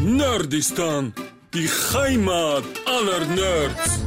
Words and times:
Nerdistan, 0.00 1.12
die 1.52 1.68
Heimat 1.68 2.62
aller 2.86 3.26
Nerds. 3.34 4.00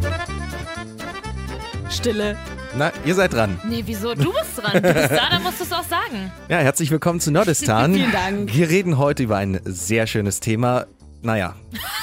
Stille. 1.89 2.37
Na, 2.77 2.93
ihr 3.05 3.13
seid 3.13 3.33
dran. 3.33 3.60
Nee, 3.67 3.83
wieso? 3.86 4.15
Du 4.15 4.31
bist 4.31 4.57
dran. 4.57 4.81
Du 4.81 4.93
bist 4.93 5.12
da, 5.12 5.29
dann 5.29 5.43
musst 5.43 5.59
du 5.59 5.65
es 5.65 5.73
auch 5.73 5.83
sagen. 5.83 6.31
Ja, 6.47 6.59
herzlich 6.59 6.91
willkommen 6.91 7.19
zu 7.19 7.31
Nerdistan. 7.31 7.93
Vielen 7.96 8.12
Dank. 8.13 8.55
Wir 8.55 8.69
reden 8.69 8.97
heute 8.97 9.23
über 9.23 9.35
ein 9.35 9.59
sehr 9.65 10.07
schönes 10.07 10.39
Thema. 10.39 10.85
Naja, 11.23 11.55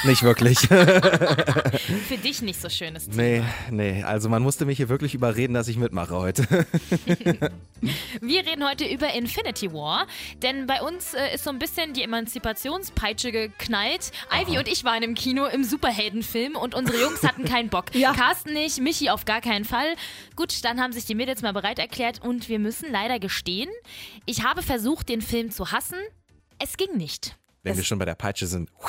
nicht 0.05 0.23
wirklich. 0.23 0.59
Für 0.69 2.17
dich 2.23 2.41
nicht 2.41 2.61
so 2.61 2.69
schönes 2.69 3.07
Thema. 3.09 3.17
nee, 3.17 3.43
nee, 3.71 4.03
also 4.05 4.29
man 4.29 4.43
musste 4.43 4.65
mich 4.65 4.77
hier 4.77 4.89
wirklich 4.89 5.15
überreden, 5.15 5.55
dass 5.55 5.67
ich 5.67 5.77
mitmache 5.77 6.15
heute. 6.15 6.47
Wir 8.21 8.47
reden 8.47 8.65
heute 8.69 8.85
über 8.87 9.13
Infinity 9.15 9.73
War, 9.73 10.07
denn 10.43 10.67
bei 10.67 10.83
uns 10.83 11.15
äh, 11.15 11.35
ist 11.35 11.43
so 11.45 11.51
ein 11.51 11.59
bisschen 11.59 11.95
die 11.95 12.03
Emanzipationspeitsche 12.03 13.33
geknallt. 13.33 14.13
Ivy 14.33 14.59
und 14.59 14.69
ich 14.69 14.85
waren 14.85 15.03
im 15.03 15.15
Kino 15.15 15.47
im 15.47 15.65
Superheldenfilm 15.65 16.55
und 16.57 16.75
unsere 16.77 17.01
Jungs 17.01 17.23
hatten 17.25 17.45
keinen 17.45 17.69
Bock. 17.69 17.87
Ja. 17.99 18.13
Carsten 18.13 18.53
nicht, 18.53 18.79
Michi 18.81 19.11
auf 19.11 19.25
gar 19.25 19.41
keinen 19.41 19.65
Fall. 19.65 19.97
Gut, 20.37 20.65
dann 20.65 20.81
haben 20.81 20.93
sich 20.93 21.05
die 21.05 21.17
Mädels 21.17 21.43
mal 21.43 21.53
bereit 21.53 21.81
erklärt 21.81 22.23
und 22.23 22.49
wir 22.49 22.61
müssen 22.61 22.93
leider 22.93 23.19
gestehen, 23.19 23.69
ich 24.25 24.45
habe 24.45 24.63
versucht, 24.63 25.09
den 25.09 25.21
Film 25.21 25.51
zu 25.51 25.73
hassen. 25.73 25.99
Es 26.61 26.77
ging 26.77 26.97
nicht. 26.97 27.37
Wenn 27.69 27.77
wir 27.77 27.85
schon 27.85 27.99
bei 27.99 28.05
der 28.05 28.15
Peitsche 28.15 28.47
sind. 28.47 28.71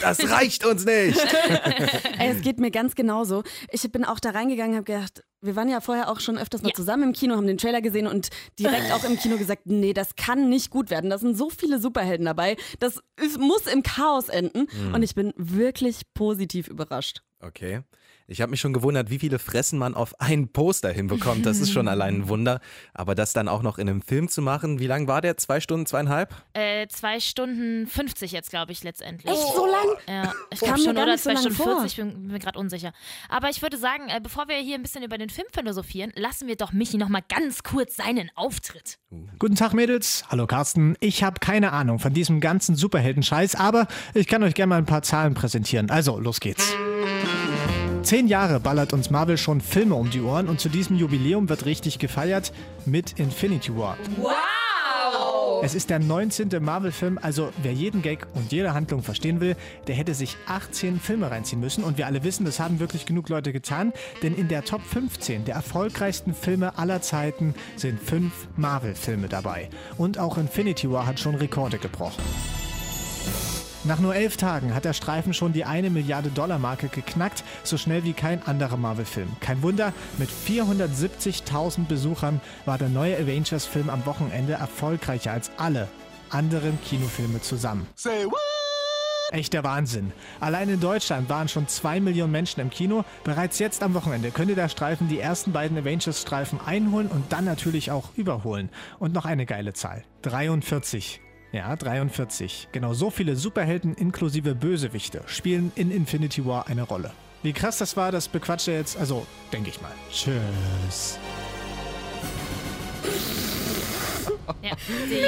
Das 0.00 0.30
reicht 0.30 0.64
uns 0.64 0.84
nicht. 0.84 1.18
Ey, 2.18 2.30
es 2.30 2.40
geht 2.42 2.60
mir 2.60 2.70
ganz 2.70 2.94
genauso. 2.94 3.42
Ich 3.70 3.90
bin 3.90 4.04
auch 4.04 4.20
da 4.20 4.30
reingegangen, 4.30 4.74
habe 4.76 4.84
gedacht, 4.84 5.22
wir 5.42 5.56
waren 5.56 5.68
ja 5.68 5.80
vorher 5.80 6.10
auch 6.10 6.20
schon 6.20 6.38
öfters 6.38 6.62
mal 6.62 6.68
Ja. 6.68 6.74
zusammen 6.74 7.02
im 7.04 7.12
Kino, 7.12 7.34
haben 7.36 7.46
den 7.46 7.58
Trailer 7.58 7.80
gesehen 7.80 8.06
und 8.06 8.28
direkt 8.58 8.92
auch 8.92 9.04
im 9.04 9.18
Kino 9.18 9.36
gesagt, 9.36 9.62
nee, 9.66 9.92
das 9.92 10.14
kann 10.16 10.48
nicht 10.48 10.70
gut 10.70 10.90
werden. 10.90 11.10
Da 11.10 11.18
sind 11.18 11.36
so 11.36 11.50
viele 11.50 11.78
Superhelden 11.80 12.26
dabei. 12.26 12.56
Das 12.78 13.00
muss 13.38 13.66
im 13.66 13.82
Chaos 13.82 14.28
enden. 14.28 14.68
Und 14.92 15.02
ich 15.02 15.14
bin 15.14 15.32
wirklich 15.36 16.02
positiv 16.14 16.68
überrascht. 16.68 17.22
Okay. 17.40 17.80
Ich 18.28 18.40
habe 18.40 18.50
mich 18.50 18.60
schon 18.60 18.72
gewundert, 18.72 19.08
wie 19.08 19.20
viele 19.20 19.38
Fressen 19.38 19.78
man 19.78 19.94
auf 19.94 20.20
ein 20.20 20.48
Poster 20.48 20.90
hinbekommt. 20.90 21.46
Das 21.46 21.60
ist 21.60 21.70
schon 21.70 21.86
allein 21.86 22.22
ein 22.22 22.28
Wunder. 22.28 22.60
Aber 22.92 23.14
das 23.14 23.32
dann 23.32 23.48
auch 23.48 23.62
noch 23.62 23.78
in 23.78 23.88
einem 23.88 24.02
Film 24.02 24.28
zu 24.28 24.42
machen, 24.42 24.80
wie 24.80 24.88
lang 24.88 25.06
war 25.06 25.20
der? 25.20 25.36
Zwei 25.36 25.60
Stunden, 25.60 25.86
zweieinhalb? 25.86 26.34
Äh, 26.52 26.88
zwei 26.88 27.20
Stunden 27.20 27.86
50 27.86 28.32
jetzt, 28.32 28.50
glaube 28.50 28.72
ich, 28.72 28.82
letztendlich. 28.82 29.32
Echt 29.32 29.54
so 29.54 29.66
lang? 29.66 29.96
Ja, 30.08 30.32
ich 30.50 30.58
Kam 30.60 30.74
glaube 30.74 30.80
mir 30.80 30.84
schon, 30.84 30.96
oder 30.96 31.18
so 31.18 31.22
zwei 31.22 31.32
lang 31.34 31.40
Stunden 31.42 31.56
vor. 31.56 31.80
40, 31.80 31.86
ich 31.86 31.96
bin 31.96 32.26
mir 32.26 32.38
gerade 32.40 32.58
unsicher. 32.58 32.92
Aber 33.28 33.48
ich 33.48 33.62
würde 33.62 33.76
sagen, 33.76 34.08
äh, 34.08 34.20
bevor 34.20 34.48
wir 34.48 34.56
hier 34.56 34.74
ein 34.74 34.82
bisschen 34.82 35.04
über 35.04 35.18
den 35.18 35.30
Film 35.30 35.46
philosophieren, 35.52 36.12
lassen 36.16 36.48
wir 36.48 36.56
doch 36.56 36.72
Michi 36.72 36.96
noch 36.96 37.08
mal 37.08 37.22
ganz 37.28 37.62
kurz 37.62 37.96
seinen 37.96 38.30
Auftritt. 38.34 38.98
Guten 39.38 39.54
Tag, 39.54 39.72
Mädels. 39.72 40.24
Hallo, 40.28 40.48
Carsten. 40.48 40.96
Ich 40.98 41.22
habe 41.22 41.38
keine 41.38 41.72
Ahnung 41.72 42.00
von 42.00 42.12
diesem 42.12 42.40
ganzen 42.40 42.74
Superhelden-Scheiß, 42.74 43.54
aber 43.54 43.86
ich 44.14 44.26
kann 44.26 44.42
euch 44.42 44.54
gerne 44.54 44.70
mal 44.70 44.78
ein 44.78 44.86
paar 44.86 45.02
Zahlen 45.02 45.34
präsentieren. 45.34 45.90
Also, 45.90 46.18
los 46.18 46.40
geht's. 46.40 46.74
Zehn 48.06 48.28
Jahre 48.28 48.60
ballert 48.60 48.92
uns 48.92 49.10
Marvel 49.10 49.36
schon 49.36 49.60
Filme 49.60 49.96
um 49.96 50.10
die 50.10 50.20
Ohren 50.20 50.48
und 50.48 50.60
zu 50.60 50.68
diesem 50.68 50.94
Jubiläum 50.94 51.48
wird 51.48 51.66
richtig 51.66 51.98
gefeiert 51.98 52.52
mit 52.84 53.18
Infinity 53.18 53.76
War. 53.76 53.98
Wow! 54.18 55.64
Es 55.64 55.74
ist 55.74 55.90
der 55.90 55.98
19. 55.98 56.50
Marvel-Film, 56.60 57.18
also 57.20 57.50
wer 57.64 57.72
jeden 57.72 58.02
Gag 58.02 58.28
und 58.34 58.52
jede 58.52 58.74
Handlung 58.74 59.02
verstehen 59.02 59.40
will, 59.40 59.56
der 59.88 59.96
hätte 59.96 60.14
sich 60.14 60.36
18 60.46 61.00
Filme 61.00 61.32
reinziehen 61.32 61.60
müssen. 61.60 61.82
Und 61.82 61.98
wir 61.98 62.06
alle 62.06 62.22
wissen, 62.22 62.44
das 62.44 62.60
haben 62.60 62.78
wirklich 62.78 63.06
genug 63.06 63.28
Leute 63.28 63.52
getan, 63.52 63.92
denn 64.22 64.36
in 64.36 64.46
der 64.46 64.64
Top 64.64 64.82
15 64.82 65.44
der 65.44 65.56
erfolgreichsten 65.56 66.32
Filme 66.32 66.78
aller 66.78 67.02
Zeiten 67.02 67.56
sind 67.74 67.98
fünf 67.98 68.46
Marvel-Filme 68.56 69.26
dabei. 69.26 69.68
Und 69.98 70.16
auch 70.16 70.38
Infinity 70.38 70.88
War 70.92 71.08
hat 71.08 71.18
schon 71.18 71.34
Rekorde 71.34 71.78
gebrochen. 71.78 72.22
Nach 73.86 74.00
nur 74.00 74.16
elf 74.16 74.36
Tagen 74.36 74.74
hat 74.74 74.84
der 74.84 74.94
Streifen 74.94 75.32
schon 75.32 75.52
die 75.52 75.64
eine 75.64 75.90
Milliarde 75.90 76.30
Dollar 76.30 76.58
Marke 76.58 76.88
geknackt, 76.88 77.44
so 77.62 77.78
schnell 77.78 78.02
wie 78.02 78.14
kein 78.14 78.44
anderer 78.44 78.76
Marvel-Film. 78.76 79.28
Kein 79.38 79.62
Wunder, 79.62 79.92
mit 80.18 80.28
470.000 80.28 81.86
Besuchern 81.86 82.40
war 82.64 82.78
der 82.78 82.88
neue 82.88 83.16
Avengers-Film 83.16 83.88
am 83.88 84.04
Wochenende 84.04 84.54
erfolgreicher 84.54 85.30
als 85.30 85.52
alle 85.56 85.86
anderen 86.30 86.80
Kinofilme 86.82 87.40
zusammen. 87.40 87.86
Echter 89.30 89.62
Wahnsinn. 89.62 90.12
Allein 90.40 90.68
in 90.68 90.80
Deutschland 90.80 91.28
waren 91.28 91.46
schon 91.46 91.68
zwei 91.68 92.00
Millionen 92.00 92.32
Menschen 92.32 92.60
im 92.60 92.70
Kino. 92.70 93.04
Bereits 93.22 93.60
jetzt 93.60 93.84
am 93.84 93.94
Wochenende 93.94 94.32
könnte 94.32 94.56
der 94.56 94.68
Streifen 94.68 95.08
die 95.08 95.20
ersten 95.20 95.52
beiden 95.52 95.78
Avengers-Streifen 95.78 96.58
einholen 96.64 97.06
und 97.06 97.32
dann 97.32 97.44
natürlich 97.44 97.92
auch 97.92 98.10
überholen. 98.16 98.68
Und 98.98 99.14
noch 99.14 99.26
eine 99.26 99.46
geile 99.46 99.74
Zahl. 99.74 100.02
43. 100.22 101.20
Ja, 101.52 101.74
43. 101.74 102.68
Genau 102.72 102.92
so 102.92 103.10
viele 103.10 103.36
Superhelden 103.36 103.94
inklusive 103.94 104.54
Bösewichte 104.54 105.22
spielen 105.26 105.72
in 105.74 105.90
Infinity 105.90 106.44
War 106.44 106.66
eine 106.68 106.82
Rolle. 106.82 107.12
Wie 107.42 107.52
krass 107.52 107.78
das 107.78 107.96
war, 107.96 108.12
das 108.12 108.28
bequatscht 108.28 108.68
er 108.68 108.74
jetzt, 108.74 108.98
also 108.98 109.26
denke 109.52 109.70
ich 109.70 109.80
mal. 109.80 109.92
Tschüss. 110.10 111.18
Ja, 114.62 114.72
die 114.88 115.24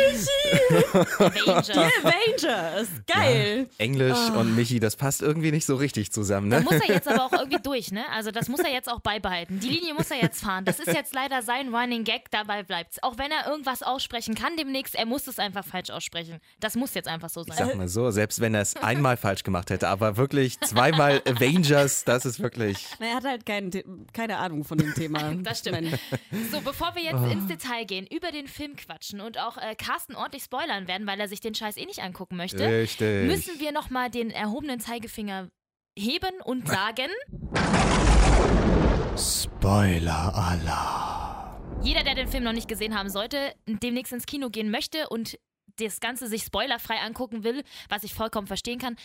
Avengers. 1.19 1.71
Avengers! 1.71 2.89
Geil! 3.07 3.69
Englisch 3.79 4.19
und 4.37 4.55
Michi, 4.57 4.81
das 4.81 4.97
passt 4.97 5.23
irgendwie 5.23 5.51
nicht 5.51 5.67
so 5.67 5.77
richtig 5.77 6.13
zusammen, 6.13 6.51
Da 6.51 6.59
ne? 6.59 6.65
muss 6.65 6.75
er 6.75 6.95
jetzt 6.95 7.09
aber 7.09 7.25
auch 7.27 7.33
irgendwie 7.33 7.63
durch, 7.63 7.91
ne? 7.93 8.05
Also 8.15 8.31
das 8.31 8.49
muss 8.49 8.61
er 8.61 8.71
jetzt 8.73 8.91
auch 8.91 9.01
beibehalten. 9.01 9.61
Die 9.61 9.69
Linie 9.69 9.95
muss 9.95 10.11
er 10.11 10.21
jetzt 10.23 10.43
fahren. 10.43 10.65
Das 10.65 10.79
ist 10.79 10.87
jetzt 10.93 11.15
leider 11.15 11.43
sein 11.43 11.75
Running 11.75 12.05
Gag, 12.05 12.31
dabei 12.31 12.63
bleibt's. 12.63 13.03
Auch 13.03 13.19
wenn 13.19 13.31
er 13.31 13.49
irgendwas 13.51 13.83
aussprechen 13.83 14.35
kann 14.35 14.57
demnächst, 14.57 14.95
er 14.95 15.07
muss 15.07 15.27
es 15.27 15.39
einfach 15.39 15.65
falsch 15.65 15.91
aussprechen. 15.91 16.39
Das 16.61 16.75
muss 16.77 16.95
jetzt 16.95 17.09
einfach 17.09 17.31
so 17.31 17.43
Ich 17.47 17.55
sein. 17.55 17.69
sag 17.69 17.77
mal 17.77 17.89
so, 17.89 18.11
selbst 18.11 18.41
wenn 18.41 18.55
er 18.55 18.63
es 18.63 18.77
einmal 18.77 19.17
falsch 19.17 19.43
gemacht 19.43 19.71
hätte, 19.71 19.89
aber 19.89 20.17
wirklich 20.17 20.59
zweimal 20.61 21.23
Avengers, 21.27 22.05
das 22.05 22.25
ist 22.27 22.41
wirklich. 22.41 22.87
Na, 23.01 23.07
Er 23.07 23.15
hat 23.17 23.25
halt 23.25 23.47
kein, 23.47 23.71
keine 24.13 24.39
Ahnung 24.39 24.65
von 24.65 24.79
dem 24.79 24.95
Thema. 24.95 25.19
Das 25.43 25.61
stimmt. 25.61 25.83
Ich 25.83 26.51
So, 26.51 26.61
bevor 26.61 26.95
wir 26.95 27.03
jetzt 27.03 27.33
ins 27.33 27.47
Detail 27.47 27.85
gehen, 27.85 28.07
über 28.07 28.31
den 28.33 28.47
Film 28.49 28.77
quatschen 28.77 29.08
und 29.15 29.39
auch 29.39 29.57
äh, 29.57 29.75
Carsten 29.75 30.15
ordentlich 30.15 30.43
spoilern 30.45 30.87
werden, 30.89 31.07
weil 31.07 31.19
er 31.21 31.29
sich 31.29 31.41
den 31.41 31.55
Scheiß 31.55 31.77
eh 31.77 31.87
nicht 31.87 32.01
angucken 32.03 32.37
möchte, 32.37 32.67
Richtig. 32.69 33.27
müssen 33.27 33.59
wir 33.61 33.73
nochmal 33.73 34.11
den 34.11 34.31
erhobenen 34.31 34.81
Zeigefinger 34.81 35.49
heben 35.99 36.41
und 36.45 36.69
sagen, 36.69 37.11
Spoiler 39.17 40.33
Allah. 40.35 41.61
jeder, 41.83 42.05
der 42.05 42.15
den 42.15 42.29
Film 42.29 42.45
noch 42.45 42.53
nicht 42.53 42.69
gesehen 42.69 42.97
haben 42.97 43.09
sollte, 43.11 43.55
demnächst 43.67 44.13
ins 44.13 44.27
Kino 44.27 44.49
gehen 44.51 44.71
möchte 44.71 45.09
und 45.09 45.39
das 45.77 46.01
Ganze 46.01 46.29
sich 46.29 46.43
spoilerfrei 46.43 47.01
angucken 47.01 47.43
will, 47.45 47.63
was 47.89 48.05
ich 48.05 48.15
vollkommen 48.15 48.47
verstehen 48.47 48.79
kann, 48.79 48.97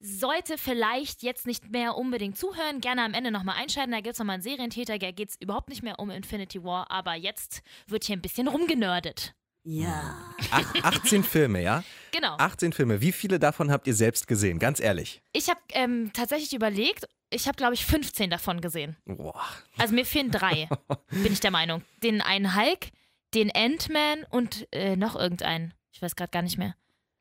sollte 0.00 0.58
vielleicht 0.58 1.22
jetzt 1.22 1.46
nicht 1.46 1.70
mehr 1.70 1.96
unbedingt 1.96 2.36
zuhören, 2.36 2.80
gerne 2.82 3.04
am 3.04 3.14
Ende 3.14 3.30
nochmal 3.30 3.56
einschalten. 3.56 3.92
Da 3.92 4.00
gibt 4.00 4.14
es 4.14 4.18
nochmal 4.18 4.34
einen 4.34 4.42
Serientäter, 4.42 4.98
da 4.98 5.10
geht 5.12 5.30
es 5.30 5.36
überhaupt 5.40 5.70
nicht 5.70 5.82
mehr 5.82 5.98
um 5.98 6.10
Infinity 6.10 6.62
War, 6.62 6.90
aber 6.90 7.14
jetzt 7.14 7.62
wird 7.86 8.04
hier 8.04 8.16
ein 8.16 8.22
bisschen 8.22 8.48
rumgenördet. 8.48 9.34
Ja. 9.64 10.16
Ach, 10.50 10.74
18 10.82 11.24
Filme, 11.24 11.62
ja? 11.62 11.82
Genau. 12.12 12.36
18 12.36 12.72
Filme. 12.72 13.00
Wie 13.00 13.12
viele 13.12 13.38
davon 13.38 13.70
habt 13.70 13.86
ihr 13.86 13.94
selbst 13.94 14.28
gesehen? 14.28 14.58
Ganz 14.58 14.80
ehrlich. 14.80 15.22
Ich 15.32 15.48
habe 15.48 15.60
ähm, 15.72 16.10
tatsächlich 16.12 16.52
überlegt, 16.52 17.08
ich 17.30 17.48
habe, 17.48 17.56
glaube 17.56 17.74
ich, 17.74 17.84
15 17.84 18.30
davon 18.30 18.60
gesehen. 18.60 18.96
Boah. 19.04 19.44
Also 19.78 19.94
mir 19.94 20.06
fehlen 20.06 20.30
drei, 20.30 20.68
bin 21.10 21.32
ich 21.32 21.40
der 21.40 21.50
Meinung. 21.50 21.82
Den 22.02 22.20
einen 22.20 22.54
Hulk, 22.56 22.90
den 23.34 23.50
Ant-Man 23.54 24.24
und 24.30 24.68
äh, 24.72 24.96
noch 24.96 25.16
irgendeinen. 25.16 25.74
Ich 25.92 26.00
weiß 26.00 26.14
gerade 26.14 26.30
gar 26.30 26.42
nicht 26.42 26.58
mehr. 26.58 26.76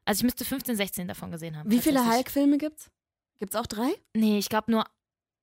Also 0.05 0.19
ich 0.19 0.23
müsste 0.23 0.45
15, 0.45 0.75
16 0.75 1.07
davon 1.07 1.31
gesehen 1.31 1.57
haben. 1.57 1.71
Wie 1.71 1.79
viele. 1.79 2.05
Hulk-Filme 2.05 2.57
gibt's? 2.57 2.91
Gibt's 3.39 3.55
auch 3.55 3.67
drei? 3.67 3.89
Nee, 4.13 4.37
ich 4.37 4.49
glaube 4.49 4.71
nur 4.71 4.85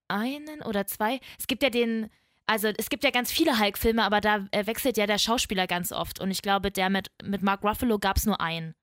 einen 0.08 0.62
oder 0.62 0.86
zwei. 0.86 1.20
Es 1.38 1.46
gibt 1.46 1.62
ja 1.62 1.70
den, 1.70 2.10
also 2.50 2.68
es 2.76 2.88
gibt 2.90 3.04
ja 3.04 3.10
ganz 3.10 3.30
viele 3.30 3.58
Hulk-Filme, 3.60 4.02
aber 4.02 4.20
da 4.20 4.46
äh, 4.50 4.66
wechselt 4.66 4.96
ja 4.96 5.06
der 5.06 5.18
Schauspieler 5.18 5.66
ganz 5.66 5.92
oft. 5.92 6.20
Und 6.20 6.30
ich 6.30 6.42
glaube, 6.42 6.70
der 6.70 6.90
mit, 6.90 7.10
mit 7.22 7.42
Mark 7.42 7.62
Ruffalo 7.64 7.98
gab 7.98 8.16
es 8.16 8.26
nur 8.26 8.40
einen. 8.40 8.74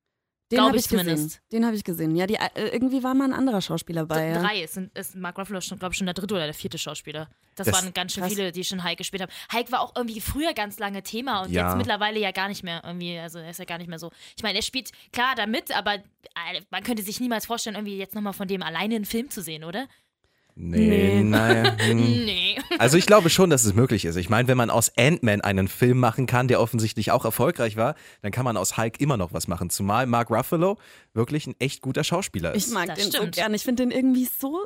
Den 0.49 0.61
habe 0.61 0.77
ich 0.77 0.83
ich 0.85 0.89
gesehen. 0.89 1.05
zumindest. 1.05 1.41
Den 1.51 1.65
habe 1.65 1.75
ich 1.75 1.83
gesehen. 1.83 2.15
Ja, 2.15 2.25
die, 2.25 2.35
äh, 2.35 2.69
irgendwie 2.71 3.03
war 3.03 3.13
mal 3.13 3.25
ein 3.25 3.33
anderer 3.33 3.59
Schauspieler 3.59 4.05
bei. 4.05 4.29
Ja. 4.29 4.41
Drei. 4.41 4.63
Es 4.63 4.75
sind, 4.75 4.97
ist 4.97 5.13
Mark 5.15 5.37
Ruffalo 5.37 5.59
schon, 5.59 5.77
glaube 5.77 5.91
ich, 5.91 5.97
schon 5.97 6.07
der 6.07 6.13
dritte 6.13 6.35
oder 6.35 6.45
der 6.45 6.53
vierte 6.53 6.77
Schauspieler. 6.77 7.29
Das, 7.55 7.67
Das- 7.67 7.75
waren 7.75 7.93
ganz 7.93 8.13
schön 8.13 8.23
krass. 8.23 8.31
viele, 8.33 8.53
die 8.53 8.63
schon 8.63 8.81
Hulk 8.85 8.97
gespielt 8.97 9.23
haben. 9.23 9.31
Hulk 9.51 9.69
war 9.73 9.81
auch 9.81 9.93
irgendwie 9.97 10.21
früher 10.21 10.53
ganz 10.53 10.79
lange 10.79 11.03
Thema 11.03 11.41
und 11.41 11.51
Ja. 11.51 11.67
jetzt 11.67 11.77
mittlerweile 11.77 12.17
ja 12.21 12.31
gar 12.31 12.47
nicht 12.47 12.63
mehr 12.63 12.81
irgendwie, 12.85 13.19
also 13.19 13.39
er 13.39 13.49
ist 13.49 13.59
ja 13.59 13.65
gar 13.65 13.77
nicht 13.77 13.89
mehr 13.89 13.99
so. 13.99 14.09
Ich 14.37 14.43
meine, 14.43 14.57
er 14.57 14.61
spielt 14.61 14.91
klar 15.11 15.33
damit, 15.35 15.75
aber 15.75 15.95
äh, 15.95 16.01
man 16.69 16.81
könnte 16.83 17.03
sich 17.03 17.19
niemals 17.19 17.45
vorstellen, 17.45 17.75
irgendwie 17.75 17.97
jetzt 17.97 18.15
nochmal 18.15 18.31
von 18.33 18.47
dem 18.47 18.63
alleine 18.63 18.95
einen 18.95 19.05
Film 19.05 19.29
zu 19.29 19.41
sehen, 19.41 19.65
oder? 19.65 19.89
Nee, 20.59 21.21
Nee. 21.21 21.23
nein. 21.23 21.77
hm. 21.85 21.97
Nee. 21.97 22.57
Also 22.79 22.97
ich 22.97 23.05
glaube 23.05 23.29
schon, 23.29 23.49
dass 23.49 23.63
es 23.63 23.73
möglich 23.75 24.05
ist. 24.05 24.15
Ich 24.15 24.29
meine, 24.29 24.47
wenn 24.47 24.57
man 24.57 24.69
aus 24.69 24.91
Ant-Man 24.97 25.41
einen 25.41 25.67
Film 25.67 25.99
machen 25.99 26.25
kann, 26.25 26.47
der 26.47 26.59
offensichtlich 26.59 27.11
auch 27.11 27.25
erfolgreich 27.25 27.75
war, 27.77 27.95
dann 28.21 28.31
kann 28.31 28.43
man 28.43 28.57
aus 28.57 28.77
Hulk 28.77 28.99
immer 28.99 29.17
noch 29.17 29.33
was 29.33 29.47
machen. 29.47 29.69
Zumal 29.69 30.07
Mark 30.07 30.29
Ruffalo 30.31 30.77
wirklich 31.13 31.45
ein 31.47 31.55
echt 31.59 31.81
guter 31.81 32.03
Schauspieler 32.03 32.55
Ich 32.55 32.65
ist. 32.67 32.73
mag 32.73 32.87
Das 32.87 32.97
den 32.99 33.11
so 33.11 33.17
stimmt. 33.19 33.35
gern. 33.35 33.53
Ich 33.53 33.63
finde 33.63 33.83
den 33.83 33.91
irgendwie 33.91 34.25
so 34.39 34.65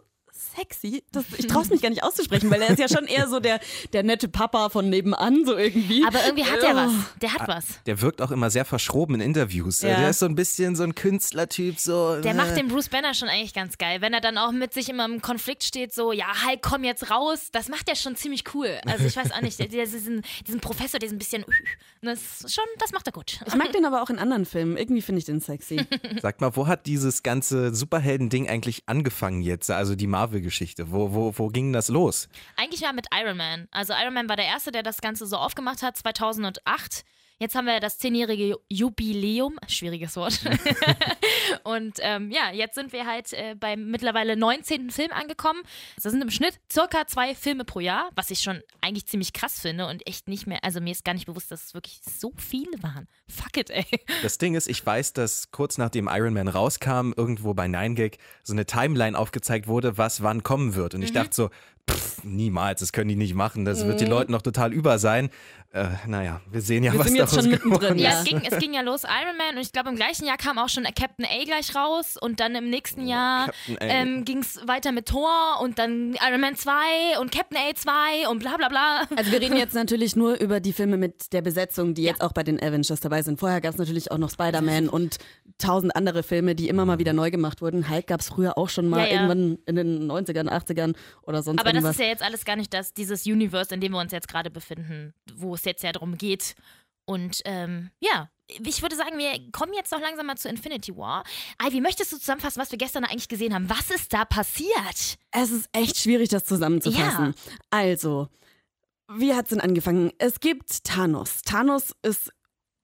sexy. 0.56 1.04
Das, 1.12 1.26
ich 1.38 1.48
traue 1.48 1.66
mich 1.68 1.82
gar 1.82 1.90
nicht 1.90 2.04
auszusprechen, 2.04 2.50
weil 2.50 2.62
er 2.62 2.70
ist 2.72 2.80
ja 2.80 2.88
schon 2.88 3.06
eher 3.08 3.28
so 3.28 3.40
der, 3.40 3.60
der 3.94 4.04
nette 4.04 4.28
Papa 4.28 4.70
von 4.70 4.90
nebenan, 4.90 5.46
so 5.46 5.56
irgendwie. 5.56 6.04
Aber 6.06 6.24
irgendwie 6.26 6.46
hat 6.46 6.60
er 6.64 6.76
was. 6.76 6.92
Der 7.22 7.34
hat 7.34 7.48
was. 7.48 7.66
Der 7.86 8.02
wirkt 8.02 8.22
auch 8.22 8.32
immer 8.32 8.50
sehr 8.50 8.66
verschroben 8.66 9.16
in 9.16 9.22
Interviews. 9.22 9.82
Ja. 9.82 10.00
Der 10.00 10.10
ist 10.10 10.20
so 10.20 10.26
ein 10.26 10.36
bisschen 10.36 10.76
so 10.76 10.84
ein 10.84 10.96
Künstlertyp, 10.96 11.80
so. 11.80 12.20
Der 12.22 12.32
äh, 12.32 12.34
macht 12.34 12.58
den 12.58 12.68
Bruce 12.68 12.90
Banner 12.90 13.14
schon 13.14 13.30
eigentlich 13.30 13.54
ganz 13.54 13.78
geil. 13.78 14.02
Wenn 14.02 14.14
er 14.14 14.22
dann 14.22 14.38
auch 14.38 14.52
mit 14.52 14.74
sich 14.74 14.90
immer 14.90 15.06
im 15.06 15.22
Konflikt 15.22 15.64
steht, 15.64 15.94
so, 15.94 16.12
ja, 16.12 16.28
Hulk, 16.46 16.62
komm 16.62 16.84
jetzt 16.84 17.10
raus. 17.10 17.50
Das 17.52 17.70
macht 17.70 17.90
er 17.90 17.96
schon 17.96 18.16
ziemlich 18.16 18.44
cool. 18.54 18.80
Also 18.86 19.06
ich 19.06 19.16
weiß 19.16 19.32
auch 19.32 19.42
nicht, 19.42 19.60
der, 19.60 19.68
der, 19.68 19.86
diesen, 19.86 20.22
diesen 20.48 20.60
Professor, 20.60 21.00
diesen 21.00 21.18
bisschen, 21.18 21.46
das 22.02 22.42
ist 22.42 22.54
schon, 22.54 22.66
das 22.80 22.92
macht 22.92 23.08
er 23.08 23.14
gut. 23.14 23.40
Ich 23.46 23.56
mag 23.56 23.72
den 23.72 23.86
aber 23.86 24.02
auch 24.02 24.10
in 24.10 24.20
anderen 24.20 24.46
Filmen. 24.46 24.78
Irgendwie 24.78 25.02
finde 25.02 25.20
ich 25.20 25.26
den 25.26 25.40
sexy. 25.40 25.86
Sag 26.22 26.42
mal, 26.42 26.56
wo 26.56 26.68
hat 26.68 26.86
dieses 26.86 27.24
ganze 27.24 27.74
Superhelden-Ding 27.74 28.50
eigentlich 28.50 28.84
angefangen 28.88 29.42
jetzt? 29.42 29.70
Also 29.72 29.96
die 29.96 30.08
Marvel-Geschichte. 30.32 30.92
Wo, 30.92 31.14
wo, 31.14 31.34
wo 31.38 31.48
ging 31.50 31.74
das 31.74 31.90
los? 31.90 32.30
Eigentlich 32.56 32.82
war 32.82 32.94
mit 32.94 33.08
Iron 33.14 33.38
Man. 33.38 33.68
Also 33.72 33.94
Iron 33.94 34.14
Man 34.14 34.30
war 34.30 34.38
der 34.38 34.46
Erste, 34.46 34.72
der 34.72 34.84
das 34.84 35.02
Ganze 35.02 35.26
so 35.26 35.38
aufgemacht 35.38 35.84
hat, 35.84 35.98
2008. 35.98 37.04
Jetzt 37.42 37.56
haben 37.56 37.66
wir 37.66 37.80
das 37.80 37.98
zehnjährige 37.98 38.60
Jubiläum, 38.70 39.58
schwieriges 39.68 40.16
Wort. 40.16 40.42
und 41.64 41.98
ähm, 42.02 42.30
ja, 42.30 42.52
jetzt 42.52 42.76
sind 42.76 42.94
wir 42.94 43.08
halt 43.08 43.34
äh, 43.34 43.56
beim 43.60 43.90
mittlerweile 43.90 44.38
19. 44.38 44.92
Film 44.92 45.12
angekommen. 45.12 45.64
Das 45.96 46.12
sind 46.12 46.22
im 46.22 46.30
Schnitt 46.30 46.60
circa 46.72 47.08
zwei 47.08 47.34
Filme 47.34 47.66
pro 47.66 47.80
Jahr, 47.80 48.12
was 48.14 48.30
ich 48.30 48.42
schon 48.42 48.62
eigentlich 48.80 49.08
ziemlich 49.08 49.34
krass 49.34 49.60
finde 49.60 49.88
und 49.88 50.06
echt 50.06 50.28
nicht 50.28 50.46
mehr, 50.46 50.64
also 50.64 50.82
mir 50.82 50.92
ist 50.92 51.04
gar 51.04 51.16
nicht 51.16 51.26
bewusst, 51.26 51.52
dass 51.52 51.66
es 51.66 51.74
wirklich 51.74 52.02
so 52.04 52.32
viele 52.38 52.84
waren. 52.84 53.08
Fuck 53.28 53.58
it, 53.58 53.72
ey. 53.72 53.88
Das 54.22 54.38
Ding 54.38 54.54
ist, 54.54 54.68
ich 54.68 54.86
weiß, 54.86 55.14
dass 55.14 55.50
kurz 55.50 55.80
nachdem 55.80 56.08
Iron 56.12 56.36
Man 56.36 56.48
rauskam, 56.48 57.12
irgendwo 57.18 57.56
bei 57.56 57.66
9gag 57.66 58.20
so 58.44 58.54
eine 58.54 58.68
Timeline 58.68 59.18
aufgezeigt 59.18 59.66
wurde, 59.66 59.98
was 59.98 60.22
wann 60.22 60.44
kommen 60.44 60.76
wird. 60.76 60.94
Und 60.94 61.02
ich 61.02 61.12
dachte 61.12 61.34
so, 61.34 61.50
pff, 61.94 62.24
niemals, 62.24 62.80
das 62.80 62.92
können 62.92 63.10
die 63.10 63.16
nicht 63.16 63.36
machen. 63.36 63.66
Das 63.66 63.86
wird 63.86 64.02
den 64.02 64.10
Leuten 64.10 64.32
noch 64.32 64.42
total 64.42 64.74
über 64.74 65.00
sein. 65.00 65.30
Äh, 65.74 65.86
naja, 66.06 66.42
wir 66.52 66.60
sehen 66.60 66.84
ja, 66.84 66.92
Wir 66.92 67.00
was 67.00 67.08
sind 67.08 67.16
jetzt 67.16 67.32
daraus 67.32 67.46
schon 67.46 67.52
mittendrin, 67.52 67.98
Ja, 67.98 68.10
Ja. 68.10 68.20
es, 68.20 68.26
ging, 68.26 68.42
es 68.44 68.60
ging 68.60 68.74
ja 68.74 68.82
los 68.82 69.04
Iron 69.04 69.38
Man 69.38 69.56
und 69.56 69.62
ich 69.62 69.72
glaube 69.72 69.88
im 69.88 69.96
gleichen 69.96 70.26
Jahr 70.26 70.36
kam 70.36 70.58
auch 70.58 70.68
schon 70.68 70.84
Captain 70.84 71.26
A 71.26 71.46
gleich 71.46 71.74
raus 71.74 72.18
und 72.20 72.42
dann 72.42 72.56
im 72.56 72.70
nächsten 72.70 73.08
Jahr 73.08 73.50
ähm, 73.80 74.26
ging 74.26 74.40
es 74.40 74.60
weiter 74.68 74.92
mit 74.92 75.06
Thor 75.06 75.30
und 75.62 75.80
dann 75.80 76.14
Iron 76.28 76.42
Man 76.42 76.58
2 76.58 77.20
und 77.22 77.32
Captain 77.32 77.58
A 77.58 77.74
2 77.74 78.28
und 78.30 78.40
bla 78.40 78.58
bla 78.58 78.68
bla. 78.68 79.04
Also 79.16 79.32
wir 79.32 79.40
reden 79.40 79.56
jetzt 79.56 79.74
natürlich 79.74 80.18
nur 80.18 80.34
über 80.42 80.60
die 80.60 80.74
Filme 80.74 80.98
mit 80.98 81.32
der 81.32 81.42
Besetzung, 81.42 81.94
die 81.94 82.04
jetzt 82.04 82.22
auch 82.22 82.34
bei 82.34 82.44
den 82.44 82.62
Avengers 82.62 83.00
dabei 83.00 83.22
sind. 83.22 83.40
Vorher 83.40 83.62
gab 83.62 83.72
es 83.72 83.78
natürlich 83.78 84.12
auch 84.12 84.18
noch 84.18 84.30
Spider-Man 84.30 84.90
und 84.90 85.20
tausend 85.58 85.96
andere 85.96 86.22
Filme, 86.24 86.54
die 86.54 86.68
immer 86.68 86.84
mal 86.86 87.00
wieder 87.00 87.14
neu 87.14 87.32
gemacht 87.32 87.62
wurden. 87.62 87.90
Hulk 87.90 88.08
gab 88.08 88.20
es 88.20 88.28
früher 88.28 88.58
auch 88.58 88.68
schon 88.68 88.90
mal 88.90 89.02
Ja, 89.02 89.06
ja. 89.06 89.12
irgendwann 89.14 89.58
in 89.68 89.76
den 89.78 90.12
90ern, 90.12 90.50
80ern 90.50 90.96
oder 91.22 91.44
sonst 91.44 91.62
Aber 91.62 91.72
das 91.82 91.96
ist 91.96 92.02
ja 92.02 92.08
jetzt 92.08 92.24
alles 92.24 92.46
gar 92.46 92.56
nicht 92.56 92.74
das, 92.74 92.94
dieses 92.94 93.26
Universe, 93.26 93.74
in 93.74 93.82
dem 93.82 93.92
wir 93.94 94.00
uns 94.00 94.12
jetzt 94.12 94.28
gerade 94.28 94.50
befinden, 94.50 95.14
wo 95.34 95.54
es 95.54 95.66
jetzt 95.66 95.84
ja 95.84 95.92
darum 95.92 96.18
geht. 96.18 96.56
Und 97.06 97.42
ähm, 97.46 97.92
ja, 98.00 98.30
ich 98.48 98.82
würde 98.82 98.96
sagen, 98.96 99.18
wir 99.18 99.52
kommen 99.52 99.74
jetzt 99.74 99.92
doch 99.92 100.00
langsam 100.00 100.26
mal 100.26 100.38
zu 100.38 100.50
Infinity 100.50 100.96
War. 100.98 101.24
Ivy, 101.62 101.82
möchtest 101.82 102.12
du 102.12 102.18
zusammenfassen, 102.18 102.62
was 102.62 102.72
wir 102.72 102.78
gestern 102.78 103.06
eigentlich 103.06 103.30
gesehen 103.30 103.54
haben? 103.54 103.70
Was 103.70 103.90
ist 103.92 104.14
da 104.14 104.26
passiert? 104.26 105.18
Es 105.32 105.52
ist 105.52 105.70
echt 105.72 105.98
schwierig, 105.98 106.30
das 106.30 106.46
zusammenzufassen. 106.46 107.34
Also, 107.70 108.28
wie 109.14 109.34
hat 109.34 109.46
es 109.46 109.50
denn 109.50 109.62
angefangen? 109.62 110.12
Es 110.18 110.40
gibt 110.40 110.84
Thanos. 110.84 111.42
Thanos 111.44 111.96
ist 112.02 112.32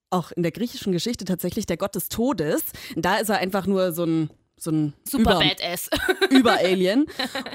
auch 0.09 0.31
in 0.31 0.43
der 0.43 0.51
griechischen 0.51 0.93
Geschichte 0.93 1.25
tatsächlich 1.25 1.65
der 1.65 1.77
Gott 1.77 1.95
des 1.95 2.09
Todes. 2.09 2.63
Da 2.95 3.17
ist 3.17 3.29
er 3.29 3.37
einfach 3.37 3.65
nur 3.65 3.91
so 3.91 4.05
ein 4.05 4.29
so 4.59 4.71
ein 4.71 4.93
Super 5.07 5.31
Über- 5.35 5.39
Badass. 5.39 5.89
Über-Alien. 6.29 7.05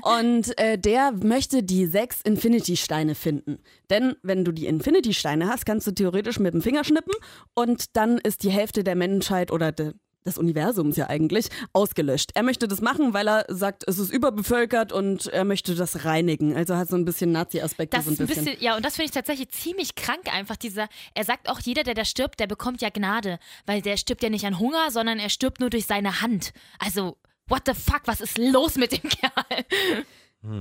Und 0.03 0.57
äh, 0.59 0.79
der 0.79 1.13
möchte 1.13 1.63
die 1.63 1.87
sechs 1.87 2.21
Infinity-Steine 2.23 3.15
finden. 3.15 3.59
Denn 3.91 4.15
wenn 4.23 4.45
du 4.45 4.53
die 4.53 4.67
Infinity-Steine 4.67 5.49
hast, 5.49 5.67
kannst 5.67 5.87
du 5.87 5.93
theoretisch 5.93 6.39
mit 6.39 6.55
dem 6.55 6.63
Finger 6.63 6.85
schnippen 6.85 7.15
und 7.55 7.97
dann 7.97 8.19
ist 8.19 8.43
die 8.45 8.51
Hälfte 8.51 8.85
der 8.85 8.95
Menschheit 8.95 9.51
oder 9.51 9.73
de, 9.73 9.93
des 10.25 10.39
Universums 10.39 10.97
ja 10.97 11.09
eigentlich 11.09 11.49
ausgelöscht. 11.73 12.31
Er 12.35 12.43
möchte 12.43 12.69
das 12.69 12.81
machen, 12.81 13.15
weil 13.15 13.29
er 13.29 13.45
sagt, 13.49 13.85
es 13.87 13.99
ist 13.99 14.13
überbevölkert 14.13 14.93
und 14.93 15.27
er 15.27 15.45
möchte 15.45 15.75
das 15.75 16.05
reinigen. 16.05 16.57
Also 16.57 16.77
hat 16.77 16.89
so 16.89 16.97
ein 16.97 17.05
bisschen 17.05 17.33
Nazi-Aspekte. 17.33 17.97
Das 17.97 18.07
so 18.07 18.11
ein 18.11 18.17
bisschen. 18.17 18.45
bisschen, 18.45 18.63
ja, 18.63 18.77
und 18.77 18.85
das 18.85 18.97
finde 18.97 19.07
ich 19.07 19.13
tatsächlich 19.13 19.51
ziemlich 19.51 19.95
krank 19.95 20.33
einfach, 20.33 20.57
dieser, 20.57 20.89
er 21.15 21.25
sagt 21.25 21.49
auch, 21.49 21.61
jeder, 21.61 21.83
der 21.83 21.95
da 21.95 22.05
stirbt, 22.05 22.41
der 22.41 22.47
bekommt 22.47 22.83
ja 22.83 22.91
Gnade, 22.91 23.39
weil 23.67 23.83
der 23.83 23.97
stirbt 23.97 24.23
ja 24.23 24.31
nicht 24.31 24.45
an 24.47 24.59
Hunger, 24.59 24.91
sondern 24.91 25.19
er 25.19 25.29
stirbt 25.29 25.61
nur 25.61 25.71
durch 25.71 25.87
seine 25.87 26.21
Hand. 26.21 26.53
Also, 26.79 27.17
what 27.49 27.63
the 27.67 27.75
fuck, 27.75 28.03
was 28.07 28.21
ist 28.21 28.39
los 28.39 28.77
mit 28.77 28.93
dem 28.93 29.03
Kerl? 29.09 29.65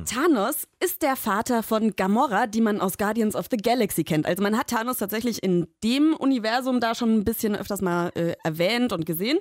Thanos 0.06 0.68
ist 0.80 1.02
der 1.02 1.16
Vater 1.16 1.64
von 1.64 1.96
Gamora, 1.96 2.46
die 2.46 2.62
man 2.62 2.80
aus 2.80 3.00
Guardians 3.00 3.36
of 3.36 3.48
the 3.50 3.58
Galaxy 3.58 4.04
kennt. 4.04 4.28
Also 4.28 4.44
man 4.44 4.56
hat 4.58 4.68
Thanos 4.68 4.98
tatsächlich 4.98 5.42
in 5.42 5.68
dem 5.84 6.16
Universum 6.16 6.80
da 6.80 6.94
schon 6.94 7.16
ein 7.16 7.24
bisschen 7.24 7.56
öfters 7.56 7.82
mal 7.82 8.12
äh, 8.14 8.36
erwähnt 8.44 8.94
und 8.94 9.08
gesehen. 9.08 9.40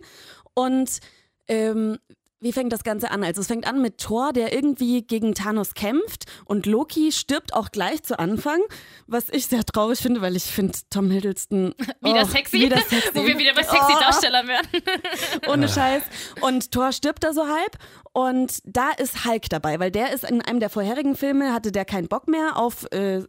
Und 0.54 1.00
ähm, 1.46 1.98
wie 2.40 2.52
fängt 2.52 2.72
das 2.72 2.84
Ganze 2.84 3.10
an? 3.10 3.22
Also 3.22 3.40
es 3.42 3.46
fängt 3.48 3.66
an 3.66 3.82
mit 3.82 3.98
Thor, 3.98 4.32
der 4.32 4.52
irgendwie 4.54 5.02
gegen 5.02 5.34
Thanos 5.34 5.75
kämpft 5.75 6.25
und 6.46 6.64
Loki 6.66 7.12
stirbt 7.12 7.52
auch 7.52 7.70
gleich 7.70 8.02
zu 8.02 8.19
Anfang, 8.19 8.60
was 9.06 9.28
ich 9.31 9.46
sehr 9.46 9.64
traurig 9.64 9.98
finde, 9.98 10.22
weil 10.22 10.37
ich 10.37 10.44
finde 10.44 10.78
Tom 10.90 11.10
Hiddleston 11.10 11.75
Wieder 12.00 12.22
oh, 12.22 12.25
sexy, 12.25 12.60
Wieder 12.60 12.78
sexy. 12.88 13.10
wo 13.14 13.26
wir 13.26 13.38
wieder 13.38 13.54
bei 13.54 13.62
sexy 13.62 13.92
Oh. 13.94 14.00
Darsteller 14.00 14.46
werden. 14.48 14.69
Ohne 15.48 15.69
Scheiß. 15.69 16.02
Und 16.40 16.72
Thor 16.72 16.92
stirbt 16.92 17.22
da 17.25 17.32
so 17.32 17.46
halb. 17.46 17.76
Und 18.12 18.58
da 18.64 18.90
ist 18.90 19.25
Hulk 19.25 19.48
dabei, 19.50 19.78
weil 19.78 19.90
der 19.90 20.12
ist 20.12 20.25
in 20.25 20.40
einem 20.42 20.60
der 20.60 20.70
vorherigen 20.70 21.16
Filme, 21.16 21.52
hatte 21.52 21.70
der 21.72 21.84
keinen 21.84 22.08
Bock 22.08 22.26
mehr 22.26 22.56
auf 22.56 22.90
äh, 22.92 23.22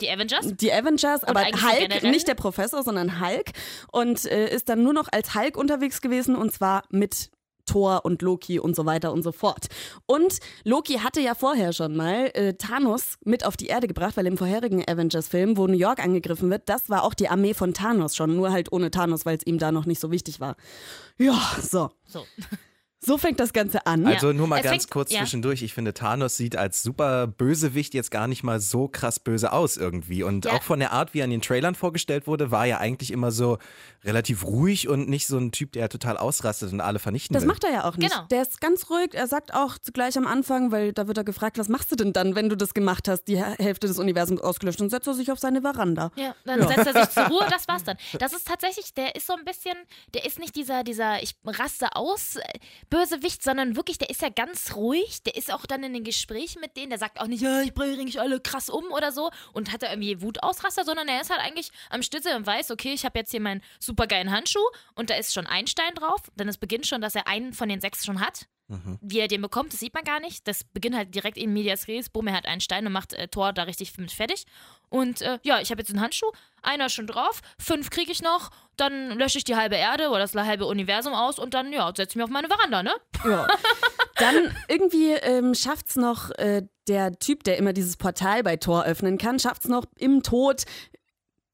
Die 0.00 0.08
Avengers? 0.10 0.46
die 0.56 0.72
Avengers, 0.72 1.24
aber 1.24 1.44
Hulk, 1.44 1.78
generell? 1.80 2.10
nicht 2.12 2.28
der 2.28 2.34
Professor, 2.34 2.82
sondern 2.82 3.20
Hulk. 3.20 3.50
Und 3.90 4.24
äh, 4.26 4.48
ist 4.54 4.68
dann 4.68 4.82
nur 4.82 4.92
noch 4.92 5.08
als 5.10 5.34
Hulk 5.34 5.56
unterwegs 5.56 6.00
gewesen 6.00 6.36
und 6.36 6.52
zwar 6.52 6.84
mit 6.90 7.30
Thor 7.66 8.04
und 8.04 8.22
Loki 8.22 8.58
und 8.58 8.74
so 8.74 8.86
weiter 8.86 9.12
und 9.12 9.22
so 9.22 9.32
fort. 9.32 9.66
Und 10.06 10.38
Loki 10.64 10.94
hatte 10.94 11.20
ja 11.20 11.34
vorher 11.34 11.72
schon 11.72 11.96
mal 11.96 12.30
äh, 12.34 12.54
Thanos 12.54 13.18
mit 13.24 13.44
auf 13.44 13.56
die 13.56 13.66
Erde 13.66 13.88
gebracht, 13.88 14.16
weil 14.16 14.26
im 14.26 14.38
vorherigen 14.38 14.82
Avengers-Film, 14.88 15.56
wo 15.56 15.66
New 15.66 15.76
York 15.76 16.02
angegriffen 16.02 16.50
wird, 16.50 16.68
das 16.68 16.88
war 16.88 17.04
auch 17.04 17.14
die 17.14 17.28
Armee 17.28 17.54
von 17.54 17.74
Thanos 17.74 18.16
schon, 18.16 18.36
nur 18.36 18.52
halt 18.52 18.72
ohne 18.72 18.90
Thanos, 18.90 19.26
weil 19.26 19.36
es 19.36 19.46
ihm 19.46 19.58
da 19.58 19.72
noch 19.72 19.86
nicht 19.86 20.00
so 20.00 20.10
wichtig 20.10 20.40
war. 20.40 20.56
Ja, 21.18 21.38
so. 21.60 21.90
So. 22.06 22.24
So 23.06 23.18
fängt 23.18 23.38
das 23.38 23.52
Ganze 23.52 23.86
an. 23.86 24.04
Also 24.04 24.32
nur 24.32 24.48
mal 24.48 24.56
Es 24.58 24.64
ganz 24.64 24.82
fängt- 24.82 24.90
kurz 24.90 25.12
ja. 25.12 25.20
zwischendurch. 25.20 25.62
Ich 25.62 25.72
finde, 25.74 25.94
Thanos 25.94 26.36
sieht 26.36 26.56
als 26.56 26.82
super 26.82 27.28
Bösewicht 27.28 27.94
jetzt 27.94 28.10
gar 28.10 28.26
nicht 28.26 28.42
mal 28.42 28.58
so 28.58 28.88
krass 28.88 29.20
böse 29.20 29.52
aus 29.52 29.76
irgendwie. 29.76 30.24
Und 30.24 30.44
Ja. 30.46 30.54
auch 30.54 30.62
von 30.64 30.80
der 30.80 30.90
Art, 30.92 31.14
wie 31.14 31.20
er 31.20 31.24
in 31.24 31.30
den 31.30 31.40
Trailern 31.40 31.76
vorgestellt 31.76 32.26
wurde, 32.26 32.50
war 32.50 32.66
er 32.66 32.80
eigentlich 32.80 33.12
immer 33.12 33.30
so 33.30 33.58
relativ 34.04 34.44
ruhig 34.44 34.88
und 34.88 35.08
nicht 35.08 35.28
so 35.28 35.38
ein 35.38 35.52
Typ, 35.52 35.70
der 35.72 35.88
total 35.88 36.16
ausrastet 36.16 36.72
und 36.72 36.80
alle 36.80 36.98
vernichten 36.98 37.34
Das 37.34 37.42
will. 37.44 37.48
macht 37.48 37.62
er 37.64 37.72
ja 37.72 37.84
auch 37.84 37.96
nicht. 37.96 38.10
Genau. 38.12 38.24
Der 38.26 38.42
ist 38.42 38.60
ganz 38.60 38.90
ruhig. 38.90 39.14
Er 39.14 39.28
sagt 39.28 39.54
auch 39.54 39.76
gleich 39.92 40.18
am 40.18 40.26
Anfang, 40.26 40.72
weil 40.72 40.92
da 40.92 41.06
wird 41.06 41.16
er 41.18 41.24
gefragt, 41.24 41.58
was 41.58 41.68
machst 41.68 41.92
du 41.92 41.96
denn 41.96 42.12
dann, 42.12 42.34
wenn 42.34 42.48
du 42.48 42.56
das 42.56 42.74
gemacht 42.74 43.06
hast, 43.06 43.24
die 43.28 43.38
Hälfte 43.42 43.86
des 43.86 44.00
Universums 44.00 44.40
ausgelöscht 44.40 44.80
und 44.80 44.90
setzt 44.90 45.06
er 45.06 45.14
sich 45.14 45.30
auf 45.30 45.38
seine 45.38 45.60
Veranda. 45.62 46.10
Ja, 46.16 46.34
dann 46.44 46.66
setzt 46.66 46.86
er 46.88 47.04
sich 47.04 47.10
zur 47.14 47.26
Ruhe, 47.28 47.46
das 47.50 47.68
war's 47.68 47.84
dann. 47.84 47.96
Das 48.18 48.32
ist 48.32 48.46
tatsächlich, 48.48 48.94
der 48.94 49.14
ist 49.14 49.26
so 49.28 49.34
ein 49.34 49.44
bisschen, 49.44 49.74
der 50.14 50.24
ist 50.24 50.38
nicht 50.40 50.56
dieser, 50.56 50.82
dieser, 50.82 51.22
ich 51.22 51.34
raste 51.44 51.94
aus 51.94 52.36
äh, 52.36 52.42
Bösewicht, 52.96 53.42
sondern 53.42 53.76
wirklich, 53.76 53.98
der 53.98 54.08
ist 54.08 54.22
ja 54.22 54.30
ganz 54.30 54.74
ruhig. 54.74 55.22
Der 55.24 55.36
ist 55.36 55.52
auch 55.52 55.66
dann 55.66 55.82
in 55.82 55.92
den 55.92 56.02
Gesprächen 56.02 56.60
mit 56.60 56.78
denen, 56.78 56.88
der 56.88 56.98
sagt 56.98 57.20
auch 57.20 57.26
nicht, 57.26 57.42
ja, 57.42 57.60
ich 57.60 57.74
bringe 57.74 58.02
mich 58.02 58.18
alle 58.18 58.40
krass 58.40 58.70
um 58.70 58.90
oder 58.90 59.12
so 59.12 59.30
und 59.52 59.70
hat 59.70 59.82
da 59.82 59.90
irgendwie 59.90 60.22
Wutausraster, 60.22 60.84
sondern 60.84 61.06
er 61.06 61.20
ist 61.20 61.28
halt 61.28 61.40
eigentlich 61.40 61.70
am 61.90 62.02
Stütze 62.02 62.34
und 62.34 62.46
weiß, 62.46 62.70
okay, 62.70 62.94
ich 62.94 63.04
habe 63.04 63.18
jetzt 63.18 63.32
hier 63.32 63.40
meinen 63.40 63.62
supergeilen 63.80 64.30
Handschuh 64.30 64.64
und 64.94 65.10
da 65.10 65.14
ist 65.16 65.34
schon 65.34 65.46
ein 65.46 65.66
Stein 65.66 65.94
drauf. 65.94 66.22
Denn 66.36 66.48
es 66.48 66.56
beginnt 66.56 66.86
schon, 66.86 67.02
dass 67.02 67.14
er 67.14 67.26
einen 67.26 67.52
von 67.52 67.68
den 67.68 67.82
sechs 67.82 68.02
schon 68.04 68.20
hat. 68.20 68.46
Wie 69.00 69.20
er 69.20 69.28
den 69.28 69.42
bekommt, 69.42 69.72
das 69.72 69.80
sieht 69.80 69.94
man 69.94 70.02
gar 70.02 70.18
nicht. 70.18 70.46
Das 70.48 70.64
beginnt 70.64 70.96
halt 70.96 71.14
direkt 71.14 71.36
in 71.38 71.52
Medias 71.52 71.86
Res. 71.86 72.08
Bumm, 72.08 72.26
er 72.26 72.34
hat 72.34 72.46
einen 72.46 72.60
Stein 72.60 72.84
und 72.86 72.92
macht 72.92 73.12
äh, 73.12 73.28
Tor 73.28 73.52
da 73.52 73.62
richtig 73.62 73.96
mit 73.96 74.10
fertig. 74.10 74.44
Und 74.88 75.22
äh, 75.22 75.38
ja, 75.42 75.60
ich 75.60 75.70
habe 75.70 75.80
jetzt 75.80 75.90
einen 75.90 76.00
Handschuh, 76.00 76.30
einer 76.62 76.86
ist 76.86 76.94
schon 76.94 77.06
drauf, 77.06 77.42
fünf 77.58 77.90
kriege 77.90 78.10
ich 78.10 78.22
noch, 78.22 78.50
dann 78.76 79.10
lösche 79.18 79.38
ich 79.38 79.44
die 79.44 79.56
halbe 79.56 79.76
Erde 79.76 80.08
oder 80.08 80.20
das 80.20 80.34
halbe 80.34 80.66
Universum 80.66 81.14
aus 81.14 81.38
und 81.38 81.54
dann, 81.54 81.72
ja, 81.72 81.86
setze 81.88 82.10
ich 82.10 82.16
mich 82.16 82.24
auf 82.24 82.30
meine 82.30 82.48
Veranda, 82.48 82.82
ne? 82.82 82.92
Ja. 83.24 83.46
Dann 84.16 84.56
irgendwie 84.68 85.12
ähm, 85.12 85.54
schafft 85.54 85.90
es 85.90 85.96
noch 85.96 86.30
äh, 86.38 86.62
der 86.88 87.18
Typ, 87.18 87.44
der 87.44 87.58
immer 87.58 87.72
dieses 87.72 87.96
Portal 87.96 88.42
bei 88.42 88.56
Thor 88.56 88.84
öffnen 88.84 89.18
kann, 89.18 89.38
schafft 89.38 89.64
es 89.64 89.70
noch 89.70 89.84
im 89.98 90.22
Tod 90.22 90.64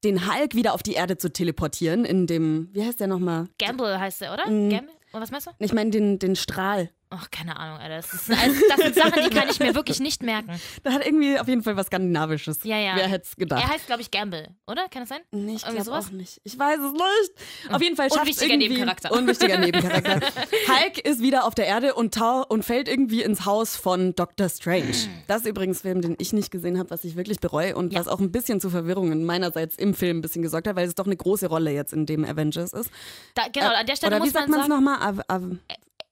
den 0.03 0.27
Hulk 0.27 0.55
wieder 0.55 0.73
auf 0.73 0.83
die 0.83 0.93
Erde 0.93 1.17
zu 1.17 1.31
teleportieren, 1.31 2.05
in 2.05 2.27
dem, 2.27 2.69
wie 2.73 2.85
heißt 2.85 2.99
der 2.99 3.07
nochmal? 3.07 3.47
Gamble 3.59 3.99
heißt 3.99 4.21
der, 4.21 4.33
oder? 4.33 4.47
Mhm. 4.47 4.69
Gamble? 4.69 4.93
Und 5.13 5.21
was 5.21 5.31
meinst 5.31 5.47
du? 5.47 5.51
Ich 5.59 5.73
meine 5.73 5.91
den, 5.91 6.19
den 6.19 6.35
Strahl. 6.35 6.89
Ach, 7.15 7.29
keine 7.29 7.57
Ahnung, 7.57 7.77
Alter. 7.77 7.97
Das, 7.97 8.11
ist, 8.11 8.31
also, 8.31 8.61
das 8.69 8.77
sind 8.79 8.95
Sachen, 8.95 9.23
die 9.23 9.29
kann 9.29 9.47
ich 9.47 9.59
mir 9.59 9.75
wirklich 9.75 9.99
nicht 9.99 10.23
merken. 10.23 10.59
Da 10.81 10.93
hat 10.93 11.05
irgendwie 11.05 11.37
auf 11.37 11.47
jeden 11.47 11.61
Fall 11.61 11.77
was 11.77 11.85
Skandinavisches. 11.87 12.63
Ja, 12.63 12.77
ja. 12.79 12.95
Wer 12.95 13.07
hätte 13.07 13.25
es 13.27 13.35
gedacht? 13.35 13.63
Er 13.63 13.71
heißt, 13.71 13.85
glaube 13.85 14.01
ich, 14.01 14.09
Gamble, 14.09 14.49
oder? 14.65 14.87
Kann 14.89 15.03
das 15.03 15.09
sein? 15.09 15.19
Nee, 15.31 15.55
ich 15.55 15.63
glaube 15.65 15.91
auch 15.91 16.09
nicht. 16.09 16.41
Ich 16.43 16.57
weiß 16.57 16.79
es 16.79 16.91
nicht. 16.91 17.71
Auf 17.73 17.81
jeden 17.83 17.95
Fall 17.95 18.09
schafft 18.09 18.21
Unwichtiger 18.21 18.51
irgendwie 18.53 18.69
Nebencharakter. 18.69 19.11
Unwichtiger 19.11 19.57
Nebencharakter. 19.59 20.19
Hulk 20.67 21.05
ist 21.05 21.21
wieder 21.21 21.45
auf 21.45 21.53
der 21.53 21.67
Erde 21.67 21.93
und, 21.93 22.15
tau 22.15 22.43
und 22.47 22.65
fällt 22.65 22.89
irgendwie 22.89 23.21
ins 23.21 23.45
Haus 23.45 23.75
von 23.75 24.15
Doctor 24.15 24.49
Strange. 24.49 24.93
Das 25.27 25.41
ist 25.41 25.47
übrigens 25.47 25.79
ein 25.79 25.81
Film, 25.81 26.01
den 26.01 26.15
ich 26.17 26.33
nicht 26.33 26.49
gesehen 26.49 26.79
habe, 26.79 26.89
was 26.89 27.03
ich 27.03 27.15
wirklich 27.15 27.39
bereue 27.39 27.75
und 27.75 27.93
Ja. 27.93 27.99
was 27.99 28.07
auch 28.07 28.19
ein 28.19 28.31
bisschen 28.31 28.59
zu 28.59 28.71
Verwirrungen 28.71 29.23
meinerseits 29.23 29.75
im 29.75 29.93
Film 29.93 30.17
ein 30.17 30.21
bisschen 30.21 30.41
gesorgt 30.41 30.67
hat, 30.67 30.75
weil 30.75 30.87
es 30.87 30.95
doch 30.95 31.05
eine 31.05 31.15
große 31.15 31.45
Rolle 31.47 31.71
jetzt 31.71 31.93
in 31.93 32.07
dem 32.07 32.25
Avengers 32.25 32.73
ist. 32.73 32.89
Da, 33.35 33.43
genau, 33.51 33.67
an 33.67 33.85
der 33.85 33.95
Stelle 33.95 34.15
Oder 34.15 34.23
wie 34.23 34.27
muss 34.29 34.33
sagt 34.33 34.49
man 34.49 34.61
es 34.61 34.67
nochmal? 34.67 34.97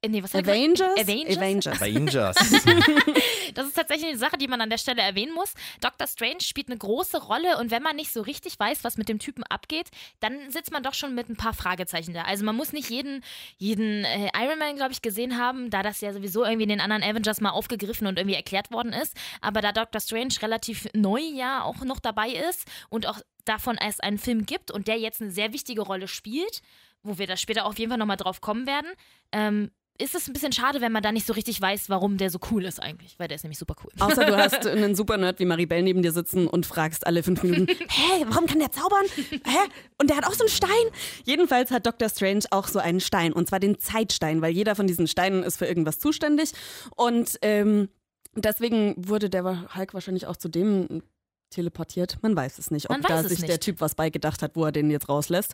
Äh, 0.02 0.10
nee, 0.10 0.24
was? 0.24 0.34
Avengers? 0.34 0.98
Avengers? 0.98 1.38
Avengers. 1.38 1.82
Avengers. 1.82 2.38
Das 3.54 3.68
ist 3.68 3.76
tatsächlich 3.76 4.10
eine 4.10 4.18
Sache, 4.18 4.38
die 4.38 4.48
man 4.48 4.62
an 4.62 4.70
der 4.70 4.78
Stelle 4.78 5.02
erwähnen 5.02 5.34
muss. 5.34 5.54
Doctor 5.82 6.08
Strange 6.08 6.42
spielt 6.42 6.70
eine 6.70 6.78
große 6.78 7.22
Rolle 7.22 7.58
und 7.58 7.70
wenn 7.70 7.84
man 7.84 7.98
nicht 7.98 8.14
so 8.14 8.22
richtig 8.22 8.58
weiß, 8.58 8.86
was 8.86 8.98
mit 8.98 9.10
dem 9.10 9.20
Typen 9.20 9.44
abgeht, 9.44 9.90
dann 10.22 10.50
sitzt 10.50 10.72
man 10.72 10.84
doch 10.84 10.94
schon 10.94 11.16
mit 11.16 11.30
ein 11.30 11.36
paar 11.36 11.54
Fragezeichen 11.54 12.14
da. 12.14 12.24
Also 12.24 12.46
man 12.46 12.56
muss 12.56 12.72
nicht 12.72 12.90
jeden, 12.90 13.24
jeden 13.58 14.06
äh, 14.06 14.30
Iron 14.42 14.58
Man, 14.58 14.78
glaube 14.78 14.94
ich, 14.94 15.02
gesehen 15.02 15.38
haben, 15.38 15.70
da 15.70 15.84
das 15.84 16.02
ja 16.02 16.14
sowieso 16.14 16.44
irgendwie 16.44 16.64
in 16.64 16.70
den 16.70 16.82
anderen 16.82 17.04
Avengers 17.04 17.42
mal 17.42 17.50
aufgegriffen 17.50 18.08
und 18.08 18.18
irgendwie 18.18 18.36
erklärt 18.36 18.72
worden 18.72 18.94
ist. 18.94 19.16
Aber 19.42 19.62
da 19.62 19.72
Doctor 19.72 20.00
Strange 20.00 20.36
relativ 20.42 20.88
neu 20.94 21.20
ja 21.20 21.64
auch 21.64 21.84
noch 21.84 22.00
dabei 22.00 22.30
ist 22.30 22.66
und 22.90 23.06
auch 23.06 23.20
davon 23.46 23.78
es 23.78 24.00
einen 24.00 24.18
Film 24.18 24.46
gibt 24.46 24.72
und 24.72 24.88
der 24.88 24.98
jetzt 24.98 25.22
eine 25.22 25.32
sehr 25.32 25.52
wichtige 25.52 25.82
Rolle 25.82 26.08
spielt, 26.08 26.62
wo 27.04 27.18
wir 27.18 27.28
da 27.28 27.36
später 27.38 27.66
auf 27.66 27.78
jeden 27.80 27.90
Fall 27.90 27.98
nochmal 27.98 28.18
drauf 28.18 28.42
kommen 28.42 28.68
werden, 28.68 28.92
ähm, 29.32 29.72
ist 30.02 30.16
es 30.16 30.28
ein 30.28 30.34
bisschen 30.34 30.52
schade, 30.52 30.82
wenn 30.82 30.92
man 30.92 31.04
da 31.04 31.12
nicht 31.12 31.26
so 31.26 31.34
richtig 31.34 31.62
weiß, 31.62 31.90
warum 31.90 32.18
der 32.18 32.30
so 32.30 32.40
cool 32.52 32.66
ist 32.66 32.82
eigentlich, 32.82 33.16
weil 33.20 33.28
der 33.28 33.36
ist 33.36 33.44
nämlich 33.44 33.60
super 33.60 33.76
cool. 33.84 33.92
Außer 34.00 34.26
du 34.26 34.36
hast 34.36 34.66
einen 34.68 34.96
Super-Nerd 34.96 35.40
wie 35.40 35.46
Maribel 35.46 35.82
neben 35.82 36.02
dir 36.02 36.12
sitzen 36.12 36.48
und 36.48 36.66
fragst 36.66 37.06
alle 37.06 37.24
fünf 37.24 37.44
Minuten, 37.44 37.68
hä, 37.88 38.26
warum 38.28 38.48
kann 38.48 38.60
der 38.60 38.72
zaubern? 38.72 39.06
Hä? 39.16 39.58
Und 39.98 40.10
der 40.10 40.18
hat 40.18 40.26
auch 40.26 40.34
so 40.34 40.44
einen 40.44 40.50
Stein? 40.50 40.70
Jedenfalls 41.24 41.72
hat 41.72 41.86
Dr. 41.86 42.10
Strange 42.10 42.46
auch 42.52 42.68
so 42.68 42.80
einen 42.80 43.00
Stein, 43.00 43.34
und 43.34 43.48
zwar 43.48 43.60
den 43.60 43.80
Zeitstein, 43.80 44.42
weil 44.42 44.52
jeder 44.52 44.76
von 44.76 44.88
diesen 44.88 45.08
Steinen 45.08 45.44
ist 45.44 45.58
für 45.58 45.66
irgendwas 45.66 46.00
zuständig. 46.00 46.54
Und 46.96 47.38
ähm, 47.42 47.90
deswegen 48.36 48.96
wurde 48.98 49.30
der 49.30 49.44
Hulk 49.76 49.94
wahrscheinlich 49.94 50.26
auch 50.28 50.38
zu 50.38 50.50
dem 50.50 51.04
teleportiert. 51.52 52.18
Man 52.22 52.36
weiß 52.36 52.58
es 52.58 52.72
nicht, 52.72 52.90
ob 52.90 52.98
Man 52.98 53.02
da 53.04 53.24
sich 53.24 53.40
der 53.40 53.50
nicht. 53.50 53.62
Typ 53.62 53.82
was 53.82 53.96
beigedacht 53.96 54.42
hat, 54.42 54.56
wo 54.56 54.66
er 54.66 54.72
den 54.72 54.90
jetzt 54.90 55.10
rauslässt. 55.10 55.54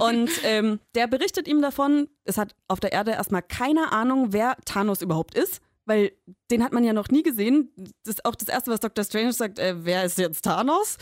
Und 0.00 0.30
ähm, 0.44 0.80
der 0.94 1.06
berichtet 1.06 1.48
ihm 1.48 1.62
davon, 1.62 2.08
es 2.24 2.36
hat 2.36 2.54
auf 2.68 2.80
der 2.80 2.92
Erde 2.92 3.12
erstmal 3.12 3.42
keine 3.42 3.92
Ahnung, 3.92 4.32
wer 4.32 4.56
Thanos 4.64 5.02
überhaupt 5.02 5.34
ist. 5.36 5.60
Weil 5.88 6.12
den 6.50 6.64
hat 6.64 6.72
man 6.72 6.82
ja 6.82 6.92
noch 6.92 7.08
nie 7.08 7.22
gesehen. 7.22 7.72
Das 7.76 8.16
ist 8.16 8.24
auch 8.24 8.34
das 8.34 8.48
Erste, 8.48 8.72
was 8.72 8.80
Dr. 8.80 9.04
Strange 9.04 9.32
sagt, 9.32 9.60
äh, 9.60 9.76
wer 9.84 10.04
ist 10.04 10.18
jetzt 10.18 10.42
Thanos? 10.42 10.98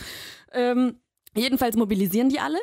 Ähm, 0.52 1.00
jedenfalls 1.34 1.74
mobilisieren 1.74 2.28
die 2.28 2.38
alle. 2.38 2.58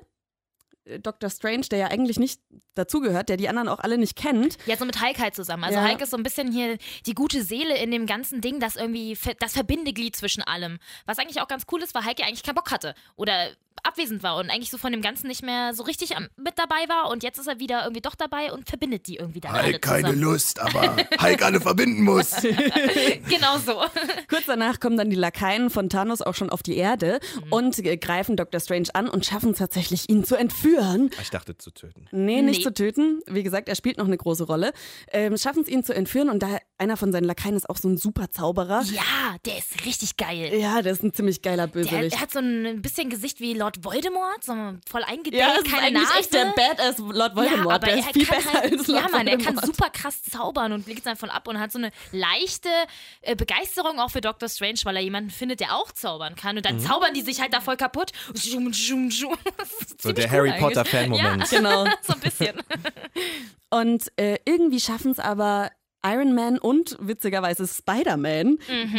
Äh, 0.85 0.99
Dr. 0.99 1.29
Strange, 1.29 1.67
der 1.71 1.79
ja 1.79 1.87
eigentlich 1.87 2.19
nicht 2.19 2.41
dazugehört, 2.75 3.29
der 3.29 3.37
die 3.37 3.49
anderen 3.49 3.67
auch 3.67 3.79
alle 3.79 3.97
nicht 3.97 4.15
kennt. 4.15 4.57
Ja, 4.65 4.77
so 4.77 4.85
mit 4.85 5.01
Hulk 5.01 5.19
halt 5.19 5.35
zusammen. 5.35 5.63
Also 5.63 5.77
Ja. 5.79 5.87
Hulk 5.87 6.01
ist 6.01 6.11
so 6.11 6.17
ein 6.17 6.23
bisschen 6.23 6.51
hier 6.51 6.77
die 7.05 7.13
gute 7.13 7.43
Seele 7.43 7.77
in 7.77 7.91
dem 7.91 8.05
ganzen 8.05 8.41
Ding, 8.41 8.59
das 8.59 8.75
irgendwie 8.75 9.17
das 9.39 9.53
Verbindeglied 9.53 10.15
zwischen 10.15 10.41
allem. 10.43 10.79
Was 11.05 11.19
eigentlich 11.19 11.41
auch 11.41 11.47
ganz 11.47 11.65
cool 11.71 11.81
ist, 11.81 11.93
weil 11.95 12.05
Hulk 12.05 12.19
ja 12.19 12.25
eigentlich 12.27 12.43
keinen 12.43 12.55
Bock 12.55 12.71
hatte 12.71 12.95
oder 13.15 13.49
abwesend 13.83 14.21
war 14.23 14.37
und 14.37 14.49
eigentlich 14.49 14.69
so 14.71 14.77
von 14.77 14.91
dem 14.91 15.01
Ganzen 15.01 15.27
nicht 15.27 15.43
mehr 15.43 15.73
so 15.73 15.83
richtig 15.83 16.15
am, 16.15 16.27
mit 16.37 16.57
dabei 16.57 16.87
war 16.87 17.09
und 17.09 17.23
jetzt 17.23 17.39
ist 17.39 17.47
er 17.47 17.59
wieder 17.59 17.81
irgendwie 17.83 18.01
doch 18.01 18.15
dabei 18.15 18.51
und 18.53 18.67
verbindet 18.69 19.07
die 19.07 19.15
irgendwie 19.15 19.39
dann 19.39 19.55
alle 19.55 19.67
Hulk 19.73 19.81
keine. 19.81 20.11
Lust, 20.11 20.59
aber 20.59 20.95
Hulk 21.21 21.41
alle 21.43 21.59
verbinden 21.61 22.03
muss. 22.03 22.31
Genau 23.29 23.57
so. 23.59 23.81
Kurz 24.29 24.43
danach 24.47 24.79
kommen 24.79 24.97
dann 24.97 25.09
die 25.09 25.15
Lakaien 25.15 25.69
von 25.69 25.89
Thanos 25.89 26.21
auch 26.21 26.35
schon 26.35 26.49
auf 26.49 26.63
die 26.63 26.77
Erde 26.77 27.19
Mhm. 27.45 27.53
und 27.53 27.79
äh, 27.79 27.97
greifen 27.97 28.35
Dr. 28.35 28.59
Strange 28.59 28.87
an 28.93 29.07
und 29.09 29.25
schaffen 29.25 29.51
es 29.51 29.57
tatsächlich, 29.59 30.09
ihn 30.09 30.23
zu 30.23 30.35
entführen. 30.35 31.09
Ich 31.21 31.29
dachte 31.29 31.57
zu 31.57 31.71
töten. 31.71 32.07
Nee, 32.11 32.41
nicht 32.41 32.57
Nee. 32.59 32.63
zu 32.63 32.73
töten. 32.73 33.21
Wie 33.27 33.43
gesagt, 33.43 33.69
er 33.69 33.75
spielt 33.75 33.97
noch 33.97 34.05
eine 34.05 34.17
große 34.17 34.43
Rolle. 34.45 34.71
Ähm, 35.11 35.37
schaffen 35.37 35.61
es, 35.63 35.67
ihn 35.69 35.83
zu 35.83 35.93
entführen 35.93 36.29
und 36.29 36.41
da 36.43 36.57
einer 36.77 36.97
von 36.97 37.11
seinen 37.11 37.25
Lakaien 37.25 37.55
ist 37.55 37.69
auch 37.69 37.77
so 37.77 37.87
ein 37.89 37.97
super 37.97 38.29
Zauberer. 38.31 38.81
Ja, 38.83 39.35
der 39.45 39.57
ist 39.57 39.85
richtig 39.85 40.17
geil. 40.17 40.51
Ja, 40.59 40.81
der 40.81 40.91
ist 40.93 41.03
ein 41.03 41.13
ziemlich 41.13 41.41
geiler 41.41 41.67
Der, 41.67 41.73
Bösewicht. 41.81 42.13
der 42.13 42.21
hat 42.21 42.31
so 42.31 42.39
ein 42.39 42.81
bisschen 42.81 43.09
Gesicht 43.09 43.39
wie 43.39 43.53
Lord 43.61 43.83
Voldemort, 43.83 44.43
so 44.43 44.53
voll 44.89 45.03
eingedellt, 45.03 45.41
ja, 45.41 45.49
das 45.55 45.63
ist 45.65 45.71
keine 45.71 45.87
eigentlich 45.87 46.03
Nase. 46.03 46.19
echt 46.19 46.33
der 46.33 46.45
Badass 46.55 46.97
Lord 46.97 47.35
Voldemort. 47.35 47.65
Ja, 47.69 47.75
aber 47.75 47.85
der 47.85 47.93
er 47.95 47.99
ist 47.99 48.11
viel 48.13 48.25
kann 48.25 48.37
besser 48.37 48.53
halt, 48.53 48.71
als 48.79 48.87
Lord 48.87 49.03
Ja, 49.03 49.09
Mann, 49.17 49.27
er 49.27 49.37
kann 49.37 49.45
Voldemort. 49.55 49.65
super 49.65 49.89
krass 49.91 50.23
zaubern 50.23 50.71
und 50.73 50.85
blickt 50.85 51.05
einfach 51.07 51.29
ab 51.29 51.47
und 51.47 51.59
hat 51.59 51.71
so 51.71 51.77
eine 51.77 51.91
leichte 52.11 52.69
äh, 53.21 53.35
Begeisterung 53.35 53.99
auch 53.99 54.09
für 54.09 54.21
Doctor 54.21 54.49
Strange, 54.49 54.79
weil 54.83 54.95
er 54.95 55.01
jemanden 55.03 55.29
findet, 55.29 55.59
der 55.59 55.75
auch 55.75 55.91
zaubern 55.91 56.35
kann. 56.35 56.57
Und 56.57 56.65
dann 56.65 56.79
zaubern 56.79 57.13
die 57.13 57.21
sich 57.21 57.39
halt 57.39 57.53
da 57.53 57.61
voll 57.61 57.77
kaputt. 57.77 58.11
Ist 58.33 58.51
So 60.01 60.11
der 60.11 60.25
cool 60.25 60.31
Harry. 60.31 60.53
Potter 60.59 60.85
Fan-Moment. 60.85 61.49
Genau. 61.51 61.85
So 62.01 62.13
ein 62.13 62.19
bisschen. 62.19 62.61
Und 63.69 64.11
äh, 64.17 64.37
irgendwie 64.45 64.79
schaffen 64.79 65.11
es 65.11 65.19
aber 65.19 65.71
Iron 66.05 66.33
Man 66.33 66.57
und 66.57 66.97
witzigerweise 66.99 67.67
Spider-Man, 67.67 68.47
Mhm. 68.51 68.57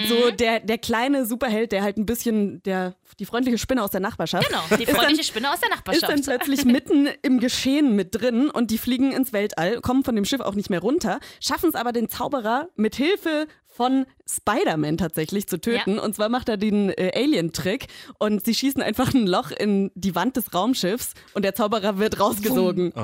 so 0.09 0.31
der, 0.31 0.61
der 0.61 0.79
kleine 0.79 1.27
Superheld, 1.27 1.73
der 1.73 1.83
halt 1.83 1.97
ein 1.97 2.07
bisschen 2.07 2.63
der, 2.63 2.95
die 3.19 3.25
freundliche 3.27 3.59
Spinne 3.59 3.83
aus 3.83 3.91
der 3.91 4.01
Nachbarschaft. 4.01 4.47
Genau, 4.49 4.61
die 4.71 4.75
ist 4.85 4.89
dann- 4.91 4.97
freundliche 4.97 5.25
Spinne 5.25 5.51
aus 5.53 5.61
der 5.61 5.69
Ist 5.71 5.75
Nachbarschaft. 5.77 6.13
dann 6.13 6.23
plötzlich 6.23 6.65
mitten 6.65 7.09
im 7.23 7.41
Geschehen 7.41 7.97
mit 7.97 8.15
drin 8.21 8.51
und 8.51 8.71
die 8.71 8.79
fliegen 8.79 9.13
ins 9.13 9.33
Weltall, 9.33 9.81
kommen 9.81 10.05
von 10.05 10.15
dem 10.17 10.25
Schiff 10.25 10.41
auch 10.41 10.55
nicht 10.55 10.71
mehr 10.71 10.81
runter, 10.81 11.19
schaffen 11.41 11.69
es 11.69 11.75
aber 11.75 11.93
den 11.93 12.09
Zauberer 12.09 12.69
mit 12.77 12.95
Hilfe 12.95 13.47
von 13.73 14.07
Spider-Man 14.29 14.99
tatsächlich 14.99 15.47
zu 15.49 15.61
töten. 15.61 15.99
Und 15.99 16.15
zwar 16.15 16.29
macht 16.29 16.49
er 16.49 16.57
den 16.57 16.91
äh, 16.91 17.13
Alien-Trick 17.15 17.87
und 18.19 18.45
sie 18.45 18.55
schießen 18.55 18.83
einfach 18.83 19.13
ein 19.15 19.27
Loch 19.27 19.51
in 19.51 19.91
die 19.95 20.15
Wand 20.15 20.37
des 20.37 20.55
Raumschiffs 20.55 21.15
und 21.35 21.45
der 21.45 21.55
Zauberer 21.55 21.99
wird 21.99 22.21
rausgesogen. 22.21 22.93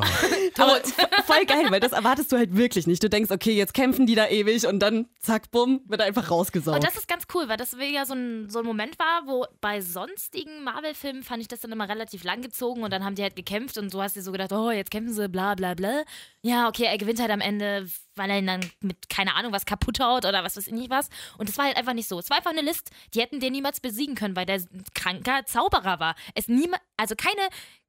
Aber 0.58 0.76
v- 0.76 1.22
voll 1.24 1.44
geil, 1.46 1.66
weil 1.70 1.80
das 1.80 1.92
erwartest 1.92 2.32
du 2.32 2.36
halt 2.36 2.56
wirklich 2.56 2.86
nicht. 2.86 3.02
Du 3.02 3.08
denkst, 3.08 3.30
okay, 3.30 3.52
jetzt 3.52 3.74
kämpfen 3.74 4.06
die 4.06 4.14
da 4.16 4.26
ewig 4.28 4.66
und 4.66 4.80
dann 4.80 5.06
zack, 5.20 5.50
bumm, 5.50 5.80
wird 5.86 6.00
er 6.00 6.06
einfach 6.06 6.30
rausgesaugt. 6.30 6.76
Und 6.76 6.84
das 6.84 6.96
ist 6.96 7.06
ganz 7.08 7.24
cool, 7.34 7.48
weil 7.48 7.56
das 7.56 7.76
ja 7.92 8.04
so 8.04 8.14
ein, 8.14 8.48
so 8.50 8.58
ein 8.60 8.64
Moment 8.66 8.98
war, 8.98 9.22
wo 9.26 9.46
bei 9.60 9.80
sonstigen 9.80 10.64
Marvel-Filmen 10.64 11.22
fand 11.22 11.42
ich 11.42 11.48
das 11.48 11.60
dann 11.60 11.70
immer 11.72 11.88
relativ 11.88 12.24
lang 12.24 12.42
gezogen 12.42 12.82
und 12.82 12.92
dann 12.92 13.04
haben 13.04 13.14
die 13.14 13.22
halt 13.22 13.36
gekämpft 13.36 13.78
und 13.78 13.90
so 13.90 14.02
hast 14.02 14.16
du 14.16 14.22
so 14.22 14.32
gedacht, 14.32 14.52
oh, 14.52 14.70
jetzt 14.70 14.90
kämpfen 14.90 15.12
sie, 15.14 15.28
bla 15.28 15.54
bla 15.54 15.74
bla. 15.74 16.02
Ja, 16.42 16.68
okay, 16.68 16.84
er 16.84 16.98
gewinnt 16.98 17.20
halt 17.20 17.30
am 17.30 17.40
Ende, 17.40 17.86
weil 18.18 18.30
er 18.30 18.38
ihn 18.38 18.46
dann 18.46 18.60
mit, 18.80 19.08
keine 19.08 19.34
Ahnung, 19.34 19.52
was 19.52 19.64
kaputt 19.66 20.00
haut 20.00 20.24
oder 20.24 20.44
was 20.44 20.56
weiß 20.56 20.66
ich 20.66 20.72
nicht 20.72 20.90
was. 20.90 21.08
Und 21.38 21.48
das 21.48 21.56
war 21.58 21.66
halt 21.66 21.76
einfach 21.76 21.94
nicht 21.94 22.08
so. 22.08 22.18
Es 22.18 22.28
war 22.30 22.36
einfach 22.38 22.50
eine 22.50 22.60
List, 22.62 22.90
die 23.14 23.20
hätten 23.20 23.40
den 23.40 23.52
niemals 23.52 23.80
besiegen 23.80 24.14
können, 24.14 24.36
weil 24.36 24.46
der 24.46 24.56
ein 24.56 24.84
kranker 24.94 25.44
Zauberer 25.46 26.00
war. 26.00 26.14
Es 26.34 26.48
niema 26.48 26.76
also 27.00 27.14
keine, 27.14 27.40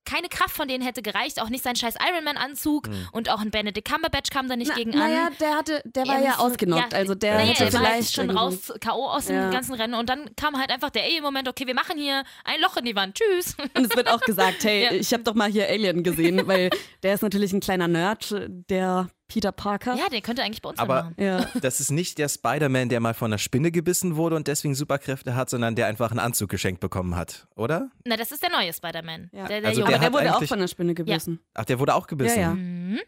keine 0.06 0.30
Kraft 0.30 0.56
von 0.56 0.68
denen 0.68 0.84
hätte 0.84 1.02
gereicht, 1.02 1.42
auch 1.42 1.50
nicht 1.50 1.64
sein 1.64 1.76
scheiß 1.76 1.96
Iron 2.12 2.24
Man-Anzug 2.24 2.90
und 3.12 3.30
auch 3.30 3.40
ein 3.42 3.50
Benedict 3.50 3.88
Cumberbatch 3.88 4.30
kam 4.30 4.48
da 4.48 4.56
nicht 4.56 4.70
Na, 4.70 4.76
gegen 4.76 4.92
naja, 4.92 5.28
an. 5.28 5.34
der 5.40 5.56
hatte, 5.56 5.82
der 5.86 6.08
war 6.08 6.16
Ja, 6.20 6.22
ja 6.24 6.38
ausgenockt, 6.38 6.94
ja, 6.94 6.98
also 7.00 7.16
der 7.16 7.38
nee, 7.38 7.48
hätte 7.48 7.66
er 7.66 7.74
war 7.74 7.80
halt 7.82 7.90
vielleicht 7.96 8.14
schon 8.14 8.30
raus, 8.30 8.72
K.O. 8.80 9.08
aus 9.08 9.26
dem 9.26 9.36
Ja. 9.36 9.50
ganzen 9.50 9.74
Rennen 9.74 9.96
und 9.96 10.08
dann 10.10 10.36
kam 10.36 10.58
halt 10.60 10.70
einfach 10.72 10.92
der 10.92 11.04
Alien-Moment, 11.06 11.48
okay, 11.48 11.66
wir 11.66 11.74
machen 11.74 11.98
hier 11.98 12.24
ein 12.44 12.62
Loch 12.62 12.78
in 12.78 12.86
die 12.86 12.96
Wand, 12.96 13.16
tschüss. 13.20 13.56
Und 13.76 13.86
es 13.90 13.96
wird 13.96 14.08
auch 14.10 14.22
gesagt, 14.22 14.64
hey, 14.64 14.84
Ja. 14.84 14.92
ich 14.92 15.12
habe 15.14 15.24
doch 15.24 15.34
mal 15.34 15.50
hier 15.52 15.68
Alien 15.68 16.04
gesehen, 16.04 16.48
weil 16.48 16.70
der 17.04 17.14
ist 17.16 17.22
natürlich 17.24 17.52
ein 17.54 17.60
kleiner 17.60 17.88
Nerd, 17.88 18.36
der 18.48 19.10
Peter 19.30 19.54
Parker. 19.54 19.96
ja, 19.96 20.10
den 20.10 20.22
könnte 20.22 20.44
eigentlich 20.44 20.62
bei 20.62 20.70
uns 20.70 20.80
Aber 20.80 21.04
machen. 21.04 21.16
Ja. 21.18 21.46
das 21.62 21.80
ist 21.80 21.92
nicht 21.92 22.18
der 22.18 22.28
Spider-Man, 22.28 22.90
der 22.90 23.00
mal 23.00 23.14
von 23.14 23.32
einer 23.32 23.38
Spinne 23.38 23.72
gebissen 23.72 24.18
wurde 24.18 24.36
und 24.36 24.48
deswegen 24.48 24.76
Superkräfte 24.76 25.36
hat, 25.36 25.50
sondern 25.50 25.76
der 25.76 25.88
einfach 25.88 26.12
einen 26.12 26.20
Anzug 26.20 26.50
geschenkt 26.50 26.82
bekommen 26.82 27.16
hat, 27.16 27.48
oder? 27.56 27.90
Na, 28.06 28.18
das 28.18 28.32
ist 28.34 28.44
der 28.44 28.50
neue 28.52 28.74
Spider-Man. 28.74 29.30
Ja. 29.32 29.48
Der, 29.48 29.62
der 29.62 29.70
Also 29.70 29.82
Junge. 29.82 29.92
der 29.94 30.02
Aber 30.08 30.20
der 30.22 30.32
wurde 30.34 30.36
auch 30.44 30.48
von 30.48 30.60
der 30.60 30.68
Spinne 30.68 30.94
gebissen. 30.96 31.40
Ach, 31.54 31.64
der 31.64 31.80
wurde 31.80 31.96
auch 31.96 32.08
gebissen. 32.08 32.36
Ja, 32.40 32.50
ja. 32.50 32.54
Mhm. 32.56 33.00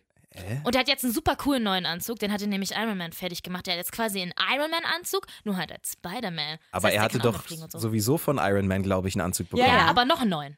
Und 0.63 0.75
der 0.75 0.79
hat 0.79 0.87
jetzt 0.87 1.03
einen 1.03 1.11
super 1.13 1.35
coolen 1.35 1.61
neuen 1.63 1.85
Anzug, 1.85 2.17
den 2.19 2.31
hatte 2.31 2.47
nämlich 2.47 2.71
Iron 2.71 2.97
Man 2.97 3.11
fertig 3.11 3.43
gemacht. 3.43 3.67
Der 3.67 3.73
hat 3.73 3.79
jetzt 3.79 3.91
quasi 3.91 4.21
einen 4.21 4.31
Iron 4.55 4.71
Man-Anzug, 4.71 5.27
nur 5.43 5.57
halt 5.57 5.73
als 5.73 5.91
Spider-Man. 5.91 6.57
Das 6.57 6.69
Aber 6.71 6.87
heißt, 6.87 6.95
er 6.95 6.99
der 6.99 7.01
hatte 7.01 7.19
doch 7.19 7.45
so. 7.49 7.77
sowieso 7.79 8.17
von 8.17 8.37
Iron 8.37 8.65
Man, 8.65 8.81
glaube 8.81 9.09
ich, 9.09 9.15
einen 9.15 9.25
Anzug 9.25 9.47
Ja, 9.47 9.51
bekommen. 9.57 9.67
ja, 9.67 9.77
Ja. 9.79 9.87
aber 9.89 10.05
noch 10.05 10.21
einen 10.21 10.29
neuen. 10.29 10.57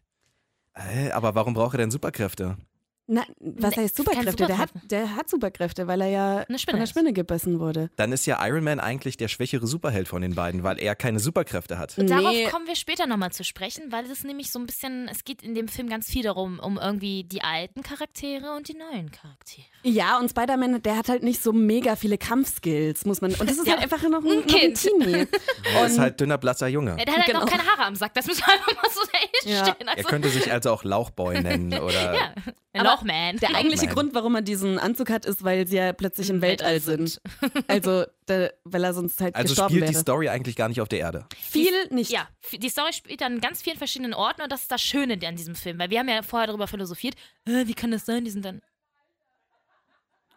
Hä, 0.76 1.10
aber 1.12 1.34
warum 1.34 1.56
braucht 1.56 1.74
er 1.74 1.80
denn 1.80 1.90
Superkräfte? 1.92 2.58
Na, 3.06 3.24
was 3.40 3.76
heißt 3.76 3.98
Superkräfte? 3.98 4.46
Der 4.46 4.58
hat, 4.58 4.70
Superkräfte. 4.70 4.88
der 4.88 5.16
hat 5.18 5.30
Superkräfte, 5.30 5.88
weil 5.88 6.00
er 6.02 6.08
ja 6.08 6.38
Eine 6.48 6.58
Spinne 6.58 6.78
von 6.78 6.80
der. 6.80 6.88
Spinne 6.88 7.12
gebissen 7.14 7.60
wurde. 7.60 7.90
Dann 7.98 8.14
ist 8.14 8.26
ja 8.26 8.40
Iron 8.48 8.64
Man 8.64 8.80
eigentlich 8.80 9.18
der 9.18 9.28
schwächere 9.28 9.68
Superheld 9.68 10.08
von 10.08 10.22
den 10.22 10.36
beiden, 10.36 10.64
weil 10.64 10.80
er 10.80 10.96
keine 10.96 11.20
Superkräfte 11.20 11.78
hat. 11.78 11.96
Nee. 11.98 12.06
Darauf 12.06 12.34
kommen 12.52 12.66
wir 12.66 12.78
später 12.78 13.06
nochmal 13.06 13.32
zu 13.34 13.44
sprechen, 13.44 13.92
weil 13.92 14.10
es 14.10 14.24
nämlich 14.24 14.52
so 14.54 14.60
ein 14.60 14.66
bisschen, 14.66 15.10
es 15.12 15.26
geht 15.26 15.42
in 15.44 15.54
dem 15.54 15.68
Film 15.68 15.90
ganz 15.90 16.08
viel 16.10 16.24
darum, 16.24 16.60
um 16.60 16.78
irgendwie 16.82 17.26
die 17.26 17.42
alten 17.42 17.84
Charaktere 17.84 18.56
und 18.56 18.70
die 18.70 18.76
neuen 18.76 19.12
Charaktere. 19.12 19.66
Ja, 19.84 20.18
und 20.18 20.30
Spider-Man, 20.30 20.82
der 20.82 20.96
hat 20.96 21.10
halt 21.10 21.24
nicht 21.24 21.44
so 21.44 21.52
mega 21.52 21.98
viele 21.98 22.18
Kampfskills, 22.18 23.04
muss 23.04 23.20
man. 23.20 23.34
Und 23.34 23.50
das 23.50 23.58
ist 23.58 23.68
Ja. 23.68 23.74
halt 23.74 23.84
einfach 23.84 24.02
noch 24.10 24.24
ein, 24.24 24.32
Ein 24.32 24.38
noch 24.38 24.44
ein 24.44 24.48
Kind. 24.48 24.82
Teenie. 24.82 25.28
Er 25.76 25.86
ist 25.88 26.00
halt 26.00 26.20
dünner, 26.22 26.38
blasser 26.38 26.68
Junge. 26.68 26.96
Der 26.96 27.06
hat 27.08 27.18
halt 27.18 27.26
Genau. 27.28 27.42
noch 27.42 27.50
keine 27.50 27.66
Haare 27.66 27.84
am 27.86 27.96
Sack, 27.96 28.14
das 28.14 28.28
müssen 28.28 28.44
wir 28.46 28.54
einfach 28.54 28.76
mal 28.76 28.90
so 28.94 29.02
Ja. 29.02 29.62
dahinstellen. 29.64 29.88
Er 29.90 29.98
Also, 29.98 30.08
könnte 30.10 30.30
sich 30.30 30.52
also 30.52 30.72
auch 30.72 30.84
Lauchboy 30.86 31.42
nennen 31.42 31.74
oder 31.80 32.14
ja. 32.74 32.84
Aber 32.94 33.02
Hawkman. 33.02 33.38
Der 33.38 33.56
eigentliche. 33.56 33.88
Grund, 33.88 34.14
warum 34.14 34.36
er 34.36 34.42
diesen 34.42 34.80
Anzug 34.80 35.10
hat, 35.10 35.26
ist, 35.26 35.44
weil 35.44 35.68
sie 35.68 35.78
ja 35.78 35.94
plötzlich 35.94 36.30
im, 36.30 36.38
Im 36.38 36.42
Weltall 36.42 36.74
Weltall 36.74 36.98
sind. 36.98 37.22
Also, 37.68 38.06
der, 38.28 38.54
weil 38.64 38.84
er 38.84 38.94
sonst 38.94 39.20
halt 39.22 39.36
Also 39.36 39.50
gestorben 39.50 39.72
spielt 39.72 39.84
wäre. 39.84 39.92
die 39.94 39.98
Story 39.98 40.30
eigentlich 40.30 40.56
gar 40.56 40.70
nicht 40.70 40.82
auf 40.82 40.88
der 40.88 41.00
Erde. 41.00 41.26
Viel 41.40 41.74
nicht. 41.90 42.12
Ja, 42.12 42.28
die 42.52 42.70
Story 42.70 42.94
spielt 42.94 43.22
an 43.22 43.42
ganz 43.42 43.62
vielen 43.62 43.78
verschiedenen 43.78 44.14
Orten 44.14 44.42
und 44.42 44.52
das 44.52 44.62
ist 44.64 44.72
das 44.72 44.82
Schöne 44.82 45.20
an 45.28 45.36
diesem 45.36 45.56
Film, 45.56 45.80
weil 45.80 45.90
wir 45.90 46.00
haben 46.00 46.10
ja 46.10 46.22
vorher 46.22 46.48
darüber 46.48 46.68
philosophiert, 46.68 47.16
äh, 47.46 47.68
wie 47.68 47.74
kann 47.74 47.92
das 47.92 48.06
sein, 48.06 48.24
die 48.26 48.32
sind 48.32 48.46
dann 48.46 48.62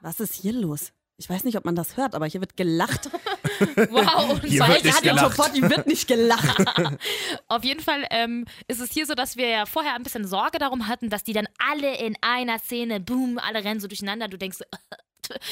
Was 0.00 0.20
ist 0.20 0.34
hier 0.34 0.52
los? 0.52 0.92
Ich 1.18 1.30
weiß 1.30 1.44
nicht, 1.44 1.56
ob 1.56 1.64
man 1.64 1.74
das 1.74 1.96
hört, 1.96 2.14
aber 2.14 2.26
hier 2.26 2.40
wird 2.40 2.58
gelacht. 2.58 3.10
wow 3.90 4.30
und 4.30 4.44
Hier 4.44 4.68
wird 4.68 4.84
nicht 4.84 4.96
hat 4.96 5.02
gelacht. 5.02 5.36
Sofort, 5.36 5.52
hier 5.54 5.70
wird 5.70 5.86
nicht 5.86 6.06
gelacht. 6.06 6.62
Auf 7.48 7.64
jeden 7.64 7.80
Fall 7.80 8.06
ähm, 8.10 8.44
ist 8.68 8.80
es 8.80 8.90
hier 8.92 9.06
so, 9.06 9.14
dass 9.14 9.36
wir 9.36 9.48
ja 9.48 9.64
vorher 9.66 9.94
ein 9.94 10.02
bisschen 10.02 10.26
Sorge 10.26 10.58
darum 10.58 10.88
hatten, 10.88 11.08
dass 11.08 11.24
die 11.24 11.32
dann 11.32 11.48
alle 11.58 11.96
in 11.96 12.16
einer 12.20 12.58
Szene, 12.58 13.00
boom, 13.00 13.38
alle 13.38 13.64
rennen 13.64 13.80
so 13.80 13.88
durcheinander. 13.88 14.28
Du 14.28 14.36
denkst, 14.36 14.58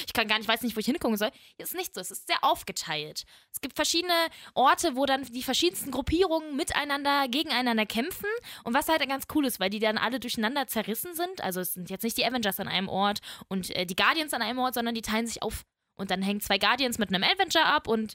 ich 0.06 0.12
kann 0.12 0.28
gar 0.28 0.38
nicht, 0.38 0.48
weiß 0.48 0.62
nicht, 0.62 0.76
wo 0.76 0.80
ich 0.80 0.86
hingucken 0.86 1.16
soll. 1.16 1.30
Hier 1.56 1.64
ist 1.64 1.74
nicht 1.74 1.94
so. 1.94 2.00
Es 2.00 2.10
ist 2.10 2.26
sehr 2.26 2.42
aufgeteilt. 2.42 3.24
Es 3.52 3.60
gibt 3.60 3.76
verschiedene 3.76 4.14
Orte, 4.54 4.96
wo 4.96 5.06
dann 5.06 5.24
die 5.24 5.42
verschiedensten 5.42 5.90
Gruppierungen 5.90 6.56
miteinander, 6.56 7.28
gegeneinander 7.28 7.86
kämpfen. 7.86 8.28
Und 8.64 8.74
was 8.74 8.88
halt 8.88 9.06
ganz 9.08 9.24
cool 9.34 9.44
ist, 9.46 9.60
weil 9.60 9.70
die 9.70 9.78
dann 9.78 9.98
alle 9.98 10.20
durcheinander 10.20 10.66
zerrissen 10.66 11.14
sind. 11.14 11.42
Also 11.42 11.60
es 11.60 11.74
sind 11.74 11.90
jetzt 11.90 12.02
nicht 12.02 12.16
die 12.16 12.24
Avengers 12.24 12.60
an 12.60 12.68
einem 12.68 12.88
Ort 12.88 13.20
und 13.48 13.70
äh, 13.76 13.86
die 13.86 13.96
Guardians 13.96 14.32
an 14.32 14.42
einem 14.42 14.58
Ort, 14.58 14.74
sondern 14.74 14.94
die 14.94 15.02
teilen 15.02 15.26
sich 15.26 15.42
auf. 15.42 15.64
Und 15.96 16.10
dann 16.10 16.22
hängen 16.22 16.40
zwei 16.40 16.58
Guardians 16.58 16.98
mit 16.98 17.10
einem 17.10 17.22
Avenger 17.22 17.66
ab 17.66 17.86
und 17.86 18.14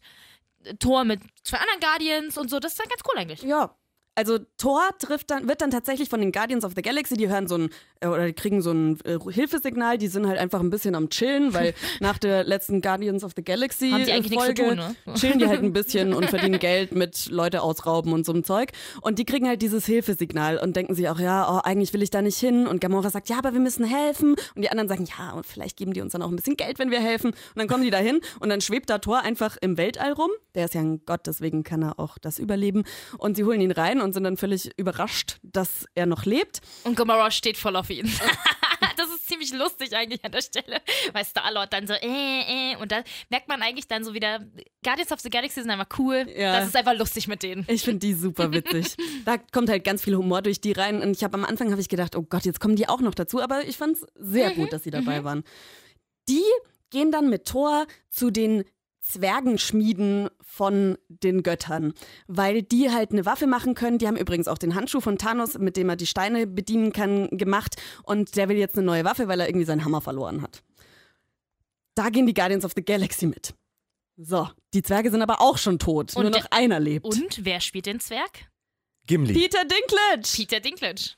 äh, 0.63 0.75
Thor 0.75 1.05
mit 1.05 1.21
zwei 1.43 1.57
anderen 1.57 1.79
Guardians 1.79 2.37
und 2.37 2.49
so. 2.49 2.59
Das 2.59 2.73
ist 2.73 2.79
dann 2.79 2.89
ganz 2.89 3.01
cool 3.07 3.19
eigentlich. 3.19 3.43
Ja. 3.43 3.75
Also 4.15 4.37
Thor 4.57 4.81
trifft 4.99 5.31
dann, 5.31 5.47
wird 5.47 5.61
dann 5.61 5.71
tatsächlich 5.71 6.09
von 6.09 6.19
den 6.19 6.33
Guardians 6.33 6.65
of 6.65 6.73
the 6.75 6.81
Galaxy, 6.81 7.15
die 7.15 7.29
hören 7.29 7.47
so 7.47 7.57
ein, 7.57 7.69
oder 8.05 8.25
die 8.25 8.33
kriegen 8.33 8.61
so 8.61 8.71
ein 8.71 8.97
äh, 9.03 9.17
Hilfesignal, 9.29 9.97
die 9.97 10.07
sind 10.07 10.27
halt 10.27 10.37
einfach 10.37 10.61
ein 10.61 10.69
bisschen 10.69 10.95
am 10.95 11.09
Chillen, 11.09 11.53
weil 11.53 11.73
nach 11.99 12.17
der 12.17 12.43
letzten 12.43 12.81
Guardians 12.81 13.23
of 13.23 13.33
the 13.35 13.43
Galaxy 13.43 13.91
Haben 13.91 14.05
die 14.05 14.11
eigentlich 14.11 14.31
nichts 14.31 14.45
zu 14.45 14.55
Folge 14.55 14.67
tun, 14.67 14.75
ne? 14.75 14.95
chillen 15.15 15.39
die 15.39 15.47
halt 15.47 15.61
ein 15.61 15.73
bisschen 15.73 16.13
und 16.19 16.29
verdienen 16.29 16.59
Geld 16.59 16.93
mit 16.93 17.27
Leute 17.29 17.61
ausrauben 17.61 18.13
und 18.13 18.25
so 18.25 18.31
einem 18.31 18.43
Zeug. 18.43 18.71
Und 19.01 19.19
die 19.19 19.25
kriegen 19.25 19.47
halt 19.47 19.61
dieses 19.61 19.85
Hilfesignal 19.85 20.57
und 20.57 20.75
denken 20.75 20.95
sich 20.95 21.09
auch, 21.09 21.19
ja, 21.19 21.49
oh, 21.49 21.59
eigentlich 21.63 21.93
will 21.93 22.01
ich 22.01 22.09
da 22.09 22.21
nicht 22.21 22.37
hin. 22.37 22.67
Und 22.67 22.79
Gamora 22.79 23.09
sagt, 23.09 23.29
ja, 23.29 23.37
aber 23.37 23.53
wir 23.53 23.59
müssen 23.59 23.85
helfen. 23.85 24.35
Und 24.55 24.61
die 24.61 24.69
anderen 24.69 24.87
sagen, 24.87 25.05
ja, 25.05 25.33
und 25.33 25.45
vielleicht 25.45 25.77
geben 25.77 25.93
die 25.93 26.01
uns 26.01 26.13
dann 26.13 26.21
auch 26.21 26.29
ein 26.29 26.35
bisschen 26.35 26.55
Geld, 26.55 26.79
wenn 26.79 26.91
wir 26.91 27.01
helfen. 27.01 27.31
Und 27.31 27.55
dann 27.55 27.67
kommen 27.67 27.83
die 27.83 27.89
da 27.89 27.97
hin 27.97 28.21
und 28.39 28.49
dann 28.49 28.61
schwebt 28.61 28.89
da 28.89 28.99
Thor 28.99 29.21
einfach 29.21 29.57
im 29.61 29.77
Weltall 29.77 30.13
rum. 30.13 30.31
Der 30.55 30.65
ist 30.65 30.73
ja 30.73 30.81
ein 30.81 31.01
Gott, 31.05 31.21
deswegen 31.27 31.63
kann 31.63 31.83
er 31.83 31.99
auch 31.99 32.17
das 32.17 32.39
überleben. 32.39 32.83
Und 33.17 33.35
sie 33.35 33.43
holen 33.43 33.61
ihn 33.61 33.71
rein 33.71 34.01
und 34.01 34.13
sind 34.13 34.23
dann 34.23 34.37
völlig 34.37 34.71
überrascht, 34.77 35.37
dass 35.43 35.85
er 35.95 36.05
noch 36.05 36.25
lebt. 36.25 36.61
Und 36.83 36.95
Gamora 36.95 37.31
steht 37.31 37.57
voll 37.57 37.75
auf 37.75 37.88
ihn. 37.93 38.11
das 38.97 39.09
ist 39.09 39.27
ziemlich 39.27 39.53
lustig 39.53 39.95
eigentlich 39.95 40.23
an 40.23 40.31
der 40.31 40.41
Stelle. 40.41 40.81
Weil 41.13 41.25
Star-Lord 41.25 41.71
dann 41.73 41.87
so, 41.87 41.93
äh, 41.93 42.73
äh. 42.73 42.75
Und 42.77 42.91
da 42.91 43.03
merkt 43.29 43.47
man 43.47 43.61
eigentlich 43.61 43.87
dann 43.87 44.03
so 44.03 44.13
wieder, 44.13 44.39
Guardians 44.83 45.11
of 45.11 45.19
the 45.19 45.29
Galaxy 45.29 45.61
sind 45.61 45.71
einfach 45.71 45.97
cool. 45.97 46.27
Ja. 46.35 46.59
Das 46.59 46.69
ist 46.69 46.75
einfach 46.75 46.97
lustig 46.97 47.27
mit 47.27 47.43
denen. 47.43 47.65
Ich 47.67 47.83
finde 47.83 47.99
die 47.99 48.13
super 48.13 48.51
witzig. 48.51 48.95
da 49.25 49.37
kommt 49.37 49.69
halt 49.69 49.83
ganz 49.83 50.03
viel 50.03 50.15
Humor 50.15 50.41
durch 50.41 50.61
die 50.61 50.71
rein. 50.71 51.01
Und 51.01 51.11
ich 51.11 51.23
habe 51.23 51.35
am 51.35 51.45
Anfang 51.45 51.71
habe 51.71 51.81
ich 51.81 51.89
gedacht, 51.89 52.15
oh 52.15 52.23
Gott, 52.23 52.45
jetzt 52.45 52.59
kommen 52.59 52.75
die 52.75 52.87
auch 52.89 53.01
noch 53.01 53.15
dazu. 53.15 53.41
Aber 53.41 53.65
ich 53.65 53.77
fand 53.77 53.97
es 53.97 54.05
sehr 54.15 54.51
gut, 54.51 54.73
dass 54.73 54.83
sie 54.83 54.91
dabei 54.91 55.23
waren. 55.23 55.43
Die 56.27 56.43
gehen 56.89 57.11
dann 57.11 57.29
mit 57.29 57.45
Thor 57.45 57.87
zu 58.09 58.31
den 58.31 58.63
Zwergenschmieden 59.09 60.29
von 60.41 60.97
den 61.07 61.41
Göttern, 61.43 61.93
weil 62.27 62.61
die 62.61 62.91
halt 62.91 63.11
eine 63.11 63.25
Waffe 63.25 63.47
machen 63.47 63.73
können. 63.73 63.97
Die 63.97 64.07
haben 64.07 64.17
übrigens 64.17 64.47
auch 64.47 64.57
den 64.57 64.75
Handschuh 64.75 65.01
von 65.01 65.17
Thanos, 65.17 65.57
mit 65.57 65.77
dem 65.77 65.89
er 65.89 65.95
die 65.95 66.05
Steine 66.05 66.45
bedienen 66.45 66.93
kann, 66.93 67.27
gemacht. 67.31 67.75
Und 68.03 68.35
der 68.35 68.49
will 68.49 68.57
jetzt 68.57 68.75
eine 68.77 68.85
neue 68.85 69.05
Waffe, 69.05 69.27
weil 69.27 69.39
er 69.39 69.47
irgendwie 69.47 69.65
seinen 69.65 69.83
Hammer 69.83 70.01
verloren 70.01 70.41
hat. 70.41 70.61
Da 71.95 72.09
gehen 72.09 72.27
die 72.27 72.33
Guardians 72.33 72.65
of 72.65 72.73
the 72.75 72.85
Galaxy 72.85 73.25
mit. 73.25 73.53
So, 74.15 74.49
die 74.73 74.83
Zwerge 74.83 75.11
sind 75.11 75.21
aber 75.21 75.41
auch 75.41 75.57
schon 75.57 75.79
tot. 75.79 76.15
Und 76.15 76.23
Nur 76.23 76.31
noch 76.31 76.45
einer 76.51 76.79
lebt. 76.79 77.05
Und 77.05 77.45
wer 77.45 77.59
spielt 77.61 77.87
den 77.87 77.99
Zwerg? 77.99 78.49
Gimli. 79.07 79.33
Peter 79.33 79.63
Dinklage. 79.65 80.29
Peter 80.35 80.59
Dinklage. 80.59 81.15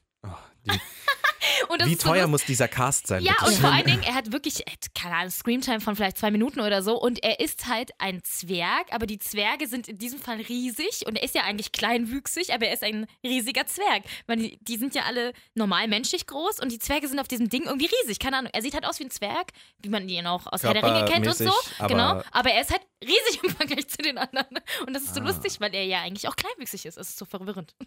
wie 1.85 1.95
so 1.95 2.01
teuer 2.09 2.13
lustig. 2.15 2.29
muss 2.31 2.45
dieser 2.45 2.67
Cast 2.67 3.07
sein? 3.07 3.23
Ja, 3.23 3.33
bitte 3.39 3.45
und 3.51 3.57
vor 3.59 3.71
allen 3.71 3.85
Dingen, 3.85 4.03
er 4.03 4.13
hat 4.13 4.31
wirklich, 4.31 4.65
er 4.67 4.73
hat, 4.73 4.93
keine 4.93 5.15
Ahnung, 5.15 5.31
Screamtime 5.31 5.79
von 5.81 5.95
vielleicht 5.95 6.17
zwei 6.17 6.29
Minuten 6.31 6.59
oder 6.59 6.81
so. 6.83 6.99
Und 6.99 7.23
er 7.23 7.39
ist 7.39 7.67
halt 7.67 7.91
ein 7.97 8.23
Zwerg, 8.23 8.87
aber 8.91 9.05
die 9.07 9.19
Zwerge 9.19 9.67
sind 9.67 9.87
in 9.87 9.97
diesem 9.97 10.19
Fall 10.19 10.41
riesig. 10.41 11.05
Und 11.07 11.15
er 11.15 11.23
ist 11.23 11.33
ja 11.35 11.43
eigentlich 11.43 11.71
kleinwüchsig, 11.71 12.53
aber 12.53 12.67
er 12.67 12.73
ist 12.73 12.83
ein 12.83 13.07
riesiger 13.25 13.65
Zwerg. 13.65 14.03
Weil 14.27 14.37
die, 14.37 14.59
die 14.61 14.77
sind 14.77 14.93
ja 14.95 15.03
alle 15.03 15.33
normal 15.55 15.87
menschlich 15.87 16.27
groß 16.27 16.59
und 16.59 16.71
die 16.71 16.79
Zwerge 16.79 17.07
sind 17.07 17.19
auf 17.19 17.27
diesem 17.27 17.49
Ding 17.49 17.63
irgendwie 17.63 17.89
riesig. 18.01 18.19
Keine 18.19 18.37
Ahnung, 18.37 18.51
er 18.53 18.61
sieht 18.61 18.73
halt 18.73 18.85
aus 18.85 18.99
wie 18.99 19.05
ein 19.05 19.11
Zwerg, 19.11 19.51
wie 19.79 19.89
man 19.89 20.07
ihn 20.07 20.27
auch 20.27 20.45
aus 20.47 20.63
Herr 20.63 20.73
der 20.73 20.83
Ringe 20.83 21.05
kennt 21.05 21.25
und 21.27 21.35
so. 21.37 21.51
Aber- 21.79 21.87
genau. 21.87 22.21
Aber 22.31 22.51
er 22.51 22.61
ist 22.61 22.71
halt 22.71 22.81
riesig 23.03 23.43
im 23.43 23.49
Vergleich 23.55 23.87
zu 23.87 23.97
den 23.97 24.17
anderen. 24.17 24.57
Und 24.85 24.93
das 24.93 25.03
ist 25.03 25.11
Ah. 25.11 25.15
so 25.15 25.21
lustig, 25.21 25.59
weil 25.59 25.73
er 25.73 25.85
ja 25.85 26.01
eigentlich 26.01 26.27
auch 26.27 26.35
kleinwüchsig 26.35 26.85
ist. 26.85 26.97
Das 26.97 27.09
ist 27.09 27.17
so 27.17 27.25
verwirrend. 27.25 27.73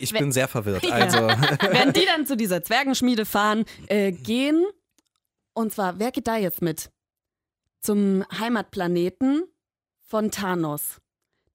Ich 0.00 0.12
bin 0.12 0.32
sehr 0.32 0.48
verwirrt. 0.48 0.84
Also, 0.90 1.18
Während 1.70 1.96
die 1.96 2.04
dann 2.06 2.26
zu 2.26 2.36
dieser 2.36 2.62
Zwergenschmiede 2.62 3.24
fahren, 3.24 3.64
äh, 3.86 4.12
gehen, 4.12 4.64
und 5.54 5.72
zwar, 5.72 5.98
wer 5.98 6.10
geht 6.10 6.26
da 6.26 6.36
jetzt 6.36 6.62
mit? 6.62 6.90
Zum 7.80 8.24
Heimatplaneten 8.38 9.44
von 10.00 10.30
Thanos. 10.30 10.98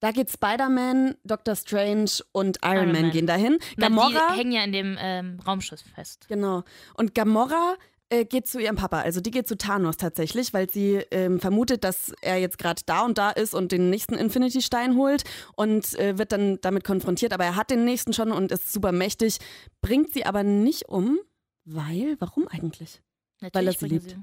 Da 0.00 0.10
geht 0.10 0.30
Spider-Man, 0.30 1.16
Doctor 1.24 1.56
Strange 1.56 2.10
und 2.32 2.58
Iron, 2.62 2.74
Iron 2.76 2.92
Man, 2.92 3.02
Man. 3.02 3.10
gehen 3.12 3.26
dahin. 3.26 3.58
Na, 3.76 3.88
Gamora, 3.88 4.28
Die 4.32 4.38
hängen 4.38 4.52
ja 4.52 4.62
in 4.62 4.72
dem 4.72 4.96
ähm, 5.00 5.40
Raumschiff 5.46 5.80
fest. 5.94 6.26
genau. 6.28 6.64
Und 6.94 7.14
Gamora 7.14 7.76
äh, 8.10 8.24
geht 8.24 8.46
zu 8.46 8.58
ihrem 8.60 8.76
Papa, 8.76 9.00
also 9.00 9.20
die 9.20 9.30
geht 9.30 9.48
zu 9.48 9.56
Thanos 9.56 9.96
tatsächlich, 9.96 10.54
weil 10.54 10.70
sie 10.70 11.02
ähm, 11.10 11.40
vermutet, 11.40 11.84
dass 11.84 12.12
er 12.22 12.36
jetzt 12.36 12.58
gerade 12.58 12.82
da 12.86 13.04
und 13.04 13.18
da 13.18 13.30
ist 13.30 13.54
und 13.54 13.72
den 13.72 13.90
nächsten 13.90 14.14
Infinity-Stein 14.14 14.96
holt 14.96 15.24
und 15.56 15.98
äh, 15.98 16.18
wird 16.18 16.32
dann 16.32 16.60
damit 16.60 16.84
konfrontiert. 16.84 17.32
Aber 17.32 17.44
er 17.44 17.56
hat 17.56 17.70
den 17.70 17.84
nächsten 17.84 18.12
schon 18.12 18.32
und 18.32 18.52
ist 18.52 18.72
super 18.72 18.92
mächtig, 18.92 19.38
bringt 19.80 20.12
sie 20.12 20.24
aber 20.24 20.42
nicht 20.42 20.88
um, 20.88 21.18
weil, 21.64 22.16
warum 22.20 22.46
eigentlich? 22.48 23.02
Weil 23.40 23.66
er 23.66 23.72
sie 23.72 23.86
liebt. 23.86 24.16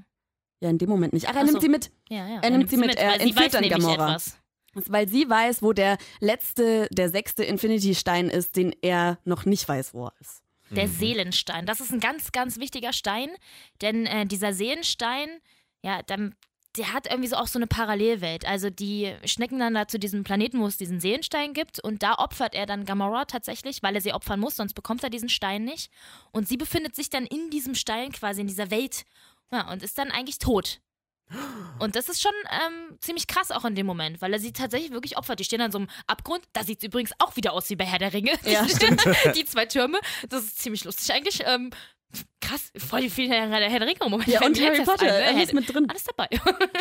Ja, 0.60 0.70
in 0.70 0.78
dem 0.78 0.88
Moment 0.88 1.12
nicht. 1.12 1.28
Ach, 1.28 1.34
er 1.34 1.42
Ach 1.42 1.44
nimmt 1.44 1.56
so. 1.56 1.60
sie 1.60 1.68
mit. 1.68 1.90
Ja, 2.08 2.26
ja. 2.26 2.40
Er 2.40 2.50
nimmt 2.50 2.70
sie 2.70 2.76
mit, 2.78 2.96
er 2.96 3.10
weil 3.10 3.20
sie 3.20 3.28
entführt 3.28 3.54
dann 3.54 3.68
Gamora. 3.68 4.16
Weil 4.72 5.08
sie 5.08 5.28
weiß, 5.28 5.62
wo 5.62 5.72
der 5.72 5.98
letzte, 6.20 6.88
der 6.90 7.10
sechste 7.10 7.44
Infinity-Stein 7.44 8.28
ist, 8.28 8.56
den 8.56 8.74
er 8.82 9.18
noch 9.24 9.44
nicht 9.44 9.68
weiß, 9.68 9.94
wo 9.94 10.06
er 10.06 10.14
ist. 10.20 10.43
Der 10.74 10.88
Seelenstein. 10.88 11.66
Das 11.66 11.80
ist 11.80 11.92
ein 11.92 12.00
ganz, 12.00 12.32
ganz 12.32 12.58
wichtiger 12.58 12.92
Stein, 12.92 13.30
denn 13.80 14.06
äh, 14.06 14.26
dieser 14.26 14.52
Seelenstein, 14.52 15.28
ja, 15.82 16.02
dann, 16.02 16.34
der 16.76 16.92
hat 16.92 17.06
irgendwie 17.06 17.28
so 17.28 17.36
auch 17.36 17.46
so 17.46 17.58
eine 17.58 17.66
Parallelwelt. 17.66 18.44
Also 18.44 18.70
die 18.70 19.14
schnecken 19.24 19.60
dann 19.60 19.74
da 19.74 19.86
zu 19.86 19.98
diesem 19.98 20.24
Planeten, 20.24 20.60
wo 20.60 20.66
es 20.66 20.76
diesen 20.76 21.00
Seelenstein 21.00 21.52
gibt 21.52 21.78
und 21.78 22.02
da 22.02 22.14
opfert 22.14 22.54
er 22.54 22.66
dann 22.66 22.84
Gamora 22.84 23.24
tatsächlich, 23.24 23.82
weil 23.82 23.94
er 23.94 24.00
sie 24.00 24.12
opfern 24.12 24.40
muss, 24.40 24.56
sonst 24.56 24.74
bekommt 24.74 25.04
er 25.04 25.10
diesen 25.10 25.28
Stein 25.28 25.64
nicht. 25.64 25.90
Und 26.32 26.48
sie 26.48 26.56
befindet 26.56 26.96
sich 26.96 27.08
dann 27.08 27.26
in 27.26 27.50
diesem 27.50 27.74
Stein 27.74 28.10
quasi, 28.10 28.40
in 28.40 28.48
dieser 28.48 28.70
Welt 28.70 29.04
ja, 29.52 29.70
und 29.70 29.82
ist 29.82 29.98
dann 29.98 30.10
eigentlich 30.10 30.38
tot. 30.38 30.80
Und 31.78 31.96
das 31.96 32.08
ist 32.08 32.22
schon 32.22 32.32
ähm, 32.50 32.98
ziemlich 33.00 33.26
krass 33.26 33.50
auch 33.50 33.64
in 33.64 33.74
dem 33.74 33.86
Moment, 33.86 34.20
weil 34.22 34.32
er 34.32 34.38
sie 34.38 34.52
tatsächlich 34.52 34.92
wirklich 34.92 35.16
opfert. 35.16 35.40
Die 35.40 35.44
stehen 35.44 35.60
an 35.60 35.72
so 35.72 35.78
einem 35.78 35.88
Abgrund. 36.06 36.44
Da 36.52 36.62
sieht 36.62 36.78
es 36.78 36.84
übrigens 36.84 37.12
auch 37.18 37.36
wieder 37.36 37.52
aus 37.52 37.68
wie 37.70 37.76
bei 37.76 37.84
Herr 37.84 37.98
der 37.98 38.12
Ringe. 38.12 38.32
Ja, 38.44 38.64
Die 39.34 39.44
zwei 39.44 39.66
Türme. 39.66 39.98
Das 40.28 40.44
ist 40.44 40.58
ziemlich 40.60 40.84
lustig 40.84 41.12
eigentlich. 41.12 41.40
Ähm, 41.44 41.70
krass, 42.40 42.70
voll 42.76 43.00
die 43.02 43.10
vielen 43.10 43.30
Herr 43.32 43.48
der, 43.58 43.70
Herr 43.70 43.78
der 43.80 43.88
Ringe-Momente. 43.88 44.30
Ja, 44.30 44.44
und 44.44 44.60
Harry 44.60 44.82
Potter, 44.84 45.06
er 45.06 45.42
ist 45.42 45.52
mit 45.52 45.72
drin. 45.72 45.86
Alles 45.88 46.04
dabei. 46.04 46.28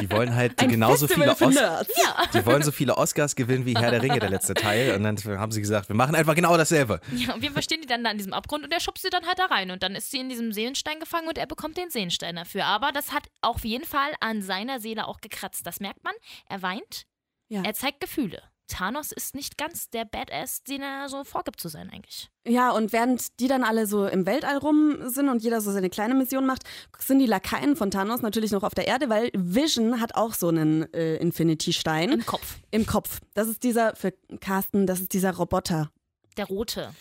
die 0.02 0.10
wollen 0.12 0.34
halt 0.36 0.60
Ein 0.62 0.69
genauso 0.69 1.08
viele 1.08 1.28
Festival 1.28 1.52
für 1.54 1.58
Os 1.60 1.63
Nerds. 1.63 1.91
ja. 2.04 2.24
Die 2.34 2.46
wollen 2.46 2.63
so 2.63 2.72
viele 2.72 2.98
Oscars 2.98 3.36
gewinnen 3.36 3.65
wie 3.65 3.76
Herr 3.76 3.91
der 3.91 4.02
Ringe, 4.02 4.19
der 4.19 4.30
letzte 4.30 4.54
Teil. 4.56 4.96
Und 4.96 5.04
dann 5.04 5.17
haben 5.39 5.52
sie 5.52 5.62
gesagt, 5.62 5.89
wir 5.89 5.96
machen 5.96 6.15
einfach 6.15 6.36
genau 6.36 6.56
dasselbe. 6.58 7.00
ja, 7.15 7.34
und 7.34 7.41
wir 7.41 7.52
verstehen 7.52 7.82
die 7.82 7.88
dann 7.88 8.04
da 8.04 8.10
an 8.10 8.17
diesem 8.17 8.34
Abgrund 8.34 8.63
und 8.63 8.72
er 8.74 8.80
schubst 8.80 9.04
sie 9.04 9.10
dann 9.10 9.26
halt 9.26 9.39
da 9.39 9.46
rein. 9.46 9.72
Und 9.72 9.84
dann 9.84 9.96
ist 9.96 10.12
sie 10.12 10.19
in 10.19 10.30
diesem 10.30 10.52
Seelenstein 10.52 11.00
gefangen 11.00 11.28
und 11.28 11.38
er 11.38 11.46
bekommt 11.48 11.78
den 11.78 11.89
Seelenstein 11.89 12.36
dafür. 12.36 12.65
Aber 12.65 12.91
das 12.91 13.12
hat 13.12 13.24
auf 13.41 13.63
jeden 13.65 13.86
Fall 13.86 14.12
an 14.19 14.41
seiner 14.41 14.80
Seele 14.80 15.08
auch 15.08 15.22
gekratzt. 15.22 15.65
Das 15.65 15.80
merkt 15.80 16.04
man. 16.04 16.13
Er 16.50 16.62
weint. 16.62 17.04
Ja. 17.50 17.62
Er 17.63 17.74
zeigt 17.74 18.00
Gefühle. 18.00 18.41
Thanos 18.74 19.12
ist 19.12 19.36
nicht 19.36 19.58
ganz 19.58 19.90
der 19.90 20.04
Badass, 20.04 20.64
den 20.64 20.82
er 20.82 21.08
so 21.08 21.24
vorgibt 21.24 21.60
zu 21.60 21.68
sein 21.70 21.90
eigentlich. 21.92 22.30
Ja, 22.48 22.72
und 22.72 22.92
während 22.92 23.40
die 23.40 23.48
dann 23.48 23.64
alle 23.64 23.86
so 23.86 24.08
im 24.08 24.26
Weltall 24.26 24.58
rum 24.58 24.98
sind 25.10 25.30
und 25.30 25.44
jeder 25.44 25.62
so 25.62 25.72
seine 25.72 25.90
kleine 25.90 26.16
Mission 26.16 26.46
macht, 26.46 26.64
sind 26.98 27.20
die 27.20 27.28
Lakaien 27.28 27.76
von 27.76 27.92
Thanos 27.92 28.22
natürlich 28.22 28.52
noch 28.52 28.64
auf 28.64 28.74
der 28.74 28.88
Erde, 28.88 29.10
weil 29.10 29.30
Vision 29.36 30.02
hat 30.02 30.16
auch 30.16 30.34
so 30.34 30.48
einen 30.48 30.92
äh, 30.94 31.18
Infinity-Stein 31.18 32.12
Im 32.12 32.26
Kopf. 32.26 32.58
im 32.72 32.86
Kopf. 32.86 33.20
Das 33.36 33.48
ist 33.48 33.62
dieser, 33.64 33.96
für 33.96 34.14
Carsten, 34.42 34.88
das 34.88 35.00
ist 35.02 35.14
dieser 35.14 35.34
Roboter. 35.36 35.92
Der 36.38 36.46
rote, 36.46 36.94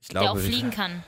Ich 0.00 0.08
der 0.08 0.20
auch 0.20 0.24
glaube, 0.34 0.40
fliegen 0.40 0.70
kann. 0.70 1.02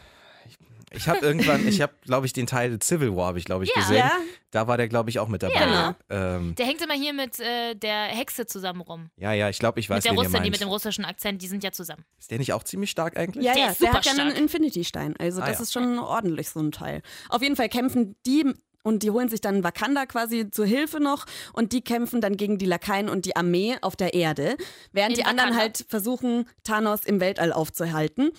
Ich 0.92 1.08
habe 1.08 1.18
irgendwann, 1.20 1.66
ich 1.68 1.80
habe, 1.80 1.92
glaube 2.04 2.26
ich, 2.26 2.32
den 2.32 2.46
Teil 2.46 2.78
Civil 2.82 3.14
War, 3.16 3.26
habe 3.28 3.38
ich, 3.38 3.44
glaube 3.44 3.64
ich, 3.64 3.70
Ja. 3.74 3.80
gesehen. 3.82 3.96
Ja. 3.98 4.12
Da 4.50 4.66
war 4.66 4.76
der, 4.78 4.88
glaube 4.88 5.10
ich, 5.10 5.18
auch 5.18 5.28
mit 5.28 5.42
dabei. 5.42 5.54
Ja. 5.60 5.96
Ähm, 6.08 6.54
Der 6.56 6.64
hängt 6.66 6.80
immer 6.82 6.94
hier 6.94 7.12
mit 7.12 7.38
äh, 7.40 7.74
der 7.74 8.04
Hexe 8.04 8.46
zusammen 8.46 8.80
rum. 8.80 9.10
ja, 9.16 9.32
ja, 9.32 9.48
ich 9.50 9.58
glaube, 9.58 9.80
ich 9.80 9.90
weiß, 9.90 9.96
mit 9.96 10.04
der 10.06 10.12
wen 10.12 10.18
ihr 10.18 10.24
Russin, 10.26 10.42
die 10.44 10.50
mit 10.50 10.60
dem 10.60 10.68
russischen 10.68 11.04
Akzent, 11.04 11.42
die 11.42 11.46
sind 11.48 11.62
ja 11.62 11.72
zusammen. 11.72 12.04
Ist 12.18 12.30
der 12.30 12.38
nicht 12.38 12.52
auch 12.54 12.62
ziemlich 12.64 12.90
stark 12.90 13.16
eigentlich? 13.18 13.44
Ja, 13.44 13.52
Der 13.52 13.62
ja, 13.64 13.70
ist 13.70 13.80
der 13.82 13.88
super 13.88 13.98
hat 13.98 14.06
ja 14.06 14.12
einen. 14.24 14.36
Infinity-Stein. 14.36 15.14
Also 15.18 15.42
Ah, 15.42 15.46
das 15.46 15.56
ja. 15.58 15.62
ist 15.62 15.72
schon 15.72 15.98
ordentlich 15.98 16.48
so 16.48 16.60
ein 16.60 16.72
Teil. 16.72 17.02
Auf 17.28 17.42
jeden 17.42 17.56
Fall 17.56 17.68
kämpfen 17.68 18.16
die 18.26 18.46
und 18.84 19.02
die 19.02 19.10
holen 19.10 19.28
sich 19.28 19.42
dann 19.42 19.62
Wakanda 19.64 20.06
quasi 20.06 20.50
zur 20.50 20.64
Hilfe 20.64 20.98
noch 21.00 21.26
und 21.52 21.72
die 21.72 21.82
kämpfen 21.82 22.22
dann 22.22 22.36
gegen 22.38 22.56
die 22.56 22.64
Lakaien 22.64 23.10
und 23.10 23.26
die 23.26 23.36
Armee 23.36 23.76
auf 23.82 23.96
der 23.96 24.14
Erde, 24.14 24.56
während 24.92 25.10
In 25.10 25.16
die 25.16 25.24
anderen 25.24 25.50
Wakanda. 25.50 25.62
halt 25.62 25.84
versuchen, 25.88 26.48
Thanos 26.64 27.04
im 27.04 27.20
Weltall 27.20 27.52
aufzuhalten. 27.52 28.30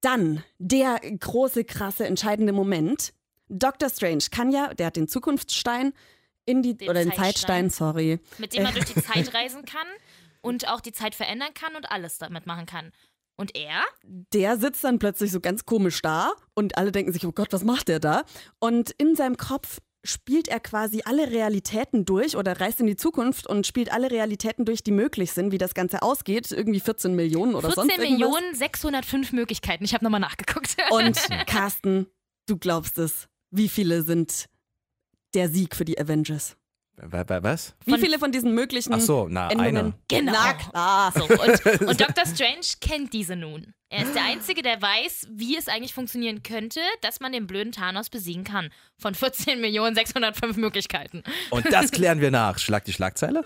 Dann 0.00 0.42
der 0.58 1.00
große, 1.00 1.64
krasse, 1.64 2.06
entscheidende 2.06 2.52
Moment. 2.52 3.12
Doctor 3.48 3.88
Strange 3.90 4.24
kann 4.30 4.50
ja, 4.50 4.74
der 4.74 4.86
hat 4.86 4.96
den 4.96 5.08
Zukunftsstein 5.08 5.92
in 6.44 6.62
die, 6.62 6.76
Den 6.76 6.88
oder 6.88 7.00
den 7.00 7.12
Zeitstein. 7.12 7.70
Zeitstein, 7.70 7.70
sorry. 7.70 8.20
Mit 8.38 8.54
dem 8.54 8.62
man 8.62 8.74
durch 8.74 8.86
die 8.86 9.02
Zeit 9.02 9.34
reisen 9.34 9.64
kann 9.64 9.86
und 10.42 10.68
auch 10.68 10.80
die 10.80 10.92
Zeit 10.92 11.14
verändern 11.14 11.54
kann 11.54 11.76
und 11.76 11.90
alles 11.90 12.18
damit 12.18 12.46
machen 12.46 12.66
kann. 12.66 12.92
Und 13.38 13.54
er? 13.54 13.82
der 14.32 14.56
sitzt 14.56 14.82
dann 14.82 14.98
plötzlich 14.98 15.30
so 15.30 15.40
ganz 15.40 15.66
komisch 15.66 16.00
da 16.00 16.32
und 16.54 16.78
alle 16.78 16.90
denken 16.90 17.12
sich, 17.12 17.26
oh 17.26 17.32
Gott, 17.32 17.52
was 17.52 17.64
macht 17.64 17.88
der 17.88 18.00
da? 18.00 18.24
Und 18.60 18.92
in 18.92 19.14
seinem 19.14 19.36
Kopf 19.36 19.80
spielt 20.06 20.48
er 20.48 20.60
quasi 20.60 21.02
alle 21.04 21.30
Realitäten 21.30 22.04
durch 22.04 22.36
oder 22.36 22.60
reist 22.60 22.80
in 22.80 22.86
die 22.86 22.96
Zukunft 22.96 23.46
und 23.46 23.66
spielt 23.66 23.92
alle 23.92 24.10
Realitäten 24.10 24.64
durch, 24.64 24.82
die 24.82 24.90
möglich 24.92 25.32
sind, 25.32 25.52
wie 25.52 25.58
das 25.58 25.74
Ganze 25.74 26.02
ausgeht. 26.02 26.50
Irgendwie 26.52 26.80
14 26.80 27.14
Millionen 27.14 27.54
oder 27.54 27.68
14 27.68 27.74
sonst 27.74 27.98
irgendwas. 27.98 28.10
Millionen 28.28 28.54
605 28.54 29.32
Möglichkeiten. 29.32 29.84
Ich 29.84 29.94
habe 29.94 30.04
nochmal 30.04 30.20
nachgeguckt. 30.20 30.76
Und 30.90 31.18
Carsten, 31.46 32.06
du 32.46 32.56
glaubst 32.56 32.98
es, 32.98 33.28
wie 33.50 33.68
viele 33.68 34.02
sind 34.02 34.46
der 35.34 35.48
Sieg 35.48 35.76
für 35.76 35.84
die 35.84 35.98
Avengers? 36.00 36.56
Wa- 36.98 37.24
wa- 37.28 37.42
Was? 37.42 37.74
Wie 37.84 37.98
viele 37.98 38.18
von 38.18 38.32
diesen 38.32 38.54
möglichen 38.54 38.94
Ach 38.94 39.00
so, 39.00 39.26
na, 39.28 39.50
Endungen? 39.50 39.76
einer. 39.76 39.98
Genau. 40.08 40.32
Na 40.32 40.52
klar. 40.54 41.12
So, 41.14 41.24
und, 41.24 41.80
und 41.88 42.00
Dr. 42.00 42.24
Strange 42.26 42.66
kennt 42.80 43.12
diese 43.12 43.36
nun. 43.36 43.74
Er 43.88 44.02
ist 44.02 44.14
der 44.14 44.24
Einzige, 44.24 44.62
der 44.62 44.82
weiß, 44.82 45.28
wie 45.30 45.56
es 45.56 45.68
eigentlich 45.68 45.94
funktionieren 45.94 46.42
könnte, 46.42 46.80
dass 47.02 47.20
man 47.20 47.30
den 47.32 47.46
blöden 47.46 47.70
Thanos 47.72 48.10
besiegen 48.10 48.42
kann. 48.42 48.70
Von 48.98 49.14
14.605 49.14 50.58
Möglichkeiten. 50.58 51.22
Und 51.50 51.72
das 51.72 51.92
klären 51.92 52.20
wir 52.20 52.30
nach. 52.32 52.58
Schlag 52.58 52.84
die 52.84 52.92
Schlagzeile? 52.92 53.44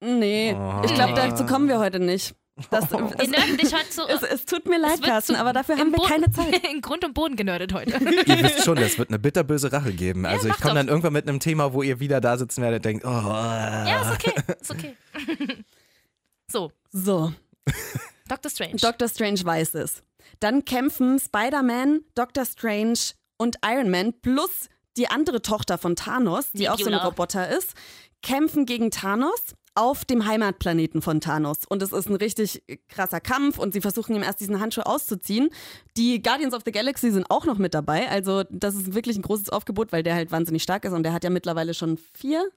Nee, 0.00 0.54
Oh. 0.54 0.82
ich 0.84 0.92
glaube, 0.94 1.14
dazu 1.14 1.46
kommen 1.46 1.68
wir 1.68 1.78
heute 1.78 2.00
nicht. 2.00 2.34
Das, 2.70 2.88
Wir 2.92 3.00
es, 3.18 3.30
dich 3.56 3.74
heute 3.74 3.90
so. 3.90 4.06
es, 4.06 4.22
es 4.22 4.44
tut 4.44 4.66
mir 4.68 4.78
leid, 4.78 4.94
es 4.94 5.00
Carsten, 5.00 5.34
aber 5.34 5.52
dafür 5.52 5.76
haben 5.76 5.90
wir 5.90 5.96
Boden- 5.96 6.08
keine 6.08 6.30
Zeit. 6.30 6.64
In 6.72 6.82
Grund 6.82 7.04
und 7.04 7.12
Boden 7.14 7.34
genördet 7.34 7.72
heute. 7.72 7.92
Ihr 8.26 8.42
wisst 8.44 8.62
schon, 8.64 8.76
das 8.76 8.96
wird 8.96 9.08
eine 9.08 9.18
bitterböse 9.18 9.72
Rache 9.72 9.92
geben. 9.92 10.24
Also 10.24 10.46
ich 10.46 10.52
mach 10.54 10.60
komme 10.60 10.74
dann 10.76 10.86
irgendwann 10.88 11.14
mit 11.14 11.26
einem 11.28 11.40
Thema, 11.40 11.72
wo 11.72 11.82
ihr 11.82 11.98
wieder 11.98 12.20
da 12.20 12.36
sitzen 12.36 12.62
werdet 12.62 12.80
und 12.80 12.84
denkt, 12.84 13.04
oh. 13.04 13.08
Ja, 13.10 14.02
ist 14.02 14.12
okay. 14.12 14.34
Ist 14.60 14.70
okay. 14.70 14.96
So, 16.46 16.70
So, 16.92 17.32
Dr. 18.28 18.50
Strange. 18.50 18.76
Doctor 18.76 19.08
Strange 19.08 19.44
weiß 19.44 19.74
es. 19.74 20.02
Dann 20.40 20.64
kämpfen 20.64 21.18
Spider-Man, 21.18 22.00
Doctor 22.14 22.44
Strange 22.44 22.98
und 23.36 23.56
Iron 23.64 23.90
Man 23.90 24.12
plus 24.20 24.68
die 24.96 25.08
andere 25.08 25.42
Tochter 25.42 25.78
von 25.78 25.96
Thanos, 25.96 26.52
die 26.52 26.68
auch 26.68 26.78
so 26.78 26.86
ein. 26.86 26.94
Roboter 26.94 27.48
ist, 27.48 27.74
kämpfen 28.22 28.64
gegen 28.64 28.90
Thanos 28.90 29.54
auf 29.74 30.04
dem 30.04 30.24
Heimatplaneten 30.24 31.02
von 31.02 31.20
Thanos. 31.20 31.64
Und 31.68 31.82
es 31.82 31.92
ist 31.92 32.08
ein 32.08 32.14
richtig 32.14 32.62
krasser 32.88 33.20
Kampf 33.20 33.58
und 33.58 33.72
sie 33.72 33.80
versuchen 33.80 34.14
ihm 34.14 34.22
erst 34.22 34.40
diesen 34.40 34.60
Handschuh 34.60 34.82
auszuziehen. 34.82 35.50
Die 35.96 36.22
Guardians 36.22 36.54
of 36.54 36.62
the 36.64 36.70
Galaxy 36.70 37.10
sind 37.10 37.28
auch 37.28 37.44
noch 37.44 37.58
mit 37.58 37.74
dabei. 37.74 38.08
Also 38.08 38.44
das 38.50 38.76
ist 38.76 38.94
wirklich 38.94 39.16
ein 39.16 39.22
großes 39.22 39.50
Aufgebot, 39.50 39.90
weil 39.90 40.04
der 40.04 40.14
halt 40.14 40.30
wahnsinnig 40.30 40.62
stark 40.62 40.84
ist 40.84 40.92
und 40.92 41.02
der 41.02 41.12
hat 41.12 41.24
ja 41.24 41.30
mittlerweile 41.30 41.74
schon 41.74 41.98
vier. 41.98 42.48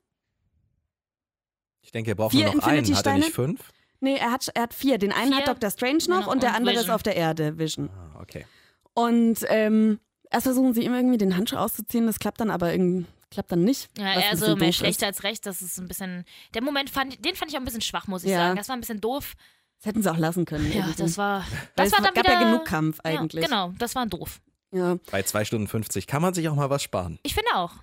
Ich 1.82 1.92
denke, 1.92 2.12
ihr 2.12 2.16
braucht 2.16 2.34
Vier 2.34 2.46
nur 2.46 2.56
noch 2.56 2.68
einen. 2.68 2.96
Hat 2.96 3.06
er 3.08 3.18
nicht 3.18 3.34
fünf? 3.34 3.62
Nee, 4.00 4.16
er 4.16 4.32
hat, 4.32 4.48
er 4.54 4.64
hat 4.64 4.74
vier. 4.74 4.98
Den 4.98 5.12
einen 5.12 5.30
Vier. 5.34 5.38
hat 5.42 5.48
Doctor 5.48 5.70
Strange 5.72 6.04
noch 6.10 6.20
Genau, 6.20 6.32
und 6.32 6.44
der 6.44 6.50
und 6.52 6.56
andere 6.58 6.76
ist 6.76 6.80
Vision. 6.82 6.96
auf 6.96 7.04
der 7.04 7.16
Erde, 7.16 7.58
Vision. 7.58 7.90
Ah, 7.90 8.20
okay. 8.22 8.46
Und 8.94 9.40
ähm, 9.48 10.00
erst 10.32 10.44
versuchen 10.46 10.74
sie 10.74 10.84
ihm 10.84 10.94
irgendwie 10.94 11.18
den 11.18 11.36
Handschuh 11.36 11.58
auszuziehen, 11.58 12.06
das 12.08 12.20
klappt 12.20 12.40
dann 12.40 12.50
aber 12.52 12.72
irgendwie 12.72 13.06
klappt 13.30 13.52
dann 13.52 13.64
nicht. 13.64 13.90
Ja, 13.98 14.20
eher 14.20 14.38
so 14.38 14.56
mehr 14.56 14.72
schlecht 14.72 15.02
ist. 15.02 15.06
als 15.06 15.24
recht. 15.24 15.46
Das 15.46 15.62
ist 15.62 15.78
ein 15.80 15.88
bisschen. 15.88 16.24
Der 16.54 16.64
Moment 16.64 16.90
fand, 16.90 17.24
den 17.26 17.36
fand 17.36 17.52
ich 17.52 17.58
auch 17.58 17.62
ein 17.62 17.66
bisschen 17.66 17.82
schwach, 17.82 18.08
muss 18.08 18.24
ich 18.24 18.30
Ja. 18.32 18.38
sagen. 18.38 18.56
Das 18.58 18.70
war 18.70 18.76
ein 18.78 18.80
bisschen 18.80 19.02
doof. 19.02 19.34
Das 19.80 19.86
hätten 19.88 20.02
sie 20.02 20.10
auch 20.12 20.18
lassen 20.18 20.46
können. 20.46 20.66
Ja, 20.72 20.78
irgendwie. 20.80 21.02
das 21.04 21.18
war. 21.18 21.42
Weil 21.42 21.48
Das 21.76 21.88
es 21.88 21.92
war 21.94 22.02
dann 22.02 22.14
gab 22.14 22.24
wieder. 22.24 22.34
ja 22.34 22.44
genug 22.44 22.66
Kampf 22.66 23.00
eigentlich. 23.04 23.42
Ja, 23.44 23.48
genau, 23.50 23.74
das 23.78 23.96
war 23.96 24.06
doof. 24.06 24.40
Ja. 24.72 24.98
Bei 25.12 25.24
2 25.24 25.46
Stunden 25.46 25.68
50 25.68 26.08
kann 26.08 26.22
man 26.22 26.34
sich 26.34 26.48
auch 26.50 26.56
mal 26.56 26.70
was 26.70 26.82
sparen. 26.84 27.20
Ich 27.24 27.34
finde 27.36 27.50
auch. 27.56 27.74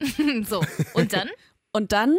so, 0.48 0.62
und 0.94 1.12
dann? 1.12 1.28
Und 1.72 1.92
dann, 1.92 2.16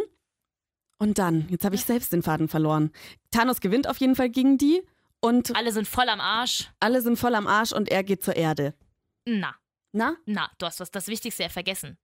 und 0.98 1.18
dann, 1.18 1.46
jetzt 1.48 1.64
habe 1.64 1.74
ich 1.74 1.84
selbst 1.84 2.12
den 2.12 2.22
Faden 2.22 2.48
verloren. 2.48 2.90
Thanos 3.30 3.60
gewinnt 3.60 3.88
auf 3.88 3.98
jeden 3.98 4.14
Fall 4.16 4.30
gegen 4.30 4.58
die 4.58 4.82
und 5.20 5.54
Alle 5.56 5.72
sind 5.72 5.86
voll 5.88 6.08
am 6.08 6.20
Arsch. 6.20 6.70
alle 6.80 7.00
sind 7.02 7.18
voll 7.18 7.34
am 7.34 7.46
Arsch 7.46 7.72
und 7.72 7.88
er 7.88 8.04
geht 8.04 8.22
zur 8.22 8.36
Erde. 8.36 8.74
Na, 9.24 9.54
Na? 9.92 10.16
na, 10.26 10.50
du 10.58 10.66
hast 10.66 10.80
das, 10.80 10.90
das 10.90 11.06
Wichtigste 11.08 11.42
ja 11.44 11.48
vergessen. 11.48 11.98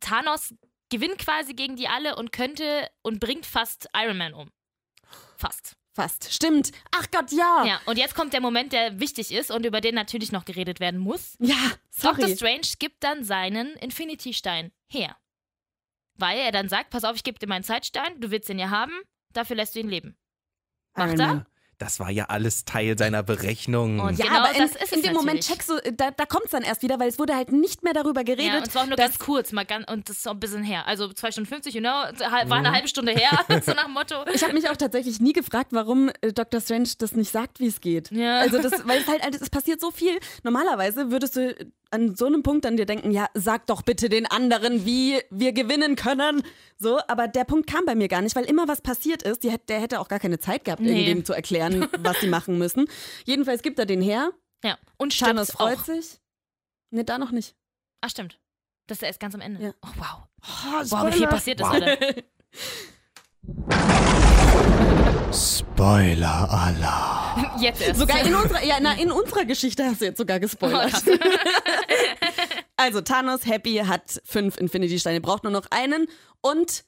Thanos 0.00 0.54
gewinnt 0.90 1.18
quasi 1.18 1.54
gegen 1.54 1.76
die 1.76 1.88
alle 1.88 2.16
und 2.16 2.32
könnte 2.32 2.88
und 3.02 3.20
bringt 3.20 3.46
fast 3.46 3.88
Iron 3.96 4.16
Man 4.18 4.34
um. 4.34 4.50
Fast. 5.36 5.76
Fast. 5.92 6.30
Stimmt. 6.32 6.72
Ach 6.94 7.06
Gott, 7.10 7.32
ja. 7.32 7.64
Ja, 7.64 7.80
und 7.86 7.96
jetzt 7.96 8.14
kommt 8.14 8.34
der 8.34 8.42
Moment, 8.42 8.74
der 8.74 9.00
wichtig 9.00 9.32
ist 9.32 9.50
und 9.50 9.64
über 9.64 9.80
den 9.80 9.94
natürlich 9.94 10.30
noch 10.30 10.44
geredet 10.44 10.78
werden 10.78 11.00
muss. 11.00 11.36
Ja, 11.40 11.56
Doctor 12.02 12.26
sorry. 12.28 12.36
Strange 12.36 12.68
gibt 12.78 13.02
dann 13.02 13.24
seinen 13.24 13.68
Infinity-Stein 13.76 14.72
her. 14.88 15.16
Weil 16.18 16.38
er 16.38 16.52
dann 16.52 16.68
sagt, 16.68 16.90
pass 16.90 17.04
auf, 17.04 17.16
ich 17.16 17.24
gebe 17.24 17.38
dir 17.38 17.48
meinen 17.48 17.64
Zeitstein, 17.64 18.20
du 18.20 18.30
willst 18.30 18.48
ihn 18.48 18.58
ja 18.58 18.70
haben, 18.70 18.92
dafür 19.32 19.56
lässt 19.56 19.74
du 19.74 19.80
ihn 19.80 19.88
leben. 19.88 20.16
Macht 20.94 21.18
Iron 21.18 21.20
er? 21.20 21.46
Das 21.78 22.00
war 22.00 22.10
ja 22.10 22.24
alles 22.26 22.64
Teil 22.64 22.96
seiner 22.96 23.22
Berechnung. 23.22 24.00
Und 24.00 24.18
Ja, 24.18 24.26
Genau, 24.26 24.38
aber 24.38 24.52
in, 24.54 24.62
das 24.62 24.70
ist 24.70 24.92
in 24.92 24.98
es 25.00 25.04
dem 25.04 25.12
Moment 25.12 25.40
natürlich. 25.40 25.46
checkst 25.46 25.68
du, 25.68 25.92
da, 25.92 26.10
da 26.10 26.24
kommt 26.24 26.46
es 26.46 26.50
dann 26.52 26.62
erst 26.62 26.82
wieder, 26.82 26.98
weil 26.98 27.08
es 27.08 27.18
wurde 27.18 27.36
halt 27.36 27.52
nicht 27.52 27.82
mehr 27.82 27.92
darüber 27.92 28.24
geredet. 28.24 28.46
Ja, 28.46 28.58
und 28.58 28.70
zwar 28.72 28.82
auch 28.84 28.86
nur 28.86 28.96
ganz 28.96 29.18
kurz, 29.18 29.52
mal 29.52 29.66
ganz, 29.66 29.90
und 29.92 30.08
das 30.08 30.16
ist 30.18 30.26
auch 30.28 30.32
ein 30.32 30.40
bisschen 30.40 30.62
her. 30.62 30.86
Also 30.86 31.12
2 31.12 31.32
Stunden 31.32 31.48
50, 31.48 31.74
you 31.74 31.80
know, 31.80 31.90
war 31.90 32.44
Mhm. 32.46 32.52
eine 32.52 32.72
halbe 32.72 32.88
Stunde 32.88 33.12
her, 33.12 33.30
so 33.64 33.72
nach 33.72 33.84
dem 33.84 33.92
Motto. 33.92 34.14
Ich 34.34 34.42
habe 34.42 34.54
mich 34.54 34.68
auch 34.70 34.76
tatsächlich 34.76 35.20
nie 35.20 35.32
gefragt, 35.34 35.68
warum 35.72 36.10
äh, 36.22 36.32
Dr. 36.32 36.60
Strange 36.62 36.88
das 36.98 37.12
nicht 37.12 37.30
sagt, 37.30 37.60
wie 37.60 37.66
es 37.66 37.80
geht. 37.82 38.10
Ja. 38.10 38.38
Also 38.40 38.58
das, 38.58 38.72
weil 38.86 39.00
es 39.02 39.06
halt, 39.08 39.22
also 39.22 39.38
es 39.42 39.50
passiert 39.50 39.80
so 39.80 39.90
viel. 39.90 40.18
Normalerweise 40.44 41.10
würdest 41.10 41.36
du 41.36 41.54
an 41.90 42.16
so 42.16 42.26
einem 42.26 42.42
Punkt 42.42 42.64
dann 42.64 42.76
dir 42.76 42.84
denken, 42.86 43.10
ja, 43.12 43.26
sag 43.34 43.66
doch 43.68 43.82
bitte 43.82 44.08
den 44.08 44.26
anderen, 44.26 44.84
wie 44.84 45.20
wir 45.30 45.52
gewinnen 45.52 45.94
können. 45.94 46.42
So, 46.78 46.98
aber 47.08 47.28
der 47.28 47.44
Punkt 47.44 47.70
kam 47.70 47.84
bei 47.86 47.94
mir 47.94 48.08
gar 48.08 48.22
nicht, 48.22 48.34
weil 48.36 48.44
immer 48.44 48.66
was 48.68 48.80
passiert 48.82 49.22
ist. 49.22 49.44
Die, 49.44 49.54
der 49.68 49.80
hätte 49.80 50.00
auch 50.00 50.08
gar 50.08 50.18
keine 50.18 50.38
Zeit 50.38 50.64
gehabt, 50.64 50.82
Nee. 50.82 50.90
irgendwem 50.90 51.24
zu 51.24 51.32
erklären, 51.32 51.65
was 51.98 52.20
sie 52.20 52.28
machen 52.28 52.58
müssen. 52.58 52.86
Jedenfalls 53.24 53.62
gibt 53.62 53.78
er 53.78 53.86
den 53.86 54.00
her. 54.02 54.30
Ja, 54.64 54.78
und 54.96 55.18
Thanos 55.18 55.50
freut 55.50 55.78
auch. 55.78 55.84
sich. 55.84 56.18
Ne, 56.90 57.04
da 57.04 57.18
noch 57.18 57.30
nicht. 57.30 57.54
Ach, 58.00 58.10
stimmt. 58.10 58.38
Das 58.86 58.98
ist 58.98 59.02
erst 59.02 59.20
ganz 59.20 59.34
am 59.34 59.40
Ende. 59.40 59.62
Ja. 59.62 59.74
Oh, 59.82 59.88
wow. 59.96 60.28
Oh, 60.42 60.90
Wow, 60.90 61.12
wie 61.12 61.18
viel 61.18 61.26
passiert 61.26 61.60
ist, 61.60 61.72
Leute. 61.72 62.24
Spoiler 65.32 66.48
Allah. 66.50 67.56
Jetzt 67.60 67.82
erst. 67.82 68.00
Sogar 68.00 68.24
in 68.24 68.34
unserer, 68.34 68.64
ja, 68.64 68.78
na, 68.80 68.94
in 68.94 69.10
unserer 69.10 69.44
Geschichte 69.44 69.84
hast 69.84 70.00
du 70.00 70.06
jetzt 70.06 70.18
sogar 70.18 70.40
gespoilert. 70.40 70.92
also 72.76 73.02
Thanos 73.02 73.44
Happy 73.44 73.74
hat 73.76 74.22
fünf 74.24 74.56
Infinity-Steine, 74.56 75.20
braucht 75.20 75.42
nur 75.44 75.52
noch 75.52 75.66
einen 75.70 76.06
und 76.40 76.84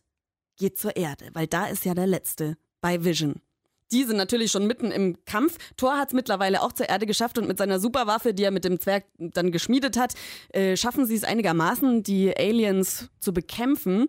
geht 0.57 0.79
zur 0.79 0.97
Erde, 0.97 1.29
weil 1.35 1.47
da 1.47 1.67
ist 1.67 1.85
ja 1.85 1.95
der 1.95 2.07
letzte 2.07 2.57
bei 2.81 3.05
Vision. 3.05 3.43
Die 3.93 4.05
sind 4.05 4.17
natürlich 4.17 4.51
schon 4.51 4.67
mitten 4.67 4.91
im 4.91 5.17
Kampf. 5.25 5.57
Thor 5.77 5.97
hat 5.97 6.09
es 6.09 6.15
mittlerweile 6.15 6.63
auch 6.63 6.73
zur 6.73 6.89
Erde 6.89 7.07
geschafft 7.07 7.39
und 7.39 7.49
mit 7.49 7.59
seiner 7.59 7.81
Superwaffe, 7.81 8.35
die 8.35 8.45
er 8.45 8.51
mit 8.51 8.65
dem 8.65 8.79
Zwerg 8.81 9.05
dann 9.19 9.51
geschmiedet 9.51 9.97
hat, 9.99 10.15
äh, 10.53 10.77
schaffen 10.77 11.07
sie 11.07 11.15
es 11.15 11.25
einigermaßen, 11.25 12.03
die 12.03 12.37
Aliens 12.37 13.09
zu 13.21 13.33
bekämpfen. 13.33 14.09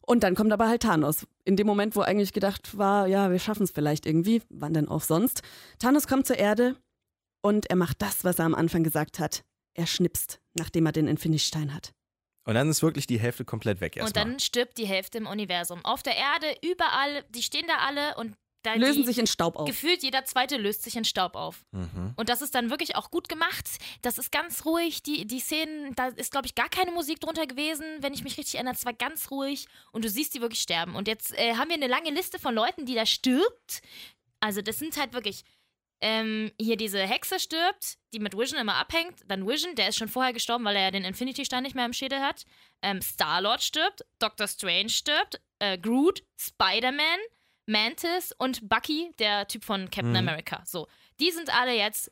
Und 0.00 0.22
dann 0.22 0.34
kommt 0.34 0.52
aber 0.52 0.68
halt 0.68 0.82
Thanos. 0.82 1.26
In 1.44 1.56
dem 1.56 1.66
Moment, 1.66 1.94
wo 1.94 2.00
eigentlich 2.00 2.32
gedacht 2.32 2.78
war, 2.78 3.06
ja, 3.06 3.30
wir 3.30 3.38
schaffen 3.38 3.64
es 3.64 3.70
vielleicht 3.72 4.06
irgendwie, 4.06 4.40
wann 4.48 4.72
denn 4.72 4.88
auch 4.88 5.02
sonst. 5.02 5.42
Thanos 5.78 6.06
kommt 6.06 6.26
zur 6.26 6.38
Erde 6.38 6.76
und 7.42 7.68
er 7.68 7.76
macht 7.76 8.00
das, 8.00 8.24
was 8.24 8.38
er 8.38 8.46
am 8.46 8.54
Anfang 8.54 8.84
gesagt 8.84 9.18
hat. 9.18 9.44
Er 9.74 9.86
schnipst, 9.86 10.40
nachdem 10.58 10.86
er 10.86 10.92
den 10.92 11.08
Infinity-Stein 11.08 11.74
hat. 11.74 11.92
Und 12.46 12.54
dann 12.54 12.70
ist 12.70 12.82
wirklich 12.82 13.06
die 13.06 13.18
Hälfte 13.20 13.44
komplett 13.44 13.82
weg 13.82 13.96
Und 13.96 14.00
erstmal. 14.04 14.24
dann 14.24 14.40
stirbt 14.40 14.78
die 14.78 14.86
Hälfte 14.86 15.18
im 15.18 15.26
Universum. 15.26 15.84
Auf 15.84 16.02
der 16.02 16.16
Erde, 16.16 16.46
überall, 16.62 17.22
die 17.28 17.42
stehen 17.42 17.66
da 17.66 17.74
alle 17.86 18.16
und 18.16 18.34
da 18.62 18.74
Lösen 18.74 19.02
die, 19.02 19.06
sich 19.06 19.18
in 19.18 19.26
Staub 19.26 19.56
auf. 19.56 19.66
gefühlt 19.66 20.02
jeder 20.02 20.24
zweite 20.24 20.56
löst 20.56 20.82
sich 20.82 20.96
in 20.96 21.04
Staub 21.04 21.36
auf. 21.36 21.64
Mhm. 21.70 22.14
Und 22.16 22.28
das 22.28 22.42
ist 22.42 22.54
dann 22.54 22.70
wirklich 22.70 22.96
auch 22.96 23.10
gut 23.10 23.28
gemacht. 23.28 23.68
Das 24.02 24.18
ist 24.18 24.32
ganz 24.32 24.64
ruhig. 24.64 25.02
Die, 25.02 25.26
die 25.26 25.40
Szenen, 25.40 25.94
da 25.94 26.08
ist, 26.08 26.32
glaube 26.32 26.46
ich, 26.46 26.54
gar 26.54 26.68
keine 26.68 26.90
Musik 26.90 27.20
drunter 27.20 27.46
gewesen, 27.46 27.84
wenn 28.00 28.14
ich 28.14 28.24
mich 28.24 28.36
richtig 28.36 28.56
erinnere. 28.56 28.74
Es 28.74 28.84
war 28.84 28.92
ganz 28.92 29.30
ruhig 29.30 29.66
und 29.92 30.04
du 30.04 30.10
siehst 30.10 30.34
die 30.34 30.40
wirklich 30.40 30.60
sterben. 30.60 30.96
Und 30.96 31.06
jetzt 31.06 31.32
äh, 31.38 31.54
haben 31.54 31.68
wir 31.68 31.76
eine 31.76 31.86
lange 31.86 32.10
Liste 32.10 32.38
von 32.38 32.54
Leuten, 32.54 32.84
die 32.84 32.94
da 32.94 33.06
stirbt. 33.06 33.80
Also, 34.40 34.60
das 34.60 34.78
sind 34.78 34.96
halt 34.96 35.12
wirklich 35.12 35.44
ähm, 36.00 36.52
hier 36.60 36.76
diese 36.76 37.00
Hexe 37.00 37.40
stirbt, 37.40 37.98
die 38.12 38.18
mit 38.18 38.36
Vision 38.36 38.60
immer 38.60 38.76
abhängt. 38.76 39.20
Dann 39.26 39.46
Vision, 39.46 39.74
der 39.74 39.88
ist 39.88 39.96
schon 39.96 40.08
vorher 40.08 40.32
gestorben, 40.32 40.64
weil 40.64 40.76
er 40.76 40.82
ja 40.82 40.90
den 40.90 41.04
Infinity-Stein 41.04 41.62
nicht 41.62 41.74
mehr 41.74 41.86
im 41.86 41.92
Schädel 41.92 42.20
hat. 42.20 42.44
Ähm, 42.82 43.00
Star-Lord 43.02 43.62
stirbt, 43.62 44.04
Doctor 44.18 44.46
Strange 44.46 44.90
stirbt, 44.90 45.40
äh, 45.58 45.78
Groot, 45.78 46.22
Spider-Man, 46.40 47.18
Mantis 47.68 48.32
und 48.38 48.68
Bucky, 48.68 49.12
der 49.18 49.46
Typ 49.46 49.62
von 49.64 49.84
Captain 49.90 50.10
Mhm. 50.10 50.16
America. 50.16 50.62
So, 50.64 50.88
die 51.20 51.30
sind 51.30 51.54
alle 51.54 51.74
jetzt. 51.74 52.10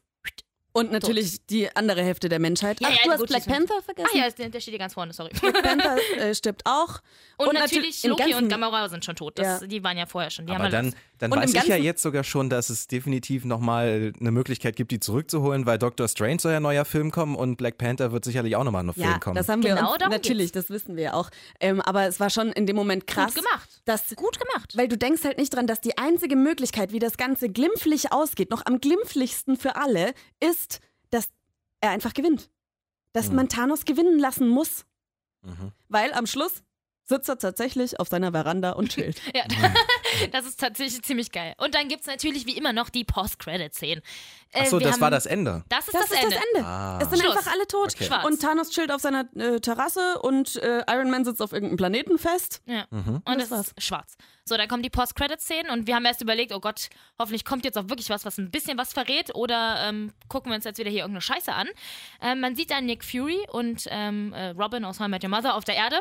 Und 0.76 0.92
natürlich 0.92 1.46
die 1.46 1.74
andere 1.74 2.02
Hälfte 2.02 2.28
der 2.28 2.38
Menschheit. 2.38 2.80
Ja, 2.80 2.88
Ach, 2.90 2.94
ja, 2.94 2.98
du 3.04 3.10
hast 3.12 3.20
gut, 3.20 3.28
Black 3.28 3.46
Panther 3.46 3.80
vergessen? 3.82 4.08
Ach 4.12 4.16
ja, 4.16 4.28
der, 4.30 4.50
der 4.50 4.60
steht 4.60 4.72
hier 4.72 4.78
ganz 4.78 4.92
vorne, 4.92 5.12
sorry. 5.14 5.30
Black 5.40 5.62
Panther 5.62 5.96
äh, 6.18 6.34
stirbt 6.34 6.62
auch. 6.66 7.00
Und, 7.38 7.48
Und 7.48 7.54
natürlich 7.54 8.04
im 8.04 8.10
Loki 8.10 8.34
und 8.34 8.48
Gamora 8.48 8.88
sind 8.90 9.04
schon 9.04 9.16
tot. 9.16 9.38
Das, 9.38 9.62
Ja. 9.62 9.66
Die 9.66 9.82
waren 9.82 9.96
ja 9.96 10.04
vorher 10.06 10.30
schon. 10.30 10.46
Die 10.46 10.52
Aber 10.52 10.68
dann, 10.68 10.94
dann 11.18 11.30
weiß 11.30 11.54
ich 11.54 11.64
ja 11.66 11.76
jetzt 11.76 12.02
sogar 12.02 12.24
schon, 12.24 12.50
dass 12.50 12.68
es 12.68 12.88
definitiv 12.88 13.44
nochmal 13.46 14.12
eine 14.20 14.30
Möglichkeit 14.30 14.76
gibt, 14.76 14.90
die 14.90 15.00
zurückzuholen, 15.00 15.64
weil 15.64 15.78
Doctor 15.78 16.08
Strange 16.08 16.40
soll 16.40 16.52
ja 16.52 16.58
ein 16.58 16.62
neuer 16.62 16.84
Film 16.84 17.10
kommen 17.10 17.36
und 17.36 17.56
Black 17.56 17.78
Panther 17.78 18.12
wird 18.12 18.24
sicherlich 18.24 18.54
auch 18.56 18.64
nochmal 18.64 18.84
ein 18.84 18.92
Ja, 18.96 19.08
Film 19.08 19.20
kommen. 19.20 19.36
das 19.36 19.48
haben 19.48 19.62
wir 19.62 19.74
Genau 19.74 19.92
uns, 19.94 20.00
natürlich, 20.10 20.52
das 20.52 20.68
wissen 20.68 20.96
wir 20.96 21.04
ja 21.04 21.12
auch. 21.14 21.30
Ähm, 21.60 21.80
aber 21.80 22.06
es 22.06 22.20
war 22.20 22.28
schon 22.28 22.48
in 22.52 22.66
dem 22.66 22.76
Moment 22.76 23.06
krass. 23.06 23.34
Gut 23.34 23.44
gemacht. 23.44 23.68
Dass, 23.86 24.14
Gut 24.14 24.38
gemacht. 24.38 24.76
Weil 24.76 24.88
du 24.88 24.98
denkst 24.98 25.24
halt 25.24 25.38
nicht 25.38 25.54
dran, 25.54 25.66
dass 25.66 25.80
die 25.80 25.96
einzige 25.96 26.36
Möglichkeit, 26.36 26.92
wie 26.92 26.98
das 26.98 27.16
Ganze 27.16 27.48
glimpflich 27.48 28.12
ausgeht, 28.12 28.50
noch 28.50 28.62
am 28.66 28.80
glimpflichsten 28.80 29.56
für 29.56 29.76
alle, 29.76 30.12
ist, 30.40 30.65
er 31.86 31.92
einfach 31.92 32.14
gewinnt. 32.14 32.50
Dass 33.12 33.28
Mhm. 33.30 33.36
man 33.36 33.48
Thanos 33.48 33.84
gewinnen 33.84 34.18
lassen 34.18 34.48
muss. 34.48 34.84
Mhm. 35.42 35.72
Weil 35.88 36.12
am 36.12 36.26
Schluss 36.26 36.62
sitzt 37.04 37.28
er 37.28 37.38
tatsächlich 37.38 37.98
auf 38.00 38.08
seiner 38.08 38.32
Veranda 38.32 38.72
und 38.72 38.88
chillt. 38.94 39.20
Ja, 39.34 39.44
das 40.32 40.46
ist 40.46 40.60
tatsächlich 40.60 41.02
ziemlich 41.02 41.32
geil. 41.32 41.54
Und 41.58 41.74
dann 41.74 41.88
gibt 41.88 42.02
es 42.02 42.06
natürlich 42.06 42.46
wie 42.46 42.56
immer 42.56 42.72
noch 42.72 42.88
die 42.90 43.04
Post-Credit-Szenen. 43.04 44.02
Äh, 44.52 44.60
Achso, 44.60 44.78
das 44.78 44.92
haben- 44.94 45.00
war 45.00 45.10
das 45.10 45.26
Ende. 45.26 45.64
Das 45.68 45.86
ist 45.86 45.94
Das, 45.94 46.08
das, 46.08 46.10
ist 46.12 46.22
Ende. 46.24 46.36
das 46.36 46.44
Ende. 46.54 46.66
Ah. 46.68 46.98
Es 47.02 47.10
sind 47.10 47.20
Schluss. 47.20 47.36
einfach 47.36 47.52
alle 47.52 47.66
tot. 47.66 47.94
Okay. 47.94 48.04
Schwarz. 48.04 48.24
Und 48.24 48.40
Thanos 48.40 48.70
chillt 48.70 48.90
auf 48.92 49.00
seiner 49.00 49.24
äh, 49.36 49.60
Terrasse 49.60 50.18
und 50.20 50.56
äh, 50.56 50.82
Iron 50.88 51.10
Man 51.10 51.24
sitzt 51.24 51.42
auf 51.42 51.52
irgendeinem 51.52 51.76
Planeten 51.76 52.18
fest. 52.18 52.62
Ja. 52.66 52.86
Mhm. 52.90 53.16
Und 53.24 53.26
Das 53.26 53.44
es 53.44 53.50
war's. 53.50 53.68
ist 53.76 53.82
schwarz. 53.82 54.16
So, 54.48 54.56
dann 54.56 54.68
kommen 54.68 54.84
die 54.84 54.90
Post-Credit-Szenen 54.90 55.72
und 55.72 55.88
wir 55.88 55.96
haben 55.96 56.04
erst 56.04 56.22
überlegt, 56.22 56.52
oh 56.54 56.60
Gott, 56.60 56.88
hoffentlich 57.18 57.44
kommt 57.44 57.64
jetzt 57.64 57.76
auch 57.76 57.88
wirklich 57.88 58.08
was, 58.10 58.24
was 58.24 58.38
ein 58.38 58.52
bisschen 58.52 58.78
was 58.78 58.92
verrät 58.92 59.34
oder 59.34 59.88
ähm, 59.88 60.12
gucken 60.28 60.52
wir 60.52 60.54
uns 60.56 60.64
jetzt 60.64 60.78
wieder 60.78 60.88
hier 60.88 61.00
irgendeine 61.00 61.20
Scheiße 61.22 61.52
an. 61.52 61.66
Ähm, 62.22 62.38
man 62.38 62.54
sieht 62.54 62.70
dann 62.70 62.86
Nick 62.86 63.04
Fury 63.04 63.40
und 63.50 63.86
ähm, 63.90 64.32
äh, 64.32 64.50
Robin 64.50 64.84
aus 64.84 65.00
How 65.00 65.08
I 65.08 65.10
Met 65.10 65.24
Your 65.24 65.30
Mother 65.30 65.56
auf 65.56 65.64
der 65.64 65.74
Erde, 65.74 66.00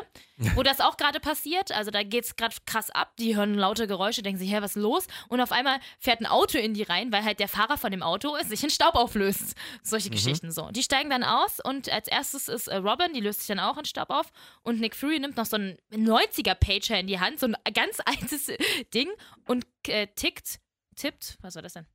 wo 0.54 0.62
das 0.62 0.80
auch 0.80 0.96
gerade 0.96 1.18
passiert. 1.18 1.72
Also 1.72 1.90
da 1.90 2.04
geht 2.04 2.24
es 2.24 2.36
gerade 2.36 2.54
krass 2.66 2.90
ab. 2.90 3.10
Die 3.18 3.34
hören 3.36 3.54
laute 3.54 3.88
Geräusche, 3.88 3.95
denken 4.22 4.38
sich, 4.38 4.50
hä, 4.50 4.58
was 4.60 4.76
ist 4.76 4.82
los? 4.82 5.06
Und 5.28 5.40
auf 5.40 5.52
einmal 5.52 5.78
fährt 5.98 6.20
ein 6.20 6.26
Auto 6.26 6.58
in 6.58 6.74
die 6.74 6.82
rein, 6.82 7.12
weil 7.12 7.24
halt 7.24 7.40
der 7.40 7.48
Fahrer 7.48 7.78
von 7.78 7.90
dem 7.90 8.02
Auto 8.02 8.36
sich 8.44 8.62
in 8.62 8.70
Staub 8.70 8.94
auflöst. 8.94 9.54
Solche 9.82 10.10
Geschichten 10.10 10.50
so. 10.50 10.70
Die 10.70 10.82
steigen 10.82 11.10
dann 11.10 11.24
aus 11.24 11.60
und 11.60 11.90
als 11.90 12.08
erstes 12.08 12.48
ist 12.48 12.68
äh, 12.68 12.76
Robin, 12.76 13.12
die 13.12 13.20
löst 13.20 13.40
sich 13.40 13.48
dann 13.48 13.60
auch 13.60 13.78
in 13.78 13.84
Staub 13.84 14.10
auf 14.10 14.32
und 14.62 14.80
Nick 14.80 14.94
Fury 14.96 15.18
nimmt 15.18 15.36
noch 15.36 15.46
so 15.46 15.56
einen 15.56 15.76
90er-Pager 15.92 16.98
in 16.98 17.06
die 17.06 17.20
Hand, 17.20 17.40
so 17.40 17.46
ein 17.46 17.56
ganz 17.72 17.98
altes 18.04 18.48
äh, 18.48 18.56
Ding 18.94 19.08
und 19.46 19.66
äh, 19.88 20.06
tickt, 20.08 20.58
tippt, 20.96 21.38
was 21.40 21.54
war 21.54 21.62
das 21.62 21.74
denn? 21.74 21.86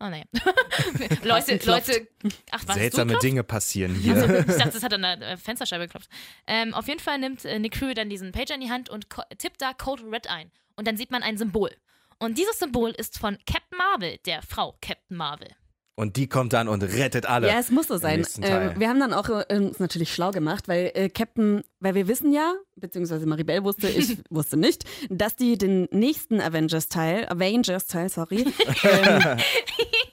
Oh 0.00 0.08
nee. 0.08 0.24
Leute, 1.22 1.58
klopft. 1.58 1.88
Leute, 1.88 2.08
ach 2.50 2.62
was, 2.66 2.76
Seltsame? 2.76 3.16
Dinge 3.18 3.44
passieren 3.44 3.94
hier. 3.94 4.14
Also, 4.16 4.34
ich 4.34 4.44
dachte, 4.46 4.70
das 4.72 4.82
hat 4.82 4.92
an 4.92 5.02
der 5.02 5.20
äh, 5.20 5.36
Fensterscheibe 5.36 5.84
geklopft. 5.84 6.10
Ähm, 6.46 6.74
auf 6.74 6.88
jeden 6.88 7.00
Fall 7.00 7.18
nimmt 7.18 7.44
äh, 7.44 7.58
Nick 7.58 7.76
Fury 7.76 7.94
dann 7.94 8.10
diesen 8.10 8.32
Pager 8.32 8.54
in 8.54 8.60
die 8.60 8.70
Hand 8.70 8.90
und 8.90 9.06
tippt 9.38 9.62
da 9.62 9.72
Code 9.72 10.02
Red 10.10 10.28
ein. 10.28 10.50
Und 10.76 10.86
dann 10.86 10.96
sieht 10.96 11.10
man 11.10 11.22
ein 11.22 11.36
Symbol. 11.36 11.70
Und 12.18 12.38
dieses 12.38 12.58
Symbol 12.58 12.90
ist 12.90 13.18
von 13.18 13.36
Captain 13.46 13.78
Marvel, 13.78 14.18
der 14.26 14.42
Frau 14.42 14.76
Captain 14.80 15.16
Marvel. 15.16 15.48
Und 15.96 16.16
die 16.16 16.28
kommt 16.28 16.52
dann 16.52 16.66
und 16.66 16.82
rettet 16.82 17.26
alle. 17.26 17.46
Ja, 17.46 17.60
es 17.60 17.70
muss 17.70 17.86
so 17.86 17.98
sein. 17.98 18.26
Ähm, 18.42 18.72
wir 18.76 18.88
haben 18.88 18.98
dann 18.98 19.12
auch 19.12 19.28
äh, 19.28 19.56
uns 19.56 19.78
natürlich 19.78 20.12
schlau 20.12 20.32
gemacht, 20.32 20.66
weil 20.66 20.90
äh, 20.94 21.08
Captain, 21.08 21.62
weil 21.78 21.94
wir 21.94 22.08
wissen 22.08 22.32
ja, 22.32 22.54
beziehungsweise 22.74 23.26
Maribel 23.26 23.62
wusste, 23.62 23.88
ich 23.88 24.18
wusste 24.30 24.56
nicht, 24.56 24.84
dass 25.08 25.36
die 25.36 25.56
den 25.56 25.86
nächsten 25.92 26.40
Avengers-Teil, 26.40 27.28
Avengers-Teil, 27.28 28.08
sorry, 28.08 28.44
ähm, 28.82 29.38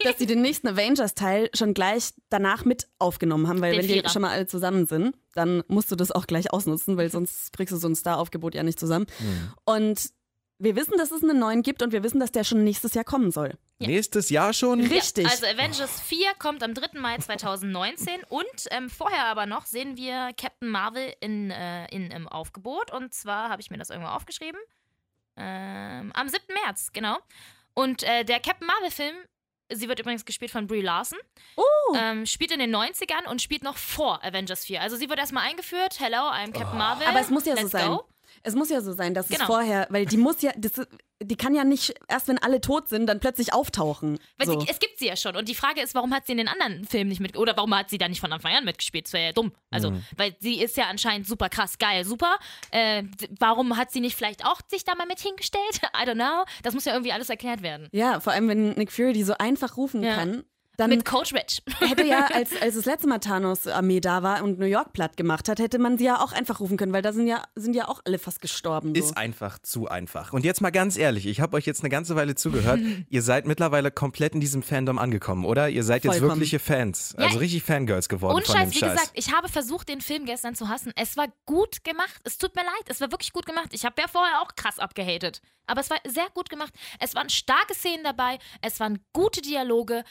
dass 0.04 0.18
die 0.18 0.28
den 0.28 0.44
nächsten 0.44 0.68
Avengers-Teil 0.68 1.50
schon 1.56 1.74
gleich 1.74 2.14
danach 2.30 2.64
mit 2.64 2.88
aufgenommen 3.00 3.48
haben, 3.48 3.60
weil 3.62 3.72
Den 3.72 3.82
wenn 3.82 3.88
die 3.88 3.94
Vierer. 3.94 4.10
schon 4.10 4.22
mal 4.22 4.32
alle 4.32 4.46
zusammen 4.46 4.86
sind, 4.86 5.16
dann 5.34 5.64
musst 5.68 5.92
du 5.92 5.96
das 5.96 6.12
auch 6.12 6.28
gleich 6.28 6.54
ausnutzen, 6.54 6.96
weil 6.98 7.10
sonst 7.10 7.54
kriegst 7.54 7.74
du 7.74 7.78
so 7.78 7.88
ein 7.88 7.96
Star-Aufgebot 7.96 8.54
ja 8.54 8.62
nicht 8.62 8.80
zusammen. 8.80 9.08
Mhm. 9.20 9.54
Und 9.66 10.12
wir 10.64 10.76
wissen, 10.76 10.94
dass 10.98 11.12
es 11.12 11.24
einen 11.24 11.40
neuen 11.40 11.64
gibt 11.64 11.82
und 11.82 11.92
wir 11.92 12.04
wissen, 12.04 12.20
dass 12.20 12.32
der 12.32 12.44
schon 12.44 12.64
nächstes 12.64 12.94
Jahr 12.94 13.04
kommen 13.04 13.32
soll. 13.32 13.58
Ja. 13.80 13.88
Nächstes 13.88 14.30
Jahr 14.30 14.54
schon? 14.54 14.80
Richtig. 14.86 15.26
Ja, 15.26 15.32
also 15.32 15.46
Avengers 15.48 16.00
4 16.02 16.34
kommt 16.38 16.62
am 16.64 16.74
3. 16.74 17.00
Mai 17.00 17.18
2019 17.18 18.24
und 18.30 18.46
ähm, 18.70 18.90
vorher 18.90 19.26
aber 19.26 19.46
noch 19.48 19.66
sehen 19.66 19.98
wir 19.98 20.32
Captain 20.40 20.70
Marvel 20.70 21.14
in, 21.20 21.50
äh, 21.50 21.88
in, 21.88 22.12
im 22.12 22.28
Aufgebot. 22.28 22.92
Und 22.94 23.14
zwar 23.14 23.50
habe 23.50 23.62
ich 23.62 23.72
mir 23.72 23.78
das 23.78 23.90
irgendwo 23.90 24.10
aufgeschrieben. 24.10 24.60
Ähm, 25.38 26.12
am 26.14 26.28
7. 26.30 26.44
März, 26.64 26.92
genau. 26.94 27.18
Und 27.74 28.04
äh, 28.04 28.24
der 28.24 28.40
Captain 28.40 28.68
Marvel-Film, 28.68 29.16
sie 29.72 29.88
wird 29.88 30.00
übrigens 30.00 30.26
gespielt 30.26 30.52
von 30.52 30.68
Brie 30.68 30.82
Larson, 30.82 31.18
Oh. 31.56 31.96
ähm, 31.98 32.26
spielt 32.26 32.52
in 32.52 32.60
den 32.60 32.76
90ern 32.76 33.28
und 33.30 33.42
spielt 33.42 33.64
noch 33.64 33.78
vor 33.78 34.24
Avengers 34.24 34.66
4. 34.66 34.82
Also 34.82 34.96
sie 34.98 35.10
wird 35.10 35.18
erstmal 35.20 35.48
eingeführt. 35.50 36.00
Hello, 36.00 36.18
I'm 36.30 36.52
Captain 36.52 36.78
Marvel. 36.78 37.08
Aber 37.08 37.20
es 37.20 37.30
muss 37.30 37.46
ja 37.46 37.56
so 37.56 37.62
Let's 37.62 37.72
sein. 37.72 37.88
Go. 37.90 38.04
Es 38.44 38.56
muss 38.56 38.70
ja 38.70 38.82
so 38.82 38.94
sein, 38.94 39.14
dass 39.14 39.28
Genau. 39.28 39.42
es 39.42 39.46
vorher, 39.48 39.88
weil 39.90 40.06
die 40.06 40.18
muss 40.18 40.42
ja, 40.42 40.52
das, 40.58 40.72
die 41.22 41.36
kann 41.36 41.54
ja 41.54 41.64
nicht 41.64 41.94
erst 42.08 42.28
wenn 42.28 42.40
alle 42.40 42.60
tot 42.62 42.90
sind, 42.90 43.06
dann 43.08 43.20
plötzlich 43.20 43.54
auftauchen. 43.54 44.18
Weil 44.38 44.48
so. 44.48 44.60
sie, 44.60 44.68
es 44.70 44.80
gibt 44.80 44.98
sie 44.98 45.08
ja 45.08 45.16
schon. 45.16 45.36
Und 45.36 45.48
die 45.48 45.54
Frage 45.56 45.82
ist, 45.82 45.94
warum 45.94 46.14
hat 46.14 46.26
sie 46.26 46.32
in 46.32 46.40
den 46.40 46.48
anderen 46.48 46.86
Filmen 46.86 47.10
nicht 47.10 47.20
mit 47.20 47.38
oder 47.38 47.56
warum 47.56 47.76
hat 47.76 47.90
sie 47.90 47.98
da 48.00 48.08
nicht 48.08 48.20
von 48.20 48.34
Anfang 48.34 48.54
an 48.56 48.66
mitgespielt? 48.66 49.06
Das 49.06 49.14
wäre 49.14 49.26
ja 49.26 49.32
dumm. 49.32 49.52
Also, 49.70 49.92
Mhm. 49.92 50.04
weil 50.18 50.36
sie 50.40 50.60
ist 50.62 50.78
ja 50.78 50.86
anscheinend 50.86 51.28
super 51.28 51.50
krass, 51.50 51.78
geil, 51.78 52.04
super. 52.06 52.38
Äh, 52.72 53.04
warum 53.40 53.78
hat 53.78 53.92
sie 53.92 54.00
nicht 54.00 54.16
vielleicht 54.16 54.46
auch 54.46 54.60
sich 54.68 54.84
da 54.84 54.96
mal 54.96 55.06
mit 55.08 55.20
hingestellt? 55.20 55.62
I 55.96 56.08
don't 56.08 56.16
know. 56.16 56.46
Das 56.64 56.74
muss 56.74 56.86
ja 56.86 56.94
irgendwie 56.94 57.12
alles 57.12 57.30
erklärt 57.30 57.62
werden. 57.62 57.88
ja, 57.92 58.20
vor 58.20 58.34
allem 58.34 58.48
wenn 58.48 58.70
Nick 58.72 58.92
Fury 58.92 59.14
die 59.14 59.24
so 59.24 59.34
einfach 59.38 59.78
rufen 59.78 60.02
Ja. 60.04 60.16
kann, 60.16 60.44
dann 60.78 60.90
Mit 60.90 61.06
Coach 61.06 61.34
Rich. 61.34 61.62
hätte 61.80 62.06
ja, 62.06 62.28
als, 62.34 62.50
als 62.62 62.76
das 62.76 62.86
letzte 62.86 63.08
Mal 63.08 63.20
Thanos 63.20 63.68
Armee 63.68 64.00
da 64.00 64.24
war 64.24 64.44
und 64.44 64.58
New 64.58 64.66
York 64.66 64.94
platt 64.94 65.18
gemacht 65.18 65.48
hat, 65.50 65.60
hätte 65.60 65.78
man 65.80 65.98
sie 65.98 66.06
ja 66.06 66.20
auch 66.24 66.32
einfach 66.32 66.60
rufen 66.60 66.78
können, 66.78 66.94
weil 66.94 67.02
da 67.02 67.14
sind 67.14 67.28
ja, 67.28 67.44
sind 67.56 67.76
ja 67.76 67.88
auch 67.88 68.02
alle 68.06 68.18
fast 68.20 68.42
gestorben. 68.42 68.96
So. 68.96 69.02
Ist 69.02 69.18
einfach 69.18 69.60
zu 69.60 69.88
einfach. 69.88 70.34
Und 70.34 70.46
jetzt 70.46 70.62
mal 70.62 70.72
ganz 70.72 70.98
ehrlich, 70.98 71.26
ich 71.28 71.42
habe 71.42 71.58
euch 71.58 71.66
jetzt 71.66 71.82
eine 71.82 71.90
ganze 71.90 72.16
Weile 72.16 72.36
zugehört. 72.36 72.80
ihr 73.10 73.22
seid 73.22 73.46
mittlerweile 73.46 73.92
komplett 73.92 74.34
in 74.34 74.40
diesem 74.40 74.64
Fandom 74.64 74.98
angekommen, 74.98 75.46
oder? 75.46 75.70
Ihr 75.70 75.84
seid 75.84 76.04
jetzt 76.04 76.14
Vollkommen. 76.14 76.32
wirkliche 76.40 76.60
Fans, 76.60 77.16
Ja. 77.18 77.26
also 77.28 77.40
richtig 77.40 77.64
Fangirls 77.64 78.10
geworden 78.10 78.36
Und 78.38 78.46
von 78.48 78.56
dem 78.56 78.62
Scheiß, 78.72 78.74
wie 78.76 78.80
Scheiß. 78.80 78.92
gesagt, 78.94 79.12
ich 79.16 79.34
habe 79.34 79.50
versucht, 79.50 79.90
den 79.90 80.02
Film 80.02 80.26
gestern 80.26 80.56
zu 80.56 80.70
hassen. 80.70 80.94
Es 80.96 81.18
war 81.18 81.28
gut 81.46 81.84
gemacht. 81.84 82.20
Es 82.24 82.38
tut 82.38 82.56
mir 82.56 82.64
leid. 82.64 82.86
Es 82.88 83.02
war 83.02 83.12
wirklich 83.12 83.34
gut 83.34 83.46
gemacht. 83.46 83.70
Ich 83.74 83.86
habe 83.86 84.02
ja 84.02 84.08
vorher 84.08 84.42
auch 84.42 84.56
krass 84.56 84.80
abgehatet. 84.80 85.42
Aber 85.68 85.82
es 85.82 85.90
war 85.90 85.98
sehr 86.08 86.28
gut 86.34 86.50
gemacht. 86.50 86.74
Es 87.00 87.14
waren 87.16 87.30
starke 87.30 87.74
Szenen 87.74 88.04
dabei. 88.04 88.40
Es 88.62 88.80
waren 88.80 89.00
gute 89.14 89.42
Dialoge. 89.42 90.04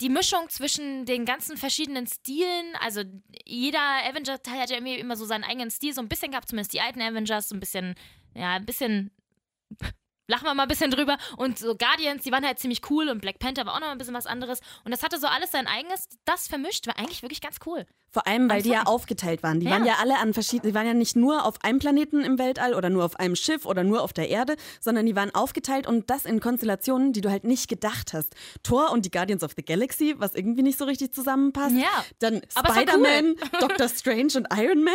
Die 0.00 0.08
Mischung 0.08 0.48
zwischen 0.48 1.06
den 1.06 1.24
ganzen 1.24 1.56
verschiedenen 1.56 2.06
Stilen, 2.06 2.76
also 2.80 3.02
jeder 3.44 3.80
Avenger-Teil 4.08 4.60
hat 4.60 4.70
ja 4.70 4.76
immer 4.76 5.16
so 5.16 5.24
seinen 5.24 5.44
eigenen 5.44 5.70
Stil, 5.70 5.92
so 5.92 6.00
ein 6.00 6.08
bisschen 6.08 6.30
gehabt, 6.30 6.48
zumindest 6.48 6.72
die 6.72 6.80
alten 6.80 7.02
Avengers, 7.02 7.48
so 7.48 7.56
ein 7.56 7.60
bisschen, 7.60 7.96
ja, 8.34 8.54
ein 8.54 8.64
bisschen 8.66 9.10
lachen 10.28 10.44
wir 10.44 10.54
mal 10.54 10.62
ein 10.62 10.68
bisschen 10.68 10.90
drüber. 10.90 11.18
Und 11.36 11.58
so 11.58 11.74
Guardians, 11.74 12.22
die 12.22 12.30
waren 12.30 12.46
halt 12.46 12.58
ziemlich 12.58 12.88
cool 12.90 13.08
und 13.08 13.20
Black 13.20 13.38
Panther 13.40 13.66
war 13.66 13.74
auch 13.74 13.80
noch 13.80 13.88
ein 13.88 13.98
bisschen 13.98 14.14
was 14.14 14.26
anderes. 14.26 14.60
Und 14.84 14.92
das 14.92 15.02
hatte 15.02 15.18
so 15.18 15.26
alles 15.26 15.50
sein 15.50 15.66
eigenes. 15.66 16.08
Das 16.24 16.46
vermischt 16.46 16.86
war 16.86 16.96
eigentlich 16.98 17.22
wirklich 17.22 17.40
ganz 17.40 17.56
cool. 17.66 17.86
Vor 18.10 18.26
allem, 18.26 18.48
weil 18.48 18.62
die 18.62 18.70
ja 18.70 18.84
aufgeteilt 18.84 19.42
waren. 19.42 19.60
Die 19.60 19.66
Ja. 19.66 19.72
waren 19.72 19.84
ja 19.84 19.96
alle 20.00 20.18
an 20.18 20.32
verschiedenen, 20.32 20.70
die 20.72 20.74
waren 20.74 20.86
ja 20.86 20.94
nicht 20.94 21.16
nur 21.16 21.44
auf 21.44 21.62
einem 21.62 21.78
Planeten 21.78 22.22
im 22.22 22.38
Weltall 22.38 22.74
oder 22.74 22.88
nur 22.88 23.04
auf 23.04 23.16
einem 23.16 23.36
Schiff 23.36 23.66
oder 23.66 23.84
nur 23.84 24.02
auf 24.02 24.12
der 24.12 24.28
Erde, 24.28 24.56
sondern 24.80 25.04
die 25.06 25.16
waren 25.16 25.34
aufgeteilt 25.34 25.86
und 25.86 26.08
das 26.08 26.24
in 26.24 26.40
Konstellationen, 26.40 27.12
die 27.12 27.20
du 27.20 27.30
halt 27.30 27.44
nicht 27.44 27.68
gedacht 27.68 28.12
hast. 28.12 28.34
Thor 28.62 28.92
und 28.92 29.04
die 29.04 29.10
Guardians 29.10 29.42
of 29.42 29.52
the 29.56 29.64
Galaxy, 29.64 30.14
was 30.18 30.34
irgendwie 30.34 30.62
nicht 30.62 30.78
so 30.78 30.84
richtig 30.86 31.12
zusammenpasst. 31.12 31.74
Ja. 31.74 32.04
Dann 32.18 32.40
Spider-Man, 32.50 33.36
Doctor 33.60 33.88
Strange 33.88 34.32
und 34.36 34.46
Iron 34.56 34.82
Man. 34.84 34.94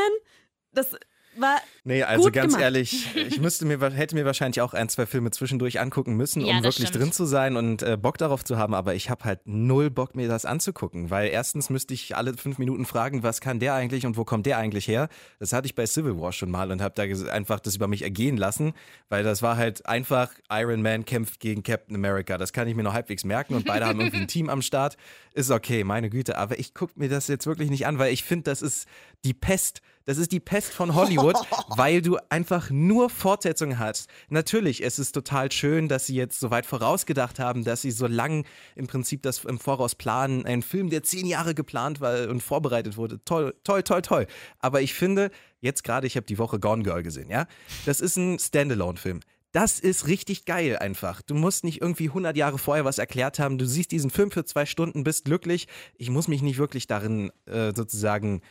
Das 0.71 0.95
war 1.37 1.57
Nee, 1.85 2.03
also 2.03 2.25
Gut 2.25 2.33
ganz 2.33 2.53
gemacht. 2.53 2.63
ehrlich, 2.63 3.13
ich 3.13 3.41
müsste 3.41 3.65
mir, 3.65 3.77
hätte 3.91 4.15
mir 4.15 4.23
wahrscheinlich 4.23 4.61
auch 4.61 4.73
ein, 4.73 4.87
zwei 4.87 5.05
Filme 5.05 5.31
zwischendurch 5.31 5.81
angucken 5.81 6.15
müssen, 6.15 6.45
Ja, 6.45 6.55
um 6.57 6.63
wirklich 6.63 6.87
stimmt. 6.87 7.03
drin 7.03 7.11
zu 7.11 7.25
sein 7.25 7.57
und 7.57 7.83
äh, 7.83 7.97
Bock 7.97 8.17
darauf 8.17 8.45
zu 8.45 8.57
haben, 8.57 8.73
aber 8.73 8.95
ich 8.95 9.09
habe 9.09 9.25
halt 9.25 9.41
null 9.45 9.89
Bock, 9.89 10.15
mir 10.15 10.29
das 10.29 10.45
anzugucken, 10.45 11.09
weil 11.09 11.27
erstens 11.29 11.69
müsste 11.69 11.93
ich 11.93 12.15
alle 12.15 12.35
fünf 12.37 12.57
Minuten 12.57 12.85
fragen, 12.85 13.21
was 13.21 13.41
kann 13.41 13.59
der 13.59 13.73
eigentlich 13.73 14.05
und 14.05 14.15
wo 14.15 14.23
kommt 14.23 14.45
der 14.45 14.59
eigentlich 14.59 14.87
her? 14.87 15.09
Das 15.39 15.51
hatte 15.51 15.65
ich 15.65 15.75
bei 15.75 15.85
Civil 15.85 16.17
War 16.21 16.31
schon 16.31 16.49
mal 16.51 16.71
und 16.71 16.81
habe 16.81 16.93
da 16.95 17.03
einfach 17.31 17.59
das 17.59 17.75
über 17.75 17.89
mich 17.89 18.03
ergehen 18.03 18.37
lassen, 18.37 18.71
weil 19.09 19.23
das 19.23 19.41
war 19.41 19.57
halt 19.57 19.85
einfach, 19.85 20.31
Iron 20.49 20.81
Man 20.81 21.03
kämpft 21.03 21.41
gegen 21.41 21.63
Captain 21.63 21.95
America, 21.97 22.37
das 22.37 22.53
kann 22.53 22.65
ich 22.69 22.75
mir 22.75 22.83
noch 22.83 22.93
halbwegs 22.93 23.25
merken 23.25 23.55
und 23.55 23.65
beide 23.65 23.85
haben 23.85 23.99
irgendwie 23.99 24.21
ein 24.21 24.27
Team 24.29 24.49
am 24.49 24.61
Start, 24.61 24.95
ist 25.33 25.51
okay, 25.51 25.83
meine 25.83 26.09
Güte, 26.09 26.37
aber 26.37 26.59
ich 26.59 26.73
gucke 26.73 26.93
mir 26.95 27.09
das 27.09 27.27
jetzt 27.27 27.45
wirklich 27.45 27.69
nicht 27.69 27.85
an, 27.87 27.99
weil 27.99 28.13
ich 28.13 28.23
finde, 28.23 28.43
das 28.43 28.61
ist 28.61 28.87
die 29.25 29.33
Pest 29.33 29.81
Das 30.05 30.17
ist 30.17 30.31
die 30.33 30.39
Pest 30.41 30.73
von 30.73 30.95
Hollywood, 30.95 31.35
weil 31.69 32.01
du 32.01 32.17
einfach 32.29 32.69
nur 32.69 33.09
Fortsetzungen 33.09 33.79
hast. 33.79 34.09
Natürlich, 34.29 34.83
es 34.83 34.99
ist 34.99 35.13
total 35.13 35.51
schön, 35.51 35.87
dass 35.87 36.07
sie 36.07 36.15
jetzt 36.15 36.39
so 36.39 36.51
weit 36.51 36.65
vorausgedacht 36.65 37.39
haben, 37.39 37.63
dass 37.63 37.81
sie 37.81 37.91
so 37.91 38.07
lang 38.07 38.45
im 38.75 38.87
Prinzip 38.87 39.21
das 39.23 39.45
im 39.45 39.59
Voraus 39.59 39.95
planen. 39.95 40.45
Ein 40.45 40.61
Film, 40.61 40.89
der 40.89 41.03
zehn 41.03 41.25
Jahre 41.25 41.55
geplant 41.55 42.01
war 42.01 42.27
und 42.27 42.41
vorbereitet 42.41 42.97
wurde. 42.97 43.23
Toll, 43.23 43.55
toll, 43.63 43.83
toll, 43.83 44.01
toll. 44.01 44.27
Aber 44.59 44.81
ich 44.81 44.93
finde, 44.93 45.31
jetzt 45.61 45.83
gerade, 45.83 46.05
ich 46.05 46.17
habe 46.17 46.25
die 46.25 46.37
Woche 46.37 46.59
Gone 46.59 46.83
Girl 46.83 47.01
gesehen, 47.01 47.29
ja? 47.29 47.47
Das 47.85 48.01
ist 48.01 48.17
ein 48.17 48.39
Standalone-Film. 48.39 49.21
Das 49.53 49.79
ist 49.79 50.07
richtig 50.07 50.45
geil 50.45 50.77
einfach. 50.77 51.21
Du 51.21 51.35
musst 51.35 51.63
nicht 51.63 51.79
irgendwie 51.79 52.07
100 52.07 52.35
Jahre 52.35 52.57
vorher 52.57 52.85
was 52.85 52.97
erklärt 52.97 53.37
haben. 53.37 53.59
Du 53.59 53.67
siehst 53.67 53.91
diesen 53.91 54.09
Film 54.09 54.31
für 54.31 54.43
zwei 54.45 54.65
Stunden, 54.65 55.03
bist 55.03 55.25
glücklich. 55.25 55.67
Ich 55.95 56.09
muss 56.09 56.27
mich 56.27 56.41
nicht 56.41 56.57
wirklich 56.57 56.87
darin 56.87 57.31
äh, 57.45 57.71
sozusagen, 57.73 58.41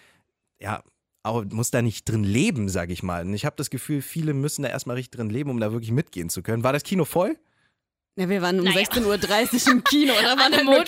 ja, 0.61 0.85
auch, 1.23 1.45
muss 1.51 1.71
da 1.71 1.83
nicht 1.83 2.09
drin 2.09 2.25
leben, 2.25 2.69
sage 2.69 2.93
ich 2.93 3.03
mal. 3.03 3.25
Und 3.25 3.35
ich 3.35 3.45
habe 3.45 3.57
das 3.57 3.71
Gefühl, 3.71 4.03
viele 4.03 4.35
müssen 4.35 4.63
da 4.63 4.69
erstmal 4.69 4.97
richtig 4.97 5.19
drin 5.19 5.31
leben, 5.31 5.51
um 5.51 5.61
da 5.61 5.73
wirklich 5.73 5.93
mitgehen 5.93 6.29
zu 6.29 6.43
können. 6.43 6.65
War 6.65 6.73
das 6.73 6.83
Kino 6.83 7.05
voll? 7.05 7.37
Ja, 8.17 8.29
wir 8.29 8.43
waren 8.43 8.59
um 8.59 8.65
Naja. 8.67 8.81
16.30 8.81 9.67
Uhr 9.67 9.73
im 9.73 9.85
Kino, 9.85 10.13
oder 10.13 10.37
waren 10.39 10.53
An 10.53 10.67
da 10.67 10.85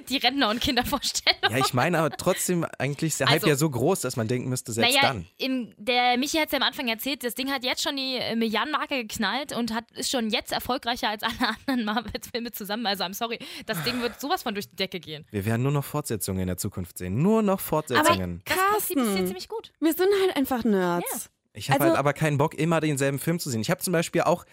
Die 0.08 0.16
Rentner- 0.18 0.50
und 0.50 0.60
Kindervorstellung. 0.60 1.50
Ja, 1.50 1.58
ich 1.58 1.74
meine 1.74 1.98
aber 1.98 2.10
trotzdem, 2.10 2.66
eigentlich 2.78 3.12
ist 3.12 3.20
der 3.20 3.28
Hype 3.28 3.36
Also- 3.36 3.48
ja 3.48 3.56
so 3.56 3.70
groß, 3.70 4.00
dass 4.00 4.16
man 4.16 4.28
denken 4.28 4.48
müsste, 4.48 4.72
selbst 4.72 4.94
naja, 4.94 5.08
dann. 5.08 5.26
Im, 5.38 5.72
der 5.76 6.16
Michi 6.18 6.38
hat 6.38 6.46
es 6.46 6.52
ja 6.52 6.58
am 6.58 6.64
Anfang 6.64 6.88
erzählt, 6.88 7.24
das 7.24 7.34
Ding 7.34 7.50
hat 7.50 7.64
jetzt 7.64 7.82
schon 7.82 7.96
die 7.96 8.16
äh, 8.16 8.36
Milliardenmarke 8.36 9.02
geknallt 9.02 9.52
und 9.56 9.72
hat, 9.74 9.84
ist 9.92 10.10
schon 10.10 10.30
jetzt 10.30 10.52
erfolgreicher 10.52 11.08
als 11.08 11.22
alle 11.22 11.34
anderen 11.66 11.84
Marvel-Filme 12.04 12.52
zusammen. 12.52 12.86
Also, 12.86 13.04
I'm 13.04 13.14
sorry, 13.14 13.38
das 13.66 13.82
Ding 13.84 14.00
wird 14.02 14.20
sowas 14.20 14.42
von 14.42 14.54
durch 14.54 14.68
die 14.68 14.76
Decke 14.76 15.00
gehen. 15.00 15.24
Wir 15.30 15.44
werden 15.44 15.62
nur 15.62 15.72
noch 15.72 15.84
Fortsetzungen 15.84 16.40
in 16.40 16.46
der 16.48 16.56
Zukunft 16.56 16.98
sehen. 16.98 17.22
Nur 17.22 17.42
noch 17.42 17.60
Fortsetzungen. 17.60 18.42
Das 18.44 18.56
Prinzip 18.56 18.76
ist 18.76 18.86
hier 18.88 18.96
Carsten, 19.04 19.26
ziemlich 19.26 19.48
gut. 19.48 19.72
wir 19.80 19.92
sind 19.92 20.08
halt 20.24 20.36
einfach 20.36 20.64
Nerds. 20.64 21.30
Ich 21.56 21.70
habe 21.70 21.80
Also- 21.80 21.90
halt 21.90 21.98
aber 21.98 22.12
keinen 22.12 22.38
Bock, 22.38 22.54
immer 22.54 22.80
denselben 22.80 23.18
Film 23.18 23.38
zu 23.38 23.48
sehen. 23.50 23.60
Ich 23.62 23.70
habe 23.70 23.80
zum 23.80 23.92
Beispiel 23.92 24.20
auch, 24.22 24.44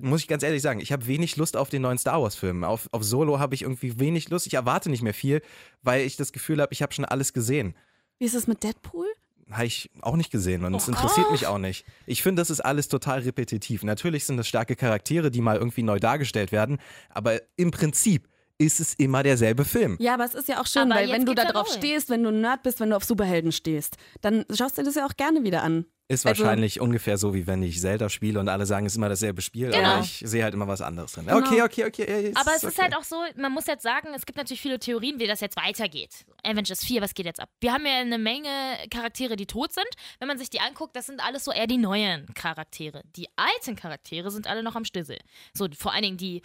muss 0.00 0.20
ich 0.20 0.28
ganz 0.28 0.42
ehrlich 0.42 0.60
sagen, 0.60 0.80
ich 0.80 0.92
habe 0.92 1.06
wenig 1.06 1.36
Lust 1.36 1.56
auf 1.56 1.68
den 1.68 1.82
neuen 1.82 1.98
Star 1.98 2.20
Wars-Film. 2.20 2.64
Auf, 2.64 2.88
auf 2.92 3.04
Solo 3.04 3.38
habe 3.38 3.54
ich 3.54 3.62
irgendwie 3.62 3.98
wenig 4.00 4.28
Lust. 4.28 4.46
Ich 4.46 4.54
erwarte 4.54 4.90
nicht 4.90 5.02
mehr 5.02 5.14
viel, 5.14 5.40
weil 5.82 6.04
ich 6.04 6.16
das 6.16 6.32
Gefühl 6.32 6.60
habe, 6.60 6.72
ich 6.72 6.82
habe 6.82 6.92
schon 6.92 7.04
alles 7.04 7.32
gesehen. 7.32 7.74
Wie 8.18 8.24
ist 8.24 8.34
es 8.34 8.46
mit 8.46 8.62
Deadpool? 8.62 9.06
Habe 9.50 9.66
ich 9.66 9.90
auch 10.00 10.16
nicht 10.16 10.30
gesehen 10.30 10.64
und 10.64 10.74
es 10.74 10.88
interessiert 10.88 11.30
mich 11.30 11.46
auch 11.46 11.58
nicht. 11.58 11.84
Ich 12.06 12.22
finde, 12.22 12.40
das 12.40 12.48
ist 12.50 12.60
alles 12.60 12.88
total 12.88 13.20
repetitiv. 13.20 13.82
Natürlich 13.84 14.24
sind 14.24 14.36
das 14.36 14.48
starke 14.48 14.76
Charaktere, 14.76 15.30
die 15.30 15.40
mal 15.42 15.56
irgendwie 15.56 15.82
neu 15.82 15.98
dargestellt 15.98 16.52
werden, 16.52 16.78
aber 17.10 17.40
im 17.56 17.70
Prinzip 17.70 18.28
ist 18.58 18.80
es 18.80 18.94
immer 18.94 19.22
derselbe 19.22 19.64
Film. 19.64 19.96
Ja, 20.00 20.14
aber 20.14 20.24
es 20.24 20.34
ist 20.34 20.48
ja 20.48 20.60
auch 20.60 20.66
schön, 20.66 20.90
Aber 20.92 21.00
weil 21.00 21.10
wenn 21.10 21.26
du 21.26 21.34
da 21.34 21.44
drauf 21.44 21.68
stehst, 21.68 22.08
wenn 22.10 22.22
du 22.22 22.28
ein 22.30 22.40
Nerd 22.40 22.62
bist, 22.62 22.80
wenn 22.80 22.90
du 22.90 22.96
auf 22.96 23.04
Superhelden 23.04 23.50
stehst, 23.52 23.96
dann 24.20 24.44
schaust 24.54 24.78
du 24.78 24.82
dir 24.82 24.86
das 24.86 24.94
ja 24.94 25.04
auch 25.06 25.16
gerne 25.16 25.42
wieder 25.42 25.62
an. 25.62 25.84
Ist 26.12 26.26
Also- 26.26 26.42
wahrscheinlich 26.44 26.80
ungefähr 26.80 27.18
so, 27.18 27.34
wie 27.34 27.46
wenn 27.46 27.62
ich 27.62 27.80
Zelda 27.80 28.08
spiele 28.08 28.38
und 28.40 28.48
alle 28.48 28.66
sagen, 28.66 28.86
es 28.86 28.92
ist 28.92 28.96
immer 28.98 29.08
dasselbe 29.08 29.42
Spiel, 29.42 29.70
Genau. 29.70 29.88
aber 29.94 30.00
ich 30.02 30.22
sehe 30.24 30.44
halt 30.44 30.54
immer 30.54 30.68
was 30.68 30.80
anderes 30.80 31.12
drin. 31.12 31.26
Genau. 31.26 31.38
Okay, 31.38 31.62
okay, 31.62 31.84
okay. 31.86 32.06
ja, 32.08 32.28
ist 32.30 32.36
Aber 32.36 32.50
es 32.54 32.62
ist 32.64 32.74
okay. 32.74 32.82
halt 32.82 32.96
auch 32.96 33.04
so, 33.04 33.16
man 33.36 33.52
muss 33.52 33.66
jetzt 33.66 33.82
sagen, 33.82 34.08
es 34.14 34.26
gibt 34.26 34.36
natürlich 34.38 34.60
viele 34.60 34.78
Theorien, 34.78 35.18
wie 35.18 35.26
das 35.26 35.40
jetzt 35.40 35.56
weitergeht. 35.56 36.24
Avengers 36.44 36.84
4, 36.84 37.00
was 37.02 37.14
geht 37.14 37.26
jetzt 37.26 37.40
ab? 37.40 37.48
Wir 37.60 37.72
haben 37.72 37.86
ja 37.86 37.98
eine 37.98 38.18
Menge 38.18 38.48
Charaktere, 38.90 39.36
die 39.36 39.46
tot 39.46 39.72
sind. 39.72 39.88
Wenn 40.18 40.28
man 40.28 40.38
sich 40.38 40.50
die 40.50 40.60
anguckt, 40.60 40.94
das 40.96 41.06
sind 41.06 41.20
alles 41.24 41.44
so 41.44 41.52
eher 41.52 41.66
die 41.66 41.78
neuen 41.78 42.26
Charaktere. 42.34 43.02
Die 43.16 43.26
alten 43.36 43.76
Charaktere 43.76 44.30
sind 44.30 44.46
alle 44.46 44.62
noch 44.62 44.76
am 44.76 44.84
Stissel. 44.84 45.18
So, 45.54 45.66
vor 45.78 45.92
allen 45.92 46.02
Dingen 46.02 46.16
die, 46.16 46.42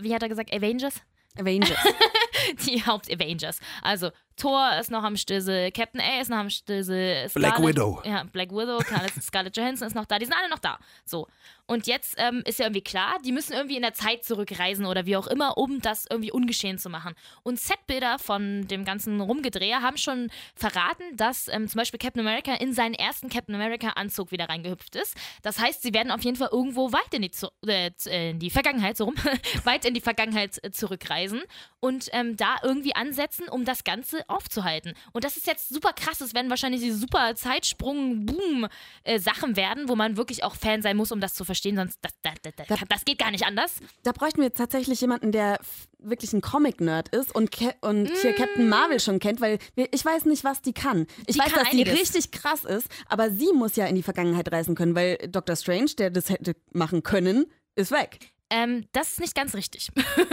wie 0.00 0.14
hat 0.14 0.22
er 0.22 0.28
gesagt, 0.28 0.52
Avengers? 0.52 0.94
Avengers. 1.36 1.76
Die 2.66 2.84
Haupt-Avengers. 2.84 3.58
Also 3.82 4.10
Thor 4.36 4.76
ist 4.78 4.90
noch 4.90 5.02
am 5.02 5.16
Stissel, 5.16 5.70
Captain 5.72 6.00
A 6.00 6.20
ist 6.20 6.30
noch 6.30 6.38
am 6.38 6.50
Stissel. 6.50 7.28
Black 7.34 7.60
Widow. 7.60 8.02
Ja, 8.04 8.24
Black 8.24 8.50
Widow, 8.50 8.80
Scarlett, 9.20 9.56
Johansson 9.56 9.88
ist 9.88 9.94
noch 9.94 10.06
da. 10.06 10.18
Die 10.18 10.26
sind 10.26 10.34
alle 10.34 10.50
noch 10.50 10.58
da. 10.58 10.78
So. 11.04 11.28
Und 11.66 11.86
jetzt 11.86 12.16
ähm, 12.18 12.42
ist 12.44 12.58
ja 12.58 12.66
irgendwie 12.66 12.82
klar, 12.82 13.16
die 13.24 13.32
müssen 13.32 13.54
irgendwie 13.54 13.76
in 13.76 13.82
der 13.82 13.94
Zeit 13.94 14.22
zurückreisen 14.22 14.84
oder 14.84 15.06
wie 15.06 15.16
auch 15.16 15.26
immer, 15.26 15.56
um 15.56 15.80
das 15.80 16.04
irgendwie 16.10 16.30
ungeschehen 16.30 16.76
zu 16.76 16.90
machen. 16.90 17.14
Und 17.42 17.58
Setbilder 17.58 18.18
von 18.18 18.68
dem 18.68 18.84
ganzen 18.84 19.18
Rumgedreher 19.18 19.80
haben 19.80 19.96
schon 19.96 20.30
verraten, 20.54 21.16
dass 21.16 21.48
ähm, 21.48 21.66
zum 21.66 21.78
Beispiel 21.78 21.98
Captain 21.98 22.20
America 22.20 22.52
in 22.54 22.74
seinen 22.74 22.92
ersten 22.92 23.30
Captain 23.30 23.54
America-Anzug 23.54 24.30
wieder 24.30 24.48
reingehüpft 24.50 24.94
ist. 24.96 25.16
Das 25.42 25.58
heißt, 25.58 25.80
sie 25.80 25.94
werden 25.94 26.10
auf 26.10 26.22
jeden 26.22 26.36
Fall 26.36 26.50
irgendwo 26.52 26.92
weit 26.92 27.14
in 27.14 27.22
die, 27.22 27.30
zu 27.30 27.48
äh, 27.66 27.90
äh, 28.06 28.30
in 28.30 28.40
die 28.40 28.50
Vergangenheit, 28.50 28.98
so 28.98 29.04
rum, 29.04 29.14
weit 29.64 29.86
in 29.86 29.94
die 29.94 30.02
Vergangenheit 30.02 30.60
zurückreisen 30.70 31.40
und 31.80 32.10
ähm, 32.12 32.36
da 32.36 32.56
irgendwie 32.62 32.94
ansetzen, 32.94 33.48
um 33.48 33.64
das 33.64 33.84
Ganze 33.84 34.23
aufzuhalten. 34.28 34.94
Und 35.12 35.24
das 35.24 35.36
ist 35.36 35.46
jetzt 35.46 35.68
super 35.68 35.92
krass. 35.92 36.20
Es 36.20 36.34
werden 36.34 36.50
wahrscheinlich 36.50 36.82
diese 36.82 36.98
super 36.98 37.34
Zeitsprung-Boom-Sachen 37.34 39.56
werden, 39.56 39.88
wo 39.88 39.96
man 39.96 40.16
wirklich 40.16 40.44
auch 40.44 40.54
Fan 40.56 40.82
sein 40.82 40.96
muss, 40.96 41.12
um 41.12 41.20
das 41.20 41.34
zu 41.34 41.44
verstehen. 41.44 41.76
Sonst, 41.76 41.98
das, 42.02 42.12
das, 42.22 42.34
das, 42.56 42.66
das, 42.88 43.04
geht 43.04 43.18
gar 43.18 43.30
nicht 43.30 43.44
anders. 43.44 43.80
da 44.02 44.12
bräuchten 44.12 44.38
wir 44.38 44.46
jetzt 44.46 44.58
tatsächlich 44.58 45.00
jemanden, 45.00 45.32
der 45.32 45.58
wirklich 45.98 46.32
ein 46.32 46.40
Comic-Nerd 46.40 47.08
ist 47.10 47.34
und, 47.34 47.50
und 47.80 48.10
hier 48.20 48.34
Captain 48.34 48.68
Marvel 48.68 49.00
schon 49.00 49.18
kennt, 49.18 49.40
weil 49.40 49.58
ich 49.74 50.04
weiß 50.04 50.26
nicht, 50.26 50.44
was 50.44 50.62
die 50.62 50.72
kann. 50.72 51.06
Ich 51.26 51.36
Die 51.36 51.40
weiß, 51.40 51.52
kann 51.52 51.64
dass 51.64 51.70
die 51.70 51.82
einiges. 51.82 52.00
richtig 52.00 52.30
krass 52.30 52.64
ist, 52.64 52.88
aber 53.08 53.30
sie 53.30 53.52
muss 53.54 53.76
ja 53.76 53.86
in 53.86 53.94
die 53.94 54.02
Vergangenheit 54.02 54.50
reisen 54.52 54.74
können, 54.74 54.94
weil 54.94 55.16
Dr. 55.28 55.56
Strange, 55.56 55.92
der 55.98 56.10
das 56.10 56.28
hätte 56.28 56.54
machen 56.72 57.02
können, 57.02 57.46
ist 57.74 57.90
weg. 57.90 58.33
Ähm, 58.50 58.86
das 58.92 59.12
ist 59.12 59.20
nicht 59.20 59.34
ganz 59.34 59.54
richtig. 59.54 59.88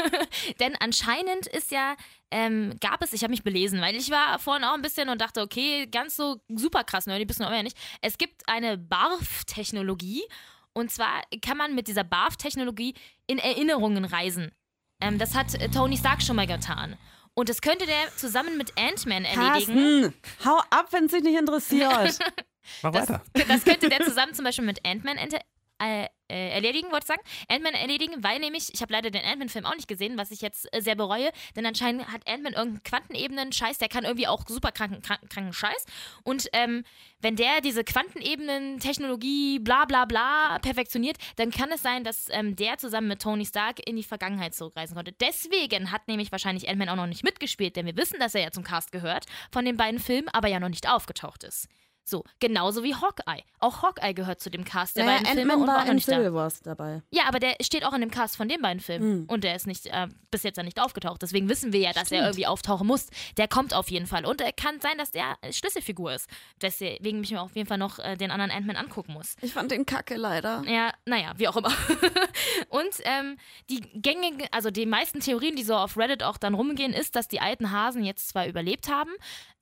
Denn 0.59 0.75
anscheinend 0.79 1.47
ist 1.47 1.71
ja, 1.71 1.95
ähm, 2.29 2.75
gab 2.81 3.01
es, 3.01 3.13
ich 3.13 3.23
habe 3.23 3.31
mich 3.31 3.43
belesen, 3.43 3.81
weil 3.81 3.95
ich 3.95 4.11
war 4.11 4.37
vorhin 4.39 4.63
auch 4.63 4.73
ein 4.73 4.81
bisschen 4.81 5.09
und 5.09 5.19
dachte, 5.21 5.41
okay, 5.41 5.87
ganz 5.87 6.15
so 6.15 6.41
super 6.49 6.83
krass 6.83 7.05
nerdy 7.05 7.25
bist 7.25 7.39
du 7.39 7.45
aber 7.45 7.55
ja 7.55 7.63
nicht. 7.63 7.77
Es 8.01 8.17
gibt 8.17 8.47
eine 8.47 8.77
BARF-Technologie 8.77 10.23
und 10.73 10.91
zwar 10.91 11.21
kann 11.41 11.57
man 11.57 11.73
mit 11.75 11.87
dieser 11.87 12.03
BARF-Technologie 12.03 12.93
in 13.27 13.37
Erinnerungen 13.39 14.05
reisen. 14.05 14.51
Ähm, 15.01 15.17
das 15.17 15.35
hat 15.35 15.55
äh, 15.55 15.69
Tony 15.69 15.97
Stark 15.97 16.21
schon 16.21 16.35
mal 16.35 16.47
getan. 16.47 16.97
Und 17.33 17.47
das 17.49 17.61
könnte 17.61 17.85
der 17.85 18.15
zusammen 18.17 18.57
mit 18.57 18.77
Ant-Man 18.77 19.23
erledigen. 19.23 20.01
Carsten, 20.03 20.13
hau 20.45 20.59
ab, 20.69 20.87
wenn 20.91 21.05
es 21.05 21.11
dich 21.11 21.23
nicht 21.23 21.39
interessiert. 21.39 22.19
Mach 22.83 22.91
Das, 22.91 23.09
weiter. 23.09 23.23
das 23.47 23.63
könnte 23.63 23.89
der 23.89 24.01
zusammen 24.03 24.33
zum 24.33 24.45
Beispiel 24.45 24.65
mit 24.65 24.85
Ant-Man 24.85 25.17
äh, 25.81 26.07
äh, 26.31 26.51
erledigen, 26.51 26.91
wollte 26.91 27.03
ich 27.03 27.07
sagen. 27.07 27.21
Ant-Man 27.49 27.73
erledigen, 27.73 28.23
weil 28.23 28.39
nämlich, 28.39 28.73
ich 28.73 28.81
habe 28.81 28.93
leider 28.93 29.11
den 29.11 29.23
Ant-Man-Film 29.23 29.65
auch 29.65 29.75
nicht 29.75 29.87
gesehen, 29.87 30.17
was 30.17 30.31
ich 30.31 30.41
jetzt 30.41 30.67
äh, 30.73 30.81
sehr 30.81 30.95
bereue, 30.95 31.31
denn 31.55 31.65
anscheinend 31.65 32.07
hat 32.07 32.27
Ant-Man 32.27 32.53
irgendeinen 32.53 32.83
Quantenebenen-Scheiß, 32.83 33.77
der 33.77 33.89
kann 33.89 34.05
irgendwie 34.05 34.27
auch 34.27 34.43
super 34.47 34.71
kranken, 34.71 35.01
kranken, 35.01 35.27
kranken 35.29 35.53
Scheiß. 35.53 35.85
Und 36.23 36.47
ähm, 36.53 36.83
wenn 37.19 37.35
der 37.35 37.61
diese 37.61 37.83
Quantenebenen-Technologie, 37.83 39.59
bla 39.59 39.85
bla 39.85 40.05
bla, 40.05 40.59
perfektioniert, 40.59 41.17
dann 41.35 41.51
kann 41.51 41.71
es 41.71 41.81
sein, 41.81 42.03
dass 42.03 42.27
ähm, 42.29 42.55
der 42.55 42.77
zusammen 42.77 43.09
mit 43.09 43.21
Tony 43.21 43.45
Stark 43.45 43.85
in 43.87 43.95
die 43.95 44.03
Vergangenheit 44.03 44.55
zurückreisen 44.55 44.95
konnte. 44.95 45.11
Deswegen 45.13 45.91
hat 45.91 46.07
nämlich 46.07 46.31
wahrscheinlich 46.31 46.69
Ant-Man 46.69 46.89
auch 46.89 46.95
noch 46.95 47.07
nicht 47.07 47.23
mitgespielt, 47.23 47.75
denn 47.75 47.85
wir 47.85 47.97
wissen, 47.97 48.19
dass 48.19 48.35
er 48.35 48.41
ja 48.41 48.51
zum 48.51 48.63
Cast 48.63 48.91
gehört 48.91 49.25
von 49.51 49.65
den 49.65 49.77
beiden 49.77 49.99
Filmen, 49.99 50.29
aber 50.29 50.47
ja 50.47 50.59
noch 50.59 50.69
nicht 50.69 50.89
aufgetaucht 50.89 51.43
ist. 51.43 51.67
So, 52.03 52.23
genauso 52.39 52.83
wie 52.83 52.95
Hawkeye. 52.95 53.43
Auch 53.59 53.83
Hawkeye 53.83 54.13
gehört 54.13 54.41
zu 54.41 54.49
dem 54.49 54.65
Cast 54.65 54.97
der 54.97 55.05
naja, 55.05 55.19
beiden 55.19 55.35
Filme 55.35 55.55
und 55.55 55.61
war 55.61 55.67
war 55.67 55.75
auch 55.77 55.81
noch 55.81 55.89
in 55.89 55.95
nicht 55.95 56.07
da. 56.07 56.33
Wars 56.33 56.61
dabei. 56.61 57.01
Ja, 57.11 57.23
aber 57.27 57.39
der 57.39 57.55
steht 57.61 57.85
auch 57.85 57.93
in 57.93 58.01
dem 58.01 58.11
Cast 58.11 58.37
von 58.37 58.49
den 58.49 58.61
beiden 58.61 58.79
Filmen. 58.79 59.21
Hm. 59.21 59.25
Und 59.27 59.43
der 59.43 59.55
ist 59.55 59.67
nicht 59.67 59.87
äh, 59.87 60.07
bis 60.31 60.43
jetzt 60.43 60.57
ja 60.57 60.63
nicht 60.63 60.79
aufgetaucht. 60.79 61.21
Deswegen 61.21 61.47
wissen 61.49 61.73
wir 61.73 61.79
ja, 61.79 61.93
dass 61.93 62.11
er 62.11 62.23
irgendwie 62.23 62.47
auftauchen 62.47 62.87
muss. 62.87 63.07
Der 63.37 63.47
kommt 63.47 63.73
auf 63.73 63.89
jeden 63.89 64.07
Fall. 64.07 64.25
Und 64.25 64.41
er 64.41 64.51
kann 64.51 64.79
sein, 64.79 64.97
dass 64.97 65.11
der 65.11 65.37
Schlüsselfigur 65.51 66.13
ist. 66.13 66.29
Deswegen 66.61 67.19
mich 67.19 67.31
mir 67.31 67.41
auf 67.41 67.55
jeden 67.55 67.67
Fall 67.67 67.77
noch 67.77 67.99
äh, 67.99 68.15
den 68.15 68.31
anderen 68.31 68.51
Ant-Man 68.51 68.75
angucken 68.75 69.13
muss. 69.13 69.35
Ich 69.41 69.53
fand 69.53 69.71
den 69.71 69.85
kacke 69.85 70.15
leider. 70.15 70.63
Ja, 70.67 70.91
naja, 71.05 71.33
wie 71.37 71.47
auch 71.47 71.57
immer. 71.57 71.71
und 72.69 72.93
ähm, 73.03 73.37
die 73.69 73.81
gängigen, 73.93 74.47
also 74.51 74.71
die 74.71 74.85
meisten 74.85 75.19
Theorien, 75.19 75.55
die 75.55 75.63
so 75.63 75.75
auf 75.75 75.97
Reddit 75.97 76.23
auch 76.23 76.37
dann 76.37 76.53
rumgehen, 76.53 76.93
ist, 76.93 77.15
dass 77.15 77.27
die 77.27 77.41
alten 77.41 77.71
Hasen 77.71 78.03
jetzt 78.03 78.29
zwar 78.29 78.47
überlebt 78.47 78.89
haben, 78.89 79.11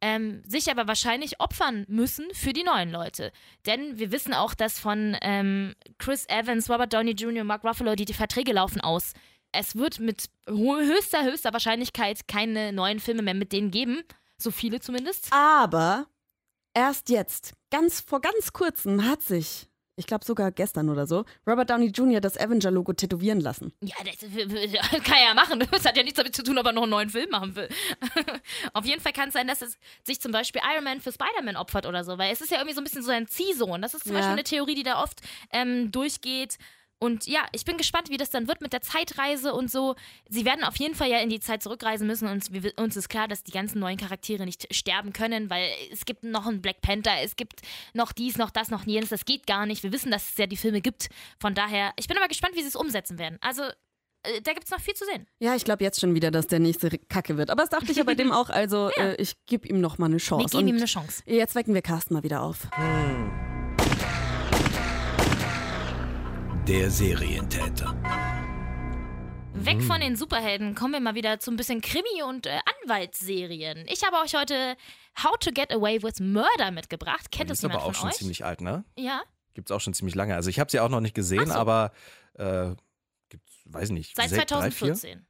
ähm, 0.02 0.42
sich 0.46 0.72
aber 0.72 0.88
wahrscheinlich 0.88 1.40
opfern 1.40 1.86
müssen 1.88 2.26
für 2.34 2.54
die 2.54 2.64
neuen 2.64 2.92
Leute. 2.92 3.32
Denn 3.66 4.00
wir 4.00 4.12
wissen 4.12 4.34
auch, 4.34 4.54
dass 4.54 4.80
von 4.80 5.18
ähm, 5.22 5.76
Chris 5.98 6.26
Evans, 6.30 6.70
Robert 6.70 6.94
Downey 6.94 7.12
Jr., 7.12 7.44
Mark 7.44 7.64
Ruffalo, 7.64 7.96
die, 7.96 8.06
die 8.06 8.14
Verträge 8.14 8.54
laufen 8.54 8.82
aus. 8.82 9.14
Es 9.52 9.76
wird 9.76 10.00
mit 10.00 10.30
höchster, 10.48 11.24
höchster 11.24 11.54
Wahrscheinlichkeit 11.54 12.28
keine 12.28 12.72
neuen 12.72 13.00
Filme 13.00 13.24
mehr 13.24 13.34
mit 13.34 13.52
denen 13.52 13.72
geben. 13.72 14.04
So 14.38 14.52
viele 14.52 14.80
zumindest. 14.80 15.34
Aber 15.34 16.08
erst 16.74 17.10
jetzt, 17.10 17.54
ganz 17.72 18.00
vor 18.02 18.22
ganz 18.22 18.54
kurzem, 18.54 19.06
hat 19.06 19.22
sich, 19.22 19.68
ich 20.00 20.08
glaube 20.08 20.26
sogar 20.26 20.52
gestern 20.52 20.90
oder 20.90 21.06
so, 21.06 21.26
Robert 21.46 21.70
Downey 21.70 21.88
Jr. 21.88 22.22
das 22.22 22.38
Avenger-Logo 22.38 22.94
tätowieren 22.94 23.42
lassen. 23.42 23.74
Ja, 23.82 23.96
das 24.04 24.18
kann 25.04 25.18
er 25.18 25.24
ja 25.30 25.34
machen. 25.34 25.60
Das 25.72 25.86
hat 25.86 25.96
ja 25.98 26.04
nichts 26.04 26.18
damit 26.18 26.36
zu 26.36 26.42
tun, 26.44 26.58
ob 26.58 26.66
er 26.66 26.72
noch 26.72 26.84
einen 26.84 26.92
neuen 26.92 27.10
Film 27.10 27.30
machen 27.30 27.56
will. 27.56 27.70
Auf 28.74 28.86
jeden 28.86 29.02
Fall 29.02 29.14
kann 29.14 29.28
es 29.28 29.34
sein, 29.34 29.48
dass 29.48 29.62
es 29.62 29.78
sich 30.04 30.20
zum 30.22 30.32
Beispiel 30.32 30.62
Iron 30.74 30.84
Man 30.84 31.02
für 31.02 31.12
Spider-Man 31.12 31.56
opfert 31.58 31.86
oder 31.86 32.04
so, 32.04 32.18
weil 32.18 32.32
es 32.32 32.42
ist 32.42 32.50
ja 32.52 32.58
irgendwie 32.58 32.74
so 32.76 32.82
ein 32.82 32.86
bisschen 32.86 33.04
so 33.04 33.12
ein 33.12 33.28
Ziehsohn. 33.28 33.82
Das 33.82 33.94
ist 33.94 34.04
zum 34.04 34.14
Ja. 34.14 34.20
Beispiel 34.20 34.34
eine 34.34 34.44
Theorie, 34.44 34.76
die 34.76 34.84
da 34.84 35.04
oft 35.04 35.20
ähm, 35.52 35.92
durchgeht. 35.92 36.58
Und 37.00 37.28
ja, 37.28 37.46
ich 37.54 37.64
bin 37.64 37.78
gespannt, 37.78 38.10
wie 38.10 38.18
das 38.18 38.30
dann 38.30 38.48
wird 38.48 38.62
mit 38.62 38.74
der 38.74 38.82
Zeitreise 38.82 39.54
und 39.54 39.72
so. 39.72 39.96
Sie 40.28 40.44
werden 40.44 40.66
auf 40.66 40.76
jeden 40.76 40.96
Fall 40.96 41.10
ja 41.10 41.20
in 41.20 41.30
die 41.30 41.40
Zeit 41.40 41.64
zurückreisen 41.64 42.06
müssen 42.06 42.28
und 42.28 42.50
uns 42.78 42.98
ist 42.98 43.10
klar, 43.10 43.28
dass 43.28 43.44
die 43.44 43.52
ganzen 43.52 43.80
neuen 43.80 43.98
Charaktere 43.98 44.46
nicht 44.46 44.74
sterben 44.76 45.14
können, 45.14 45.50
weil 45.50 45.70
es 45.92 46.04
gibt 46.06 46.24
noch 46.24 46.46
einen 46.46 46.62
Black 46.62 46.82
Panther, 46.82 47.22
es 47.24 47.38
gibt 47.38 47.62
noch 47.94 48.12
dies, 48.12 48.38
noch 48.38 48.50
das, 48.50 48.70
noch 48.70 48.86
jenes. 48.86 49.10
Das 49.10 49.24
geht 49.24 49.48
gar 49.48 49.66
nicht. 49.66 49.82
Wir 49.84 49.94
wissen, 49.94 50.12
dass 50.12 50.32
es 50.32 50.38
ja 50.38 50.46
die 50.46 50.58
Filme 50.58 50.82
gibt. 50.82 51.10
Von 51.40 51.56
daher, 51.56 51.94
ich 51.98 52.08
bin 52.08 52.18
aber 52.18 52.28
gespannt, 52.28 52.56
wie 52.56 52.62
sie 52.62 52.68
es 52.68 52.76
umsetzen 52.76 53.18
werden. 53.18 53.38
Also, 53.42 53.64
äh, 54.24 54.42
da 54.42 54.52
gibt 54.54 54.66
es 54.66 54.72
noch 54.72 54.82
viel 54.82 54.94
zu 54.94 55.06
sehen. 55.06 55.26
Ja, 55.40 55.56
ich 55.56 55.64
glaube 55.64 55.84
jetzt 55.84 56.00
schon 56.00 56.14
wieder, 56.16 56.32
dass 56.32 56.48
der 56.48 56.60
nächste 56.60 56.90
Kacke 56.90 57.38
wird. 57.38 57.50
Aber 57.50 57.62
das 57.62 57.70
dachte 57.70 57.92
ich 57.92 57.98
ja 57.98 58.04
bei 58.04 58.16
dem 58.16 58.32
auch. 58.32 58.50
Also 58.50 58.90
äh, 58.98 59.16
ich 59.16 59.34
gebe 59.46 59.68
ihm 59.68 59.80
noch 59.80 59.97
mal 59.97 60.08
eine 60.08 60.18
Chance. 60.18 60.54
Wir 60.54 60.60
geben 60.60 60.68
ihm 60.68 60.76
eine 60.76 60.86
Chance. 60.86 61.24
Jetzt 61.26 61.56
wecken 61.56 61.74
wir 61.74 61.82
Carsten 61.82 62.14
mal 62.14 62.24
wieder 62.24 62.41
auf. 62.41 62.68
Der 66.70 66.89
Serientäter. 66.91 67.95
Weg 69.53 69.82
von 69.82 69.99
den 69.99 70.15
Superhelden 70.15 70.76
kommen 70.76 70.93
wir 70.93 70.99
mal 71.01 71.15
wieder 71.15 71.39
zu 71.39 71.51
ein 71.51 71.57
bisschen 71.57 71.82
Krimi- 71.82 72.24
und 72.24 72.45
äh, 72.45 72.59
Anwaltsserien. 72.84 73.86
Ich 73.89 74.03
habe 74.05 74.17
euch 74.17 74.36
heute 74.36 74.78
How 75.22 75.36
to 75.39 75.51
Get 75.51 75.72
Away 75.74 76.01
with 76.01 76.20
Murder 76.20 76.72
mitgebracht. 76.72 77.32
Kennt 77.32 77.49
das 77.49 77.57
ist 77.59 77.65
aber 77.65 77.74
jemand 77.74 77.84
auch 77.89 77.93
von 77.95 77.95
schon 77.95 78.09
euch? 78.09 78.15
ziemlich 78.15 78.45
alt, 78.45 78.61
ne? 78.61 78.86
ja, 78.95 79.24
Gibt's 79.55 79.72
auch 79.72 79.82
schon 79.82 79.93
ziemlich 79.93 80.15
lange. 80.15 80.36
Also 80.36 80.49
ich 80.49 80.59
habe 80.59 80.70
sie 80.72 80.80
auch 80.80 80.89
noch 80.89 81.01
nicht 81.01 81.15
gesehen, 81.15 81.47
so. 81.47 81.53
aber 81.53 81.91
äh, 82.36 82.76
gibt's, 83.30 83.51
weiß 83.65 83.89
nicht, 83.89 84.15
seit 84.15 84.30
sech- 84.30 84.45
drei, 84.45 84.70
vier? 84.72 84.93
2014. 84.93 85.26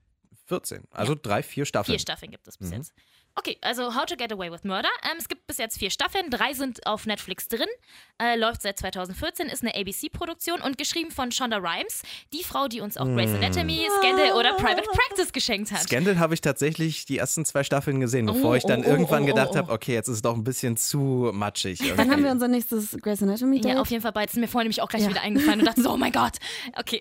14. 0.45 0.83
Also 0.91 1.15
drei, 1.15 1.41
vier 1.41 1.65
Staffeln. 1.65 1.93
Vier 1.93 1.99
Staffeln 1.99 2.31
gibt 2.31 2.47
es 2.47 2.57
bis 2.57 2.67
Mhm. 2.69 2.73
jetzt. 2.77 2.93
Okay, 3.39 3.57
also 3.61 3.95
How 3.95 4.05
to 4.05 4.17
Get 4.17 4.33
Away 4.33 4.51
with 4.51 4.65
Murder. 4.65 4.89
Ähm, 5.09 5.15
es 5.17 5.29
gibt 5.29 5.47
bis 5.47 5.59
jetzt 5.59 5.77
vier 5.79 5.89
Staffeln, 5.91 6.29
drei 6.29 6.51
sind 6.51 6.85
auf 6.85 7.05
Netflix 7.05 7.47
drin, 7.47 7.69
äh, 8.21 8.35
läuft 8.35 8.61
seit 8.63 8.77
2014, 8.77 9.47
ist 9.47 9.63
eine 9.63 9.73
ABC-Produktion 9.75 10.59
und 10.59 10.77
geschrieben 10.77 11.09
von 11.09 11.31
Shonda 11.31 11.55
Rhimes, 11.55 12.01
die 12.33 12.43
Frau, 12.43 12.67
die 12.67 12.81
uns 12.81 12.97
auch 12.97 13.05
Grey's 13.05 13.33
Anatomy, 13.33 13.87
Scandal 13.99 14.33
oder 14.33 14.55
Private 14.55 14.89
Practice 14.91 15.31
geschenkt 15.31 15.71
hat. 15.71 15.83
Scandal 15.83 16.19
habe 16.19 16.33
ich 16.33 16.41
tatsächlich 16.41 17.05
die 17.05 17.17
ersten 17.17 17.45
zwei 17.45 17.63
Staffeln 17.63 18.01
gesehen, 18.01 18.29
Oh, 18.29 18.33
bevor 18.33 18.57
ich 18.57 18.63
dann 18.63 18.81
oh, 18.81 18.87
oh, 18.87 18.91
irgendwann 18.91 19.23
oh, 19.23 19.27
gedacht 19.27 19.51
oh, 19.51 19.53
oh. 19.53 19.57
habe, 19.57 19.71
okay, 19.71 19.93
jetzt 19.93 20.09
ist 20.09 20.15
es 20.15 20.21
doch 20.21 20.35
ein 20.35 20.43
bisschen 20.43 20.75
zu 20.75 21.31
matschig. 21.33 21.79
Irgendwie. 21.79 22.11
haben 22.11 22.23
wir 22.25 22.31
unser 22.31 22.49
nächstes 22.49 22.97
Grey's 23.01 23.23
Anatomy 23.23 23.61
Date? 23.61 23.75
Ja, 23.75 23.79
auf 23.79 23.89
jeden 23.89 24.01
Fall 24.01 24.11
bald. 24.11 24.29
Ist 24.31 24.35
mir 24.35 24.49
vorhin 24.49 24.65
nämlich 24.65 24.81
auch 24.81 24.89
gleich 24.89 25.03
Ja. 25.03 25.09
wieder 25.11 25.21
eingefallen 25.21 25.61
und 25.61 25.65
dachte 25.65 25.81
so, 25.81 25.91
oh 25.91 25.97
mein 25.97 26.11
Gott. 26.11 26.33
Okay. 26.75 26.99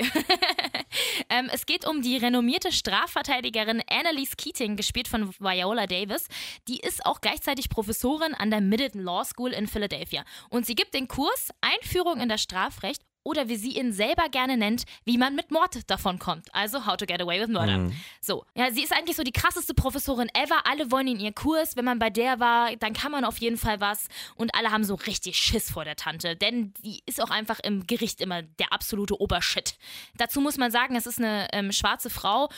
ähm, 1.31 1.51
es 1.53 1.67
geht 1.67 1.85
um 1.85 2.01
die 2.01 2.17
renommierte 2.17 2.71
Strafverteidigerin 2.71 3.83
Annalise 3.91 4.37
Keating, 4.37 4.77
gespielt 4.77 5.09
von 5.09 5.35
Viola 5.41 5.89
Davis. 5.89 6.28
Die 6.69 6.79
ist 6.79 7.05
auch 7.07 7.21
gleichzeitig 7.21 7.69
Professorin 7.69 8.35
an 8.35 8.51
der 8.51 8.61
Middleton 8.61 9.03
Law 9.03 9.25
School 9.25 9.53
in 9.53 9.67
Philadelphia. 9.67 10.25
Und 10.51 10.67
sie 10.67 10.75
gibt 10.75 10.95
den 10.95 11.09
Kurs 11.09 11.51
Einführung 11.61 12.21
in 12.21 12.29
das 12.29 12.43
Strafrecht 12.43 13.03
oder 13.29 13.49
wie 13.49 13.57
sie 13.57 13.77
ihn 13.77 13.93
selber 13.93 14.29
gerne 14.31 14.57
nennt, 14.57 14.85
wie 15.05 15.19
man 15.19 15.35
mit 15.35 15.51
Mord 15.51 15.79
davon 15.91 16.19
kommt. 16.19 16.53
Also 16.55 16.87
How 16.87 16.97
to 16.97 17.05
Get 17.05 17.21
Away 17.21 17.41
with 17.41 17.49
Murder. 17.49 17.91
So, 18.23 18.45
ja, 18.55 18.71
sie 18.71 18.83
ist 18.83 18.93
eigentlich 18.93 19.17
so 19.17 19.23
die 19.23 19.33
krasseste 19.33 19.75
Professorin 19.75 20.31
ever. 20.33 20.67
Alle 20.67 20.91
wollen 20.91 21.09
in 21.09 21.21
ihr 21.21 21.33
Kurs. 21.33 21.77
Wenn 21.77 21.85
man 21.85 21.99
bei 21.99 22.09
der 22.09 22.41
war, 22.41 22.75
dann 22.77 22.95
kann 22.95 23.13
man 23.13 23.25
auf 23.25 23.39
jeden 23.39 23.59
Fall 23.59 23.81
was. 23.81 24.09
Und 24.35 24.55
alle 24.55 24.71
haben 24.71 24.83
so 24.85 24.95
richtig 24.95 25.37
Schiss 25.37 25.71
vor 25.71 25.85
der 25.85 25.97
Tante. 25.97 26.37
Denn 26.37 26.73
die 26.83 27.03
ist 27.05 27.21
auch 27.21 27.31
einfach 27.31 27.61
im 27.61 27.87
Gericht 27.87 28.23
immer 28.23 28.43
der 28.43 28.73
absolute 28.73 29.21
Obershit. 29.21 29.77
Dazu 30.17 30.41
muss 30.41 30.57
man 30.57 30.71
sagen, 30.71 30.97
es 30.97 31.07
ist 31.07 31.19
eine 31.19 31.49
ähm, 31.53 31.71
schwarze 31.71 32.09
Frau, 32.09 32.49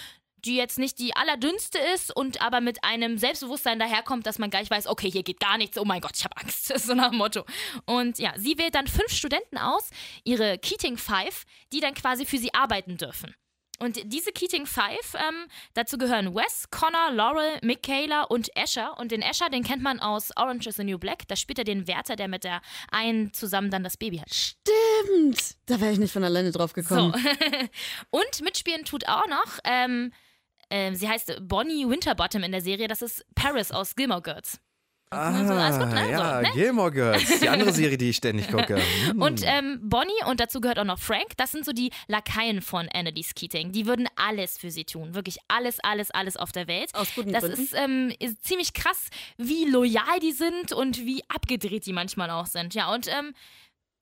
die 0.45 0.57
jetzt 0.57 0.79
nicht 0.79 0.99
die 0.99 1.15
allerdünnste 1.17 1.79
ist 1.95 2.15
und 2.15 2.43
aber 2.43 2.61
mit 2.61 2.85
einem 2.85 3.19
Selbstbewusstsein 3.19 3.79
daherkommt, 3.79 4.27
dass 4.27 4.39
man 4.39 4.51
gleich 4.51 4.71
weiß, 4.71 4.87
okay, 4.87 5.11
hier 5.11 5.23
geht 5.23 5.41
gar 5.41 5.59
nichts, 5.59 5.79
oh 5.79 5.85
mein 5.85 6.01
Gott, 6.01 6.13
ich 6.17 6.25
habe 6.25 6.37
Angst, 6.37 6.67
so 6.79 6.95
nach 6.95 7.11
dem 7.11 7.19
Motto. 7.19 7.45
Und 7.87 8.19
ja, 8.19 8.33
sie 8.37 8.59
wählt 8.59 8.75
dann 8.75 8.87
fünf 8.87 9.13
Studenten 9.13 9.59
aus, 9.59 9.91
ihre 10.25 10.59
Keating 10.59 10.97
Five, 10.97 11.45
die 11.73 11.81
dann 11.81 11.95
quasi 11.95 12.27
für 12.27 12.39
sie 12.39 12.55
arbeiten 12.55 12.97
dürfen. 12.97 13.35
Und 13.83 14.13
diese 14.13 14.31
Keating 14.31 14.67
Five, 14.67 15.15
ähm, 15.15 15.47
dazu 15.73 15.97
gehören 15.97 16.35
Wes, 16.35 16.69
Connor, 16.71 17.13
Laurel, 17.13 17.59
Michaela 17.63 18.25
und 18.25 18.51
Asher. 18.55 18.99
Und 18.99 19.11
den 19.11 19.23
Asher, 19.23 19.49
den 19.49 19.65
kennt 19.65 19.83
man 19.83 20.01
aus 20.01 20.37
Orange 20.37 20.69
is 20.69 20.77
the 20.77 20.85
New 20.85 20.99
Black. 20.99 21.27
Da 21.29 21.35
spielt 21.35 21.59
er 21.59 21.65
den 21.65 21.89
Wärter, 21.89 22.15
der 22.15 22.29
mit 22.29 22.45
der 22.45 22.61
einen 22.93 23.33
zusammen 23.33 23.71
dann 23.71 23.83
das 23.83 23.97
Baby 23.97 24.19
hat. 24.19 24.29
Stimmt. 24.35 25.57
Da 25.65 25.81
wäre 25.81 25.93
ich 25.93 25.99
nicht 25.99 26.13
von 26.13 26.23
alleine 26.23 26.53
drauf 26.53 26.75
gekommen. 26.75 27.15
So. 27.15 27.31
und 28.11 28.43
mitspielen 28.43 28.85
tut 28.85 29.09
auch 29.09 29.27
noch, 29.29 29.59
ähm, 29.65 30.13
ähm, 30.71 30.95
sie 30.95 31.09
heißt 31.09 31.39
Bonnie 31.49 31.89
Winterbottom 31.89 32.43
in 32.43 32.53
der 32.53 32.61
Serie. 32.63 32.89
Das 32.89 33.03
ist 33.03 33.25
Paris 33.35 33.71
aus 33.73 33.95
Gilmore 33.95 34.23
Girls. 34.23 34.59
Ah, 35.13 35.35
Also, 35.35 35.53
alles 35.55 35.79
gut, 35.81 35.89
ne? 35.93 36.09
ja, 36.13 36.37
So, 36.37 36.41
ne? 36.43 36.51
Gilmore 36.55 36.93
Girls, 36.93 37.41
die 37.41 37.49
andere 37.49 37.73
Serie, 37.81 37.99
die 37.99 38.11
ich 38.11 38.17
ständig 38.17 38.47
gucke. 38.49 38.77
Hm. 39.07 39.21
Und 39.21 39.43
ähm, 39.45 39.81
Bonnie 39.83 40.13
und 40.27 40.39
dazu 40.39 40.61
gehört 40.61 40.79
auch 40.79 40.85
noch 40.85 41.01
Frank, 41.01 41.37
das 41.37 41.51
sind 41.51 41.65
so 41.65 41.73
die 41.73 41.91
Lakaien 42.07 42.63
von 42.63 42.89
Annalise 42.95 43.33
Keating. 43.35 43.73
Die 43.73 43.87
würden 43.87 44.07
alles 44.15 44.57
für 44.57 44.71
sie 44.71 44.85
tun. 44.85 45.15
Wirklich 45.17 45.39
alles, 45.49 45.81
alles, 45.81 46.13
alles 46.13 46.37
auf 46.37 46.53
der 46.53 46.69
Welt. 46.69 46.95
Aus 46.95 47.13
guten 47.17 47.33
das 47.33 47.43
Gründen. 47.43 47.61
ist, 47.61 47.75
ähm, 47.75 48.13
ist 48.21 48.45
ziemlich 48.47 48.73
krass, 48.73 49.09
wie 49.37 49.65
loyal 49.65 50.21
die 50.23 50.31
sind 50.33 50.73
und 50.73 50.99
wie 51.05 51.25
abgedreht 51.29 51.87
die 51.87 51.93
manchmal 51.93 52.31
auch 52.31 52.47
sind. 52.47 52.75
Ja, 52.75 52.95
und 52.95 53.09
ähm, 53.09 53.35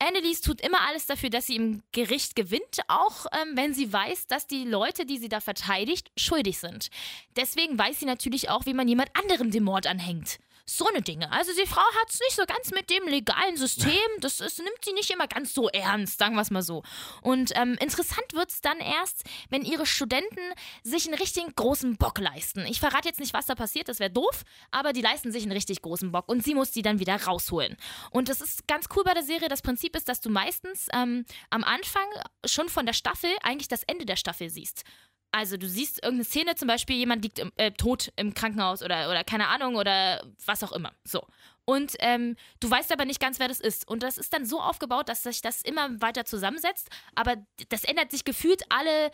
Annalise 0.00 0.42
tut 0.42 0.60
immer 0.60 0.80
alles 0.88 1.06
dafür, 1.06 1.30
dass 1.30 1.46
sie 1.46 1.56
im 1.56 1.82
Gericht 1.92 2.36
gewinnt, 2.36 2.80
auch 2.86 3.26
ähm, 3.32 3.56
wenn 3.56 3.74
sie 3.74 3.92
weiß, 3.92 4.26
dass 4.28 4.46
die 4.46 4.64
Leute, 4.64 5.06
die 5.06 5.18
sie 5.18 5.28
da 5.28 5.40
verteidigt, 5.40 6.10
schuldig 6.16 6.58
sind. 6.58 6.88
Deswegen 7.36 7.78
weiß 7.78 8.00
sie 8.00 8.06
natürlich 8.06 8.48
auch, 8.48 8.66
wie 8.66 8.74
man 8.74 8.88
jemand 8.88 9.10
anderem 9.14 9.50
den 9.50 9.64
Mord 9.64 9.86
anhängt. 9.86 10.38
So 10.70 10.86
eine 10.86 11.00
Dinge. 11.00 11.32
Also 11.32 11.52
die 11.58 11.66
Frau 11.66 11.80
hat 11.80 12.10
es 12.10 12.20
nicht 12.20 12.36
so 12.36 12.44
ganz 12.44 12.72
mit 12.72 12.90
dem 12.90 13.08
legalen 13.08 13.56
System. 13.56 13.96
Das 14.20 14.40
ist, 14.40 14.58
nimmt 14.58 14.84
sie 14.84 14.92
nicht 14.92 15.08
immer 15.08 15.26
ganz 15.26 15.54
so 15.54 15.70
ernst, 15.70 16.18
sagen 16.18 16.34
wir 16.34 16.42
es 16.42 16.50
mal 16.50 16.62
so. 16.62 16.82
Und 17.22 17.52
ähm, 17.56 17.78
interessant 17.80 18.34
wird 18.34 18.50
es 18.50 18.60
dann 18.60 18.76
erst, 18.78 19.24
wenn 19.48 19.62
ihre 19.62 19.86
Studenten 19.86 20.52
sich 20.82 21.06
einen 21.06 21.18
richtigen 21.18 21.54
großen 21.54 21.96
Bock 21.96 22.18
leisten. 22.18 22.66
Ich 22.66 22.80
verrate 22.80 23.08
jetzt 23.08 23.18
nicht, 23.18 23.32
was 23.32 23.46
da 23.46 23.54
passiert, 23.54 23.88
das 23.88 23.98
wäre 23.98 24.10
doof, 24.10 24.42
aber 24.70 24.92
die 24.92 25.00
leisten 25.00 25.32
sich 25.32 25.42
einen 25.42 25.52
richtig 25.52 25.80
großen 25.80 26.12
Bock 26.12 26.28
und 26.28 26.44
sie 26.44 26.54
muss 26.54 26.70
die 26.70 26.82
dann 26.82 26.98
wieder 26.98 27.16
rausholen. 27.16 27.78
Und 28.10 28.28
das 28.28 28.42
ist 28.42 28.68
ganz 28.68 28.88
cool 28.94 29.04
bei 29.04 29.14
der 29.14 29.22
Serie. 29.22 29.48
Das 29.48 29.62
Prinzip 29.62 29.96
ist, 29.96 30.06
dass 30.06 30.20
du 30.20 30.28
meistens 30.28 30.88
ähm, 30.92 31.24
am 31.48 31.64
Anfang 31.64 32.06
schon 32.44 32.68
von 32.68 32.84
der 32.84 32.92
Staffel 32.92 33.30
eigentlich 33.42 33.68
das 33.68 33.84
Ende 33.84 34.04
der 34.04 34.16
Staffel 34.16 34.50
siehst. 34.50 34.84
Also 35.30 35.56
du 35.56 35.68
siehst 35.68 36.02
irgendeine 36.02 36.24
Szene, 36.24 36.54
zum 36.54 36.68
Beispiel 36.68 36.96
jemand 36.96 37.22
liegt 37.22 37.38
im, 37.38 37.52
äh, 37.56 37.70
tot 37.72 38.12
im 38.16 38.34
Krankenhaus 38.34 38.82
oder, 38.82 39.10
oder 39.10 39.24
keine 39.24 39.48
Ahnung 39.48 39.76
oder 39.76 40.24
was 40.46 40.62
auch 40.62 40.72
immer. 40.72 40.92
So. 41.04 41.26
Und 41.66 41.96
ähm, 41.98 42.36
du 42.60 42.70
weißt 42.70 42.90
aber 42.92 43.04
nicht 43.04 43.20
ganz, 43.20 43.38
wer 43.38 43.48
das 43.48 43.60
ist. 43.60 43.86
Und 43.86 44.02
das 44.02 44.16
ist 44.16 44.32
dann 44.32 44.46
so 44.46 44.58
aufgebaut, 44.58 45.10
dass 45.10 45.24
sich 45.24 45.42
das 45.42 45.60
immer 45.60 46.00
weiter 46.00 46.24
zusammensetzt. 46.24 46.88
Aber 47.14 47.36
das 47.68 47.84
ändert 47.84 48.10
sich 48.10 48.24
gefühlt 48.24 48.62
alle, 48.70 49.10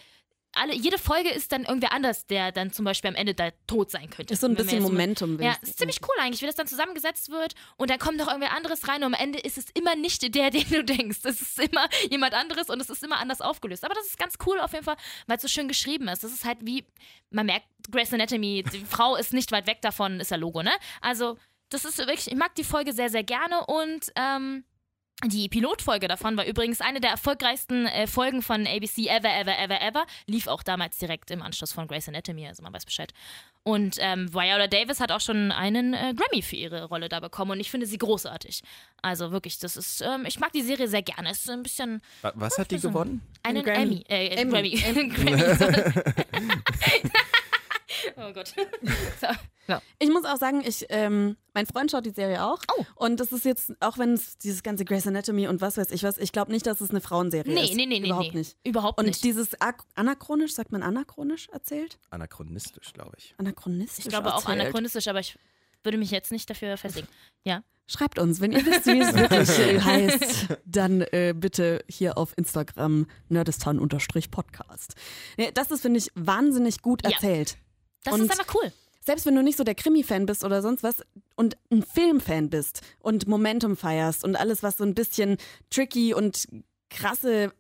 alle, 0.57 0.75
jede 0.75 0.99
Folge 0.99 1.31
ist 1.31 1.53
dann 1.53 1.65
irgendwer 1.65 1.93
anders, 1.93 2.27
der 2.27 2.53
dann 2.53 2.73
zum 2.73 2.85
Beispiel 2.85 3.09
am 3.11 3.15
Ende 3.17 3.35
da 3.35 3.51
tot 3.67 3.91
sein 3.91 4.11
könnte. 4.11 4.35
Ist 4.35 4.41
so 4.41 4.47
ein 4.47 4.55
bisschen 4.55 4.83
so- 4.83 4.89
Momentum. 4.89 5.39
will 5.39 5.47
Ja, 5.47 5.57
ist 5.63 5.79
ziemlich 5.79 6.01
cool 6.03 6.15
eigentlich, 6.21 6.43
wie 6.43 6.47
das 6.47 6.55
dann 6.55 6.67
zusammengesetzt 6.67 7.31
wird 7.31 7.55
und 7.77 7.91
dann 7.91 7.99
kommt 7.99 8.17
noch 8.19 8.27
irgendwer 8.29 8.53
anderes 8.53 8.87
rein 8.89 9.03
und 9.05 9.15
am 9.15 9.21
Ende 9.21 9.39
ist 9.39 9.59
es 9.59 9.67
immer 9.75 9.95
nicht 9.97 10.35
der, 10.35 10.51
den 10.51 10.69
du 10.69 10.85
denkst. 10.85 11.19
Es 11.25 11.41
ist 11.41 11.59
immer 11.59 11.89
jemand 12.11 12.35
anderes 12.35 12.69
und 12.71 12.81
es 12.81 12.91
ist 12.91 13.03
immer 13.05 13.19
anders 13.19 13.41
aufgelöst. 13.41 13.85
Aber 13.85 13.95
das 13.95 14.07
ist 14.07 14.19
ganz 14.19 14.35
cool 14.47 14.59
auf 14.61 14.73
jeden 14.73 14.85
Fall, 14.85 14.97
weil 15.27 15.37
es 15.37 15.43
so 15.43 15.49
schön 15.49 15.69
geschrieben 15.69 16.09
ist. 16.09 16.25
Das 16.25 16.33
ist 16.33 16.45
halt 16.45 16.59
wie, 16.63 16.85
man 17.31 17.47
merkt, 17.47 17.67
Grey's 17.91 18.13
Anatomy, 18.13 18.65
die 18.73 18.85
Frau 18.85 19.17
ist 19.17 19.33
nicht 19.33 19.53
weit 19.53 19.67
weg 19.67 19.81
davon, 19.83 20.21
ist 20.21 20.31
ja 20.31 20.37
Logo, 20.37 20.63
ne? 20.63 20.73
Also, 21.01 21.37
das 21.71 21.85
ist 21.85 21.99
wirklich, 21.99 22.29
ich 22.29 22.37
mag 22.37 22.55
die 22.55 22.65
Folge 22.65 22.93
sehr, 22.93 23.11
sehr 23.11 23.25
gerne 23.25 23.65
und, 23.67 24.13
ähm, 24.17 24.65
die 25.23 25.49
Pilotfolge 25.49 26.07
davon 26.09 26.37
war 26.37 26.45
übrigens 26.45 26.81
eine 26.83 27.01
der 27.01 27.11
erfolgreichsten 27.11 27.87
äh, 27.87 28.07
Folgen 28.07 28.43
von 28.43 28.67
ABC 28.67 29.07
ever, 29.07 29.31
ever, 29.33 29.57
ever, 29.59 29.81
ever. 29.81 30.07
Lief 30.27 30.49
auch 30.49 30.63
damals 30.63 30.99
direkt 30.99 31.31
im 31.31 31.41
Anschluss 31.41 31.73
von 31.73 31.87
Grey's 31.87 32.09
Anatomy, 32.09 32.47
also 32.47 32.63
man 32.63 32.73
weiß 32.75 32.85
Bescheid. 32.85 33.13
Und 33.63 33.97
ähm, 34.01 34.31
Viola 34.35 34.67
Davis 34.67 35.01
hat 35.01 35.11
auch 35.13 35.21
schon 35.23 35.51
einen 35.51 35.95
äh, 35.95 36.13
Grammy 36.15 36.43
für 36.43 36.57
ihre 36.57 36.85
Rolle 36.85 37.09
da 37.09 37.21
bekommen 37.21 37.53
und 37.53 37.61
ich 37.61 37.71
finde 37.71 37.87
sie 37.87 37.97
großartig. 37.97 38.61
Also 39.01 39.31
wirklich, 39.33 39.59
das 39.59 39.79
ist, 39.79 40.03
ähm, 40.03 40.25
ich 40.27 40.39
mag 40.41 40.53
die 40.53 40.61
Serie 40.63 40.89
sehr 40.89 41.03
gerne. 41.03 41.31
Es 41.31 41.39
ist 41.39 41.51
ein 41.51 41.63
bisschen 41.63 42.03
Wa- 42.21 42.33
Was 42.35 42.59
hat 42.59 42.71
die 42.71 42.79
gewonnen? 42.81 43.23
einen 43.43 43.63
Grammy. 43.65 43.83
Emmy. 43.83 44.05
Äh, 44.09 44.27
äh, 44.27 44.41
Emmy. 44.43 44.51
Grammy. 44.53 45.09
Grammy. 45.09 46.53
oh 48.29 48.33
Gott. 48.33 48.55
So. 49.67 49.77
Ich 49.99 50.11
muss 50.11 50.27
auch 50.27 50.37
sagen, 50.37 50.63
ich, 50.63 50.85
ähm, 50.91 51.39
mein 51.55 51.65
Freund 51.65 51.91
schaut 51.91 52.05
die 52.05 52.11
Serie 52.11 52.45
auch. 52.45 52.59
Oh. 52.77 52.85
Und 52.97 53.19
das 53.19 53.33
ist 53.33 53.47
jetzt, 53.47 53.73
auch 53.81 53.97
wenn 53.97 54.13
es 54.13 54.37
dieses 54.37 54.63
ganze 54.63 54.85
Grey's 54.85 55.07
Anatomy 55.07 55.49
und 55.49 55.63
was 55.63 55.79
weiß 55.79 55.91
ich 55.91 56.03
was, 56.03 56.19
ich 56.19 56.33
glaube 56.33 56.53
nicht, 56.53 56.67
dass 56.67 56.83
es 56.83 56.91
eine 56.91 57.01
Frauenserie 57.01 57.51
Nee, 57.51 57.65
ist. 57.65 57.75
nee, 57.75 57.87
nee, 57.87 57.99
nee. 57.99 58.09
Überhaupt 58.09 58.35
nee. 58.35 58.41
nicht. 58.41 58.57
Überhaupt 58.63 58.99
Und 58.99 59.07
nicht. 59.07 59.25
dieses 59.25 59.59
ak- 59.63 59.85
anachronisch, 59.95 60.53
sagt 60.53 60.71
man 60.71 60.83
anachronisch 60.83 61.49
erzählt? 61.49 61.99
Anachronistisch, 62.11 62.93
glaube 62.93 63.13
ich. 63.17 63.35
Anachronistisch 63.39 64.05
Ich 64.05 64.11
glaube 64.11 64.35
auch 64.35 64.41
erzählt. 64.47 64.61
anachronistisch, 64.61 65.09
aber 65.09 65.21
ich 65.21 65.39
würde 65.83 65.97
mich 65.97 66.11
jetzt 66.11 66.31
nicht 66.31 66.51
dafür 66.51 66.77
festlegen. 66.77 67.09
Ja. 67.45 67.63
Schreibt 67.87 68.19
uns, 68.19 68.41
wenn 68.41 68.53
ihr 68.53 68.65
wisst, 68.67 68.87
wie 68.87 68.99
es 69.01 69.15
wirklich 69.15 69.85
heißt, 69.85 70.47
dann 70.65 71.03
äh, 71.03 71.35
bitte 71.37 71.85
hier 71.89 72.17
auf 72.17 72.33
Instagram 72.39 73.07
nerdistan-podcast. 73.29 74.95
Nee, 75.37 75.51
das 75.53 75.71
ist, 75.71 75.83
finde 75.83 75.99
ich, 75.99 76.11
wahnsinnig 76.15 76.81
gut 76.83 77.03
Ja. 77.05 77.11
Das 78.05 78.15
Und- 78.15 78.23
ist 78.23 78.31
einfach 78.31 78.55
cool. 78.55 78.73
Selbst 79.01 79.27
wenn 79.27 79.35
du 79.35 79.43
nicht 79.43 79.59
so 79.59 79.65
der 79.65 79.75
Krimi-Fan 79.75 80.25
bist 80.25 80.45
oder 80.45 80.63
sonst 80.63 80.83
was 80.83 81.03
und 81.37 81.59
ein 81.71 81.83
Film-Fan 81.83 82.49
bist 82.49 82.81
und 83.01 83.29
Momentum 83.29 83.77
feierst 83.77 84.25
und 84.25 84.35
alles, 84.37 84.63
was 84.63 84.79
so 84.79 84.85
ein 84.85 84.95
bisschen 84.95 85.37
tricky 85.69 86.15
und 86.15 86.47
krasse 86.89 87.53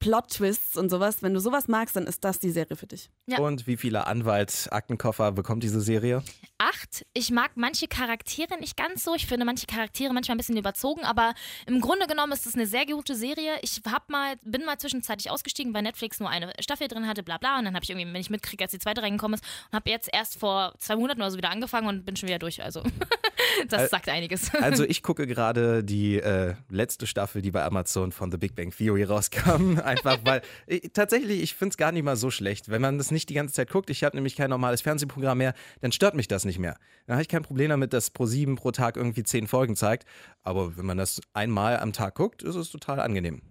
Plot-Twists 0.00 0.76
und 0.76 0.88
sowas. 0.88 1.22
Wenn 1.22 1.34
du 1.34 1.40
sowas 1.40 1.68
magst, 1.68 1.94
dann 1.94 2.06
ist 2.06 2.24
das 2.24 2.40
die 2.40 2.50
Serie 2.50 2.76
für 2.76 2.86
dich. 2.86 3.10
Ja. 3.26 3.38
Und 3.38 3.66
wie 3.66 3.76
viele 3.76 4.06
Anwalt-Aktenkoffer 4.06 5.32
bekommt 5.32 5.62
diese 5.62 5.80
Serie? 5.80 6.22
Acht. 6.58 7.06
Ich 7.12 7.30
mag 7.30 7.52
manche 7.54 7.86
Charaktere 7.86 8.58
nicht 8.58 8.76
ganz 8.76 9.04
so. 9.04 9.14
Ich 9.14 9.26
finde 9.26 9.44
manche 9.44 9.66
Charaktere 9.66 10.12
manchmal 10.12 10.36
ein 10.36 10.38
bisschen 10.38 10.56
überzogen, 10.56 11.04
aber 11.04 11.34
im 11.66 11.80
Grunde 11.80 12.06
genommen 12.06 12.32
ist 12.32 12.46
es 12.46 12.54
eine 12.54 12.66
sehr 12.66 12.86
gute 12.86 13.14
Serie. 13.14 13.58
Ich 13.62 13.82
hab 13.86 14.08
mal, 14.08 14.36
bin 14.42 14.64
mal 14.64 14.78
zwischenzeitlich 14.78 15.30
ausgestiegen, 15.30 15.74
weil 15.74 15.82
Netflix 15.82 16.18
nur 16.18 16.30
eine 16.30 16.52
Staffel 16.60 16.88
drin 16.88 17.06
hatte, 17.06 17.22
bla 17.22 17.36
bla. 17.38 17.58
Und 17.58 17.66
dann 17.66 17.74
habe 17.74 17.84
ich 17.84 17.90
irgendwie, 17.90 18.06
wenn 18.06 18.20
ich 18.20 18.30
mitkriege, 18.30 18.64
als 18.64 18.72
die 18.72 18.78
zweite 18.78 19.02
reingekommen 19.02 19.38
ist, 19.38 19.44
und 19.70 19.76
habe 19.76 19.90
jetzt 19.90 20.08
erst 20.12 20.38
vor 20.38 20.74
zwei 20.78 20.96
Monaten 20.96 21.20
oder 21.20 21.30
so 21.30 21.36
wieder 21.36 21.50
angefangen 21.50 21.88
und 21.88 22.06
bin 22.06 22.16
schon 22.16 22.28
wieder 22.28 22.38
durch. 22.38 22.62
Also, 22.62 22.82
das 23.68 23.90
sagt 23.90 24.08
einiges. 24.08 24.50
Also 24.60 24.84
ich 24.84 25.02
gucke 25.02 25.26
gerade 25.26 25.82
die 25.82 26.20
äh, 26.20 26.54
letzte 26.68 27.06
Staffel, 27.06 27.42
die 27.42 27.50
bei 27.50 27.64
Amazon 27.64 28.12
von 28.12 28.30
The 28.30 28.36
Big 28.36 28.54
Bang 28.54 28.70
Theory 28.70 29.04
rauskam. 29.04 29.78
Einfach 29.84 30.18
weil, 30.24 30.42
ich, 30.66 30.90
tatsächlich, 30.92 31.42
ich 31.42 31.54
finde 31.54 31.72
es 31.72 31.76
gar 31.76 31.92
nicht 31.92 32.02
mal 32.02 32.16
so 32.16 32.30
schlecht. 32.30 32.68
Wenn 32.68 32.82
man 32.82 32.98
das 32.98 33.10
nicht 33.10 33.28
die 33.28 33.34
ganze 33.34 33.54
Zeit 33.54 33.70
guckt, 33.70 33.90
ich 33.90 34.04
habe 34.04 34.16
nämlich 34.16 34.36
kein 34.36 34.50
normales 34.50 34.82
Fernsehprogramm 34.82 35.38
mehr, 35.38 35.54
dann 35.80 35.92
stört 35.92 36.14
mich 36.14 36.28
das 36.28 36.44
nicht 36.44 36.58
mehr. 36.58 36.76
Dann 37.06 37.14
habe 37.14 37.22
ich 37.22 37.28
kein 37.28 37.42
Problem 37.42 37.70
damit, 37.70 37.92
dass 37.92 38.14
Pro7 38.14 38.56
pro 38.56 38.70
Tag 38.70 38.96
irgendwie 38.96 39.22
zehn 39.22 39.46
Folgen 39.46 39.76
zeigt. 39.76 40.06
Aber 40.42 40.76
wenn 40.76 40.86
man 40.86 40.98
das 40.98 41.20
einmal 41.32 41.78
am 41.78 41.92
Tag 41.92 42.14
guckt, 42.14 42.42
ist 42.42 42.54
es 42.56 42.70
total 42.70 43.00
angenehm. 43.00 43.42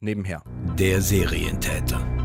Nebenher. 0.00 0.42
Der 0.78 1.00
Serientäter. 1.00 2.15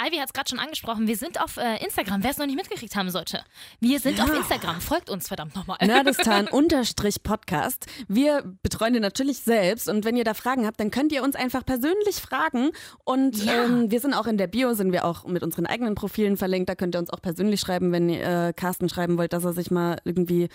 Ivy 0.00 0.16
hat 0.18 0.28
es 0.28 0.32
gerade 0.32 0.48
schon 0.48 0.58
angesprochen. 0.60 1.06
Wir 1.08 1.16
sind 1.16 1.40
auf 1.42 1.56
äh, 1.56 1.82
Instagram, 1.84 2.22
wer 2.22 2.30
es 2.30 2.38
noch 2.38 2.46
nicht 2.46 2.54
mitgekriegt 2.56 2.94
haben 2.96 3.10
sollte. 3.10 3.42
Wir 3.80 3.98
sind 4.00 4.20
auf 4.22 4.32
Instagram. 4.32 4.80
Folgt 4.80 5.10
uns 5.10 5.26
verdammt 5.28 5.54
nochmal. 5.56 5.76
Nerdistan-Podcast. 5.80 7.86
Wir 8.08 8.42
betreuen 8.62 8.92
den 8.92 9.02
natürlich 9.02 9.38
selbst 9.40 9.88
und 9.88 10.04
wenn 10.04 10.16
ihr 10.16 10.24
da 10.24 10.34
Fragen 10.34 10.66
habt, 10.66 10.78
dann 10.80 10.90
könnt 10.90 11.12
ihr 11.12 11.22
uns 11.22 11.34
einfach 11.36 11.64
persönlich 11.66 12.16
fragen 12.16 12.70
und 13.04 13.42
Ja. 13.44 13.64
ähm, 13.64 13.90
wir 13.90 14.00
sind 14.00 14.14
auch 14.14 14.26
in 14.26 14.38
der 14.38 14.46
Bio, 14.46 14.72
sind 14.74 14.92
wir 14.92 15.04
auch 15.04 15.24
mit 15.26 15.42
unseren 15.42 15.66
eigenen 15.66 15.94
Profilen 15.94 16.36
verlinkt, 16.36 16.68
da 16.68 16.74
könnt 16.74 16.94
ihr 16.94 16.98
uns 16.98 17.10
auch 17.10 17.22
persönlich 17.22 17.60
schreiben, 17.60 17.92
wenn 17.92 18.08
ihr 18.08 18.48
äh, 18.48 18.52
Carsten 18.52 18.88
schreiben 18.88 19.18
wollt, 19.18 19.32
dass 19.32 19.44
er 19.44 19.52
sich 19.52 19.70
mal 19.70 19.98
irgendwie 20.04 20.48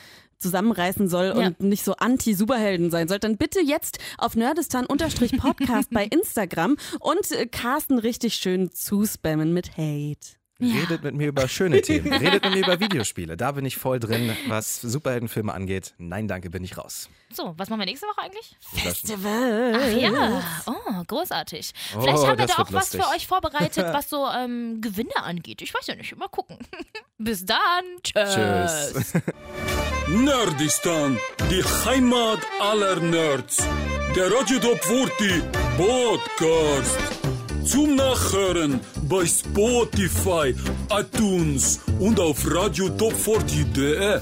zusammenreißen 0.43 1.07
soll 1.09 1.33
Ja. 1.35 1.47
und 1.47 1.59
nicht 1.61 1.83
so 1.83 1.93
anti-Superhelden 1.95 2.91
sein 2.91 3.07
soll, 3.07 3.17
dann 3.19 3.37
bitte 3.37 3.59
jetzt 3.61 3.97
auf 4.19 4.35
Nerdistan-Podcast 4.35 5.89
bei 5.91 6.05
Instagram 6.05 6.77
und 6.99 7.31
äh, 7.31 7.47
Carsten 7.47 7.97
richtig 7.97 8.35
schön 8.35 8.71
zuspammen 8.71 9.53
mit 9.53 9.71
Hate. 9.77 10.42
Redet 10.61 11.03
mit 11.03 11.15
mir 11.15 11.27
über 11.27 11.47
schöne 11.47 11.81
Themen. 11.81 12.13
Redet 12.13 12.43
mit 12.43 12.53
mir 12.53 12.59
über 12.63 12.79
Videospiele. 12.79 13.35
Da 13.35 13.51
bin 13.53 13.65
ich 13.65 13.75
voll 13.77 13.99
drin. 13.99 14.35
Was 14.47 14.79
Superheldenfilme 14.81 15.53
angeht, 15.53 15.93
nein, 15.97 16.27
danke, 16.27 16.49
bin 16.49 16.63
ich 16.63 16.77
raus. 16.77 17.09
So, 17.33 17.53
was 17.57 17.69
machen 17.69 17.79
wir 17.79 17.85
nächste 17.85 18.05
Woche 18.07 18.21
eigentlich? 18.21 18.55
Festival. 18.61 19.73
Ach 19.75 19.91
ja, 19.99 20.41
oh, 20.67 21.03
großartig. 21.07 21.73
Vielleicht 21.91 22.17
Oh, 22.17 22.27
haben 22.27 22.37
wir 22.37 22.45
da 22.45 22.53
auch 22.53 22.57
wird 22.59 22.73
was 22.73 22.89
für 22.89 22.97
lustig. 22.97 23.15
euch 23.15 23.27
vorbereitet, 23.27 23.85
was 23.93 24.09
so 24.09 24.27
ähm, 24.27 24.79
Gewinne 24.79 25.15
angeht. 25.17 25.61
Ich 25.61 25.73
weiß 25.73 25.87
ja 25.87 25.95
nicht, 25.95 26.15
mal 26.15 26.27
gucken. 26.29 26.57
Bis 27.17 27.45
dann. 27.45 27.83
Tschüss. 28.03 28.93
Tschüss. 28.93 29.13
Nerdistan, 30.07 31.17
die 31.49 31.63
Heimat 31.85 32.39
aller 32.61 32.99
Nerds. 32.99 33.57
Der 34.15 34.31
Radio 34.31 34.59
Top 34.59 34.83
40 34.83 35.41
Podcast. 35.77 37.22
Zum 37.65 37.95
Nachhören 37.95 38.81
bei 39.07 39.25
Spotify, 39.25 40.53
iTunes 40.89 41.79
und 41.99 42.19
auf 42.19 42.43
radiotop40.de. 42.45 44.19